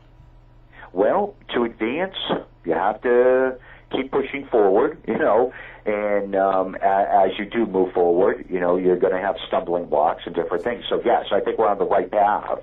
Well, 0.92 1.34
to 1.54 1.64
advance, 1.64 2.16
you 2.64 2.72
have 2.72 3.00
to 3.02 3.58
keep 3.90 4.10
pushing 4.10 4.46
forward. 4.46 4.98
You 5.06 5.18
know, 5.18 5.52
and 5.86 6.34
um, 6.36 6.74
as 6.76 7.30
you 7.38 7.44
do 7.44 7.66
move 7.66 7.92
forward, 7.92 8.46
you 8.48 8.60
know 8.60 8.76
you're 8.76 8.98
going 8.98 9.14
to 9.14 9.20
have 9.20 9.36
stumbling 9.48 9.86
blocks 9.86 10.22
and 10.26 10.34
different 10.34 10.64
things. 10.64 10.84
So 10.88 11.00
yes, 11.04 11.26
I 11.32 11.40
think 11.40 11.58
we're 11.58 11.68
on 11.68 11.78
the 11.78 11.86
right 11.86 12.10
path. 12.10 12.60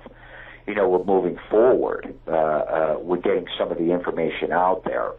You 0.66 0.74
know, 0.74 0.88
we're 0.88 1.04
moving 1.04 1.38
forward. 1.50 2.14
Uh, 2.28 2.30
uh, 2.30 2.96
we're 3.00 3.16
getting 3.16 3.46
some 3.58 3.72
of 3.72 3.78
the 3.78 3.92
information 3.92 4.52
out 4.52 4.84
there. 4.84 5.12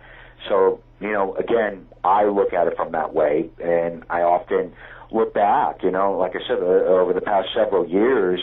So 0.48 0.82
you 1.02 1.12
know, 1.12 1.36
again, 1.36 1.88
I 2.04 2.26
look 2.26 2.54
at 2.54 2.68
it 2.68 2.76
from 2.78 2.92
that 2.92 3.14
way, 3.14 3.50
and 3.62 4.04
I 4.10 4.22
often 4.22 4.74
look 5.12 5.34
back. 5.34 5.84
You 5.84 5.92
know, 5.92 6.18
like 6.18 6.36
I 6.36 6.48
said, 6.48 6.60
uh, 6.60 6.66
over 6.66 7.14
the 7.14 7.22
past 7.22 7.50
several 7.56 7.88
years, 7.88 8.40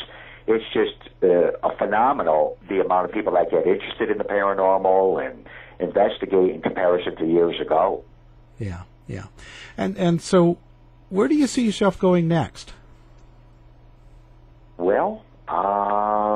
it's 0.47 0.65
just 0.73 1.15
uh, 1.23 1.53
a 1.63 1.77
phenomenal 1.77 2.59
the 2.69 2.81
amount 2.81 3.07
of 3.07 3.13
people 3.13 3.33
that 3.35 3.51
get 3.51 3.67
interested 3.67 4.11
in 4.11 4.19
the 4.19 4.25
paranormal 4.25 5.25
and 5.25 5.47
investigate 5.79 6.55
in 6.55 6.61
comparison 6.63 7.17
to 7.17 7.27
years 7.27 7.61
ago. 7.61 8.05
Yeah, 8.59 8.83
yeah, 9.07 9.27
and 9.77 9.97
and 9.97 10.21
so, 10.21 10.59
where 11.11 11.29
do 11.29 11.37
you 11.37 11.47
see 11.47 11.65
yourself 11.65 11.99
going 11.99 12.27
next? 12.27 12.73
Well, 14.77 15.25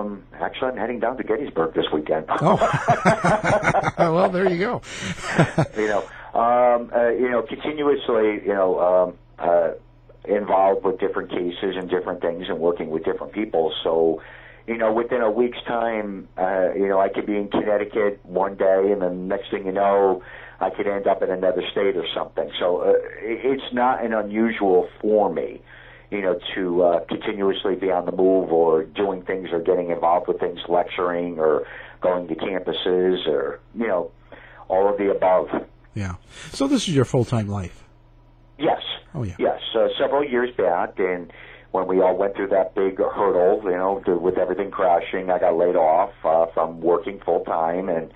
um, 0.03 0.23
actually, 0.35 0.69
I'm 0.69 0.77
heading 0.77 1.01
down 1.01 1.17
to 1.17 1.23
Gettysburg 1.23 1.75
this 1.75 1.87
weekend. 1.93 2.27
oh, 2.41 2.57
well, 3.99 4.29
there 4.29 4.49
you 4.49 4.59
go. 4.59 4.83
you 5.77 5.89
know, 5.89 6.03
um, 6.35 6.91
uh, 6.95 7.09
you 7.09 7.31
know, 7.31 7.43
continuously, 7.43 8.43
you 8.45 8.55
know, 8.55 8.81
um, 8.81 9.19
uh, 9.39 9.71
involved 10.25 10.85
with 10.85 10.99
different 11.01 11.31
cases 11.31 11.77
and 11.77 11.89
different 11.89 12.21
things, 12.21 12.47
and 12.49 12.59
working 12.59 12.91
with 12.91 13.05
different 13.05 13.33
people. 13.33 13.73
So, 13.83 14.23
you 14.67 14.77
know, 14.77 14.93
within 14.93 15.21
a 15.21 15.31
week's 15.31 15.63
time, 15.67 16.29
uh, 16.39 16.73
you 16.75 16.89
know, 16.89 17.01
I 17.01 17.09
could 17.09 17.27
be 17.27 17.37
in 17.37 17.49
Connecticut 17.49 18.21
one 18.25 18.57
day, 18.57 18.93
and 18.93 19.03
then 19.03 19.29
next 19.29 19.51
thing 19.51 19.67
you 19.67 19.73
know, 19.73 20.23
I 20.61 20.71
could 20.71 20.87
end 20.87 21.07
up 21.07 21.23
in 21.23 21.31
another 21.31 21.63
state 21.73 21.97
or 21.97 22.07
something. 22.15 22.51
So, 22.59 22.83
uh, 22.83 22.93
it's 23.21 23.73
not 23.73 24.05
an 24.05 24.13
unusual 24.13 24.89
for 25.01 25.33
me 25.33 25.61
you 26.13 26.21
know, 26.21 26.39
to 26.55 26.83
uh, 26.83 27.01
continuously 27.07 27.75
be 27.75 27.91
on 27.91 28.05
the 28.05 28.13
move 28.13 28.53
or 28.53 28.85
doing 28.85 29.23
things 29.23 29.49
or 29.51 29.61
getting 29.61 29.91
involved 29.91 30.29
with 30.29 30.39
things, 30.39 30.59
lecturing 30.69 31.39
or 31.39 31.67
going 32.03 32.29
to 32.29 32.35
campuses 32.35 33.27
or, 33.27 33.61
you 33.75 33.87
know, 33.87 34.11
all 34.69 34.91
of 34.91 34.99
the 34.99 35.11
above. 35.11 35.49
Yeah. 35.95 36.17
So 36.53 36.69
this 36.69 36.87
is 36.87 36.95
your 36.95 37.07
full 37.07 37.25
time 37.25 37.49
life? 37.49 37.85
Yes. 38.59 38.83
Oh, 39.15 39.23
yeah. 39.23 39.37
Yes. 39.39 39.61
Uh, 39.75 39.89
several 39.99 40.25
years 40.25 40.55
back, 40.57 40.99
and 40.99 41.33
when 41.71 41.87
we 41.89 42.01
all 42.03 42.17
went 42.17 42.37
through 42.37 42.49
that 42.49 42.75
big 42.75 42.99
hurdle, 42.99 43.63
you 43.65 43.71
know, 43.71 44.03
to, 44.05 44.17
with 44.17 44.37
everything 44.37 44.71
crashing, 44.71 45.31
I 45.31 45.39
got 45.39 45.57
laid 45.57 45.77
off 45.77 46.13
uh, 46.25 46.47
from 46.53 46.81
working 46.81 47.21
full 47.25 47.45
time 47.45 47.89
and 47.89 48.13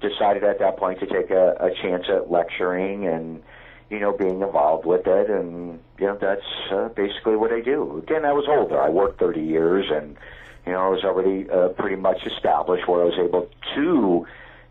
decided 0.00 0.44
at 0.44 0.58
that 0.60 0.78
point 0.78 1.00
to 1.00 1.06
take 1.06 1.30
a, 1.30 1.56
a 1.60 1.70
chance 1.82 2.04
at 2.08 2.30
lecturing 2.30 3.06
and 3.06 3.42
you 3.90 4.00
know, 4.00 4.16
being 4.16 4.40
involved 4.40 4.86
with 4.86 5.06
it, 5.06 5.30
and 5.30 5.80
you 5.98 6.06
know, 6.06 6.18
that's 6.20 6.72
uh, 6.72 6.88
basically 6.88 7.36
what 7.36 7.52
I 7.52 7.60
do. 7.60 7.98
Again, 7.98 8.24
I 8.24 8.32
was 8.32 8.46
older. 8.48 8.80
I 8.80 8.88
worked 8.88 9.20
30 9.20 9.40
years, 9.40 9.86
and 9.90 10.16
you 10.66 10.72
know, 10.72 10.80
I 10.80 10.88
was 10.88 11.04
already 11.04 11.48
uh, 11.50 11.68
pretty 11.68 11.96
much 11.96 12.18
established 12.26 12.88
where 12.88 13.02
I 13.02 13.04
was 13.04 13.18
able 13.18 13.48
to 13.76 14.26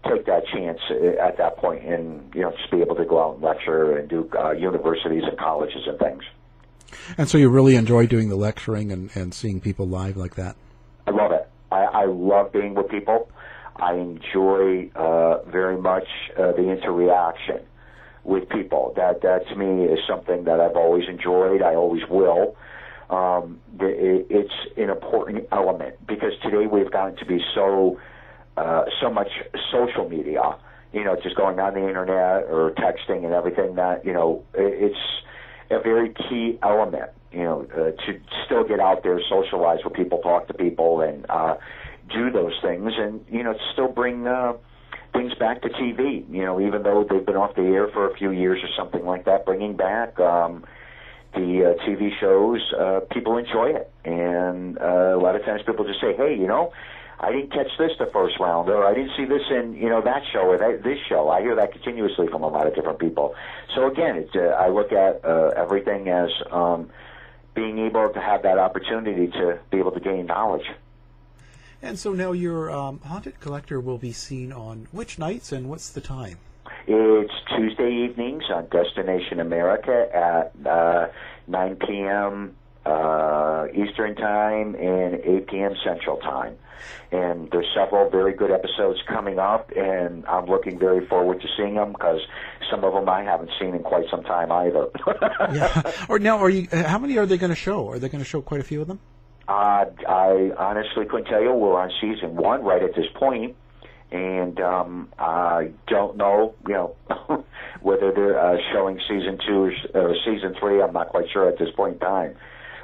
take 0.09 0.26
that 0.26 0.45
chance 0.47 0.80
uh, 0.89 1.22
at 1.22 1.38
that 1.38 1.57
point 1.57 1.86
and 1.86 2.34
you 2.36 2.41
know 2.41 2.51
just 2.51 2.70
be 2.70 2.82
able 2.82 2.95
to 2.95 3.05
go 3.05 3.24
out 3.24 3.36
and 3.36 3.43
lecture 3.43 3.97
and 3.97 4.09
do 4.09 4.30
uh, 4.38 4.51
universities 4.51 5.24
and 5.26 5.38
colleges 5.38 5.82
and 5.88 5.97
things. 5.99 6.24
And 7.18 7.30
so 7.30 7.38
you 7.38 7.49
really 7.49 7.76
enjoy 7.76 8.05
doing 8.07 8.30
the 8.30 8.36
lecturing 8.36 8.91
and, 8.91 9.09
and 9.16 9.34
seeing 9.34 9.59
people 9.59 9.88
live 9.88 10.18
like 10.18 10.36
that? 10.36 10.55
I 11.07 11.11
love 11.11 11.32
it. 11.32 11.47
I, 11.72 11.84
I 11.84 12.05
love 12.05 12.51
being 12.51 12.76
with 12.76 12.89
people. 12.89 13.30
I 13.78 13.93
enjoy 13.93 14.91
uh, 14.95 15.41
very 15.43 15.78
much 15.78 16.07
uh, 16.38 16.51
the 16.51 16.70
interaction 16.70 17.61
with 18.24 18.47
people. 18.49 18.93
That 18.95 19.21
that 19.21 19.47
to 19.49 19.55
me 19.55 19.86
is 19.86 19.99
something 20.07 20.45
that 20.45 20.59
I've 20.59 20.76
always 20.76 21.07
enjoyed. 21.07 21.61
I 21.61 21.76
always 21.76 22.03
will. 22.09 22.55
Um, 23.09 23.59
it, 23.80 24.28
it's 24.30 24.78
an 24.78 24.89
important 24.89 25.47
element 25.51 25.95
because 26.07 26.32
today 26.41 26.67
we've 26.67 26.91
gotten 26.91 27.15
to 27.17 27.26
be 27.26 27.39
so 27.53 27.99
uh, 28.57 28.86
so 29.01 29.09
much 29.09 29.30
social 29.71 30.07
media. 30.09 30.57
You 30.93 31.03
know, 31.03 31.15
just 31.21 31.36
going 31.36 31.59
on 31.59 31.74
the 31.74 31.88
internet 31.88 32.43
or 32.43 32.74
texting 32.78 33.26
and 33.26 33.34
everything. 33.34 33.76
That 33.76 34.05
you 34.05 34.13
know, 34.13 34.43
it's 34.53 34.95
a 35.69 35.80
very 35.80 36.13
key 36.13 36.59
element. 36.61 37.09
You 37.32 37.43
know, 37.43 37.67
uh, 37.74 37.91
to 38.05 38.19
still 38.45 38.63
get 38.63 38.80
out 38.80 39.01
there, 39.03 39.19
socialize 39.28 39.80
with 39.84 39.93
people, 39.93 40.19
talk 40.19 40.47
to 40.47 40.53
people, 40.53 41.01
and 41.01 41.26
uh, 41.30 41.55
do 42.13 42.30
those 42.30 42.53
things, 42.61 42.93
and 42.95 43.26
you 43.30 43.43
know, 43.43 43.55
still 43.74 43.88
bring. 43.88 44.28
Uh, 44.28 44.53
things 45.14 45.34
back 45.36 45.61
to 45.61 45.70
TV. 45.70 46.26
You 46.30 46.43
know, 46.43 46.59
even 46.59 46.84
though 46.84 47.05
they've 47.09 47.26
been 47.26 47.38
off 47.38 47.55
the 47.55 47.61
air 47.61 47.88
for 47.88 48.09
a 48.09 48.16
few 48.16 48.32
years 48.32 48.59
or 48.64 48.70
something 48.78 49.05
like 49.05 49.26
that, 49.26 49.45
bringing 49.45 49.76
back 49.76 50.20
um, 50.20 50.66
the 51.34 51.76
uh, 51.76 51.84
TV 51.86 52.09
shows, 52.20 52.61
uh, 52.78 52.99
people 53.11 53.38
enjoy 53.38 53.72
it, 53.72 53.91
and 54.03 54.78
uh, 54.80 55.16
a 55.16 55.22
lot 55.22 55.36
of 55.36 55.43
times 55.45 55.61
people 55.66 55.86
just 55.86 56.01
say, 56.01 56.14
"Hey, 56.16 56.36
you 56.36 56.47
know." 56.47 56.74
I 57.20 57.32
didn't 57.32 57.53
catch 57.53 57.70
this 57.78 57.91
the 57.99 58.07
first 58.07 58.38
round, 58.38 58.68
or 58.70 58.86
I 58.86 58.93
didn't 58.93 59.11
see 59.16 59.24
this 59.24 59.43
in 59.49 59.76
you 59.76 59.88
know 59.88 60.01
that 60.01 60.24
show 60.34 60.41
or 60.41 60.57
that, 60.57 60.84
this 60.84 60.97
show. 61.07 61.30
I 61.30 61.39
hear 61.39 61.55
that 61.55 61.72
continuously 61.72 62.28
from 62.28 62.43
a 62.43 62.49
lot 62.49 62.68
of 62.68 62.76
different 62.76 62.99
people. 62.99 63.34
So 63.74 63.88
again, 63.88 64.18
it's, 64.18 64.36
uh, 64.36 64.57
I 64.59 64.68
look 64.68 64.91
at 64.91 65.24
uh, 65.24 65.53
everything 65.55 66.09
as 66.09 66.30
um, 66.51 66.89
being 67.53 67.80
able 67.80 68.09
to 68.09 68.20
have 68.20 68.43
that 68.43 68.57
opportunity 68.57 69.28
to 69.28 69.59
be 69.72 69.78
able 69.78 69.91
to 69.91 70.01
gain 70.01 70.26
knowledge. 70.26 70.66
And 71.84 71.99
so 71.99 72.13
now 72.13 72.31
your 72.31 72.71
um, 72.71 73.01
Haunted 73.01 73.41
Collector 73.41 73.81
will 73.81 73.97
be 73.97 74.13
seen 74.13 74.53
on 74.53 74.88
which 74.93 75.19
nights 75.19 75.51
and 75.51 75.69
what's 75.69 75.89
the 75.89 75.99
time? 75.99 76.38
It's 76.88 77.34
Tuesday 77.49 78.05
evenings 78.05 78.45
on 78.49 78.67
Destination 78.69 79.41
America 79.41 80.07
at 80.13 80.53
uh, 80.65 81.07
9 81.47 81.75
p.m. 81.75 82.55
Uh, 82.86 83.67
Eastern 83.73 84.15
Time 84.15 84.75
and 84.75 85.15
8 85.15 85.47
p.m. 85.47 85.73
Central 85.84 86.17
Time. 86.17 86.55
And 87.11 87.51
there's 87.51 87.67
several 87.75 88.09
very 88.09 88.34
good 88.34 88.51
episodes 88.51 88.99
coming 89.05 89.38
up, 89.38 89.69
and 89.75 90.25
I'm 90.25 90.45
looking 90.45 90.79
very 90.79 91.05
forward 91.05 91.41
to 91.41 91.47
seeing 91.57 91.75
them 91.75 91.91
because 91.91 92.21
some 92.71 92.86
of 92.86 92.93
them 92.93 93.07
I 93.09 93.23
haven't 93.23 93.51
seen 93.59 93.75
in 93.75 93.84
quite 93.84 94.05
some 94.09 94.23
time 94.23 94.51
either. 94.51 94.88
yeah. 95.53 95.91
Or 96.07 96.17
now, 96.17 96.39
are 96.39 96.49
you? 96.49 96.67
How 96.71 96.97
many 96.97 97.17
are 97.17 97.25
they 97.25 97.38
going 97.38 97.51
to 97.51 97.55
show? 97.55 97.89
Are 97.89 97.99
they 97.99 98.09
going 98.09 98.23
to 98.23 98.29
show 98.29 98.41
quite 98.41 98.61
a 98.61 98.63
few 98.63 98.81
of 98.81 98.88
them? 98.88 98.99
Uh, 99.47 99.85
I 100.07 100.51
honestly 100.57 101.05
couldn't 101.05 101.25
tell 101.25 101.41
you. 101.41 101.53
We're 101.53 101.79
on 101.79 101.91
season 101.99 102.35
one 102.35 102.63
right 102.63 102.81
at 102.81 102.95
this 102.95 103.07
point, 103.15 103.55
and 104.11 104.59
um, 104.61 105.09
I 105.19 105.71
don't 105.87 106.15
know, 106.15 106.55
you 106.65 106.73
know, 106.73 106.95
whether 107.81 108.13
they're 108.13 108.39
uh, 108.39 108.57
showing 108.71 108.99
season 109.07 109.37
two 109.45 109.63
or, 109.63 109.73
or 109.95 110.15
season 110.25 110.55
three. 110.59 110.81
I'm 110.81 110.93
not 110.93 111.09
quite 111.09 111.25
sure 111.31 111.49
at 111.49 111.59
this 111.59 111.69
point 111.75 111.95
in 111.95 111.99
time. 111.99 112.35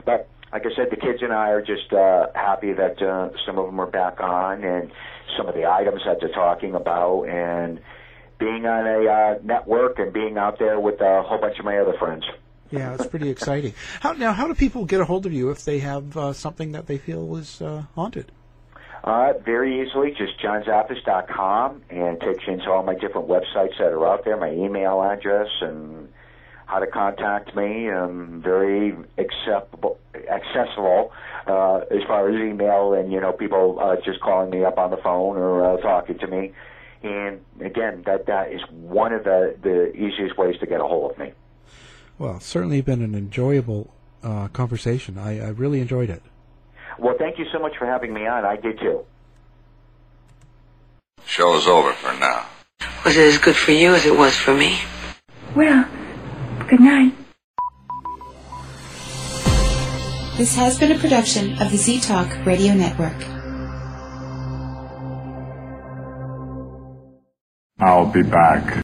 But 0.05 0.27
like 0.51 0.65
I 0.65 0.75
said, 0.75 0.87
the 0.91 0.97
kids 0.97 1.19
and 1.21 1.31
I 1.31 1.49
are 1.49 1.61
just 1.61 1.93
uh, 1.93 2.27
happy 2.35 2.73
that 2.73 3.01
uh, 3.01 3.29
some 3.45 3.57
of 3.57 3.65
them 3.65 3.79
are 3.79 3.89
back 3.89 4.19
on, 4.19 4.63
and 4.63 4.91
some 5.37 5.47
of 5.47 5.55
the 5.55 5.65
items 5.65 6.01
that 6.05 6.17
they're 6.19 6.29
talking 6.29 6.75
about, 6.75 7.23
and 7.23 7.79
being 8.37 8.65
on 8.65 8.85
a 8.85 9.09
uh, 9.09 9.39
network 9.43 9.99
and 9.99 10.11
being 10.11 10.37
out 10.37 10.59
there 10.59 10.79
with 10.79 10.99
a 11.01 11.21
whole 11.21 11.39
bunch 11.39 11.59
of 11.59 11.65
my 11.65 11.77
other 11.77 11.95
friends. 11.99 12.25
Yeah, 12.71 12.93
it's 12.93 13.07
pretty 13.07 13.29
exciting. 13.29 13.73
How 13.99 14.13
now? 14.13 14.33
How 14.33 14.47
do 14.47 14.53
people 14.53 14.85
get 14.85 15.01
a 15.01 15.05
hold 15.05 15.25
of 15.25 15.33
you 15.33 15.49
if 15.49 15.65
they 15.65 15.79
have 15.79 16.15
uh, 16.15 16.33
something 16.33 16.71
that 16.73 16.87
they 16.87 16.97
feel 16.97 17.35
is 17.35 17.61
uh, 17.61 17.83
haunted? 17.95 18.31
Uh, 19.03 19.33
very 19.45 19.81
easily, 19.81 20.11
just 20.11 20.39
johnzaffis.com 20.39 21.81
and 21.89 22.19
takes 22.19 22.45
you 22.45 22.53
into 22.53 22.69
all 22.69 22.83
my 22.83 22.95
different 22.95 23.27
websites 23.27 23.77
that 23.77 23.93
are 23.93 24.05
out 24.07 24.25
there, 24.25 24.35
my 24.35 24.51
email 24.51 25.01
address, 25.01 25.47
and 25.61 26.09
how 26.65 26.79
to 26.79 26.87
contact 26.87 27.55
me. 27.55 27.89
I'm 27.89 28.41
very 28.41 28.95
acceptable, 29.17 29.97
accessible 30.13 31.11
uh, 31.47 31.77
as 31.89 32.03
far 32.07 32.29
as 32.29 32.35
email 32.35 32.93
and 32.93 33.11
you 33.11 33.19
know 33.19 33.31
people 33.31 33.79
uh, 33.81 33.95
just 34.03 34.19
calling 34.19 34.51
me 34.51 34.63
up 34.63 34.77
on 34.77 34.91
the 34.91 34.97
phone 34.97 35.37
or 35.37 35.63
uh, 35.63 35.81
talking 35.81 36.19
to 36.19 36.27
me. 36.27 36.51
And 37.01 37.39
again, 37.61 38.03
that 38.05 38.25
that 38.27 38.51
is 38.51 38.61
one 38.69 39.13
of 39.13 39.23
the 39.23 39.55
the 39.63 39.95
easiest 39.95 40.37
ways 40.37 40.59
to 40.59 40.65
get 40.65 40.81
a 40.81 40.83
hold 40.83 41.11
of 41.11 41.17
me. 41.17 41.31
Well, 42.19 42.35
it's 42.35 42.45
certainly 42.45 42.81
been 42.81 43.01
an 43.01 43.15
enjoyable 43.15 43.93
uh, 44.21 44.49
conversation. 44.49 45.17
I, 45.17 45.39
I 45.39 45.47
really 45.49 45.79
enjoyed 45.79 46.09
it. 46.09 46.21
Well, 46.99 47.15
thank 47.17 47.39
you 47.39 47.45
so 47.53 47.59
much 47.59 47.77
for 47.79 47.85
having 47.85 48.13
me 48.13 48.27
on. 48.27 48.43
I 48.43 48.57
did 48.57 48.77
too. 48.77 49.05
Show's 51.25 51.65
over 51.65 51.93
for 51.93 52.13
now. 52.19 52.45
Was 53.05 53.15
it 53.15 53.33
as 53.33 53.37
good 53.37 53.55
for 53.55 53.71
you 53.71 53.95
as 53.95 54.05
it 54.05 54.17
was 54.17 54.35
for 54.35 54.53
me? 54.53 54.77
Well, 55.55 55.87
good 56.67 56.81
night. 56.81 57.13
This 60.37 60.55
has 60.55 60.77
been 60.77 60.91
a 60.91 60.99
production 60.99 61.61
of 61.61 61.71
the 61.71 61.77
Z 61.77 62.01
Talk 62.01 62.45
Radio 62.45 62.73
Network. 62.73 63.15
I'll 67.79 68.11
be 68.11 68.23
back. 68.23 68.83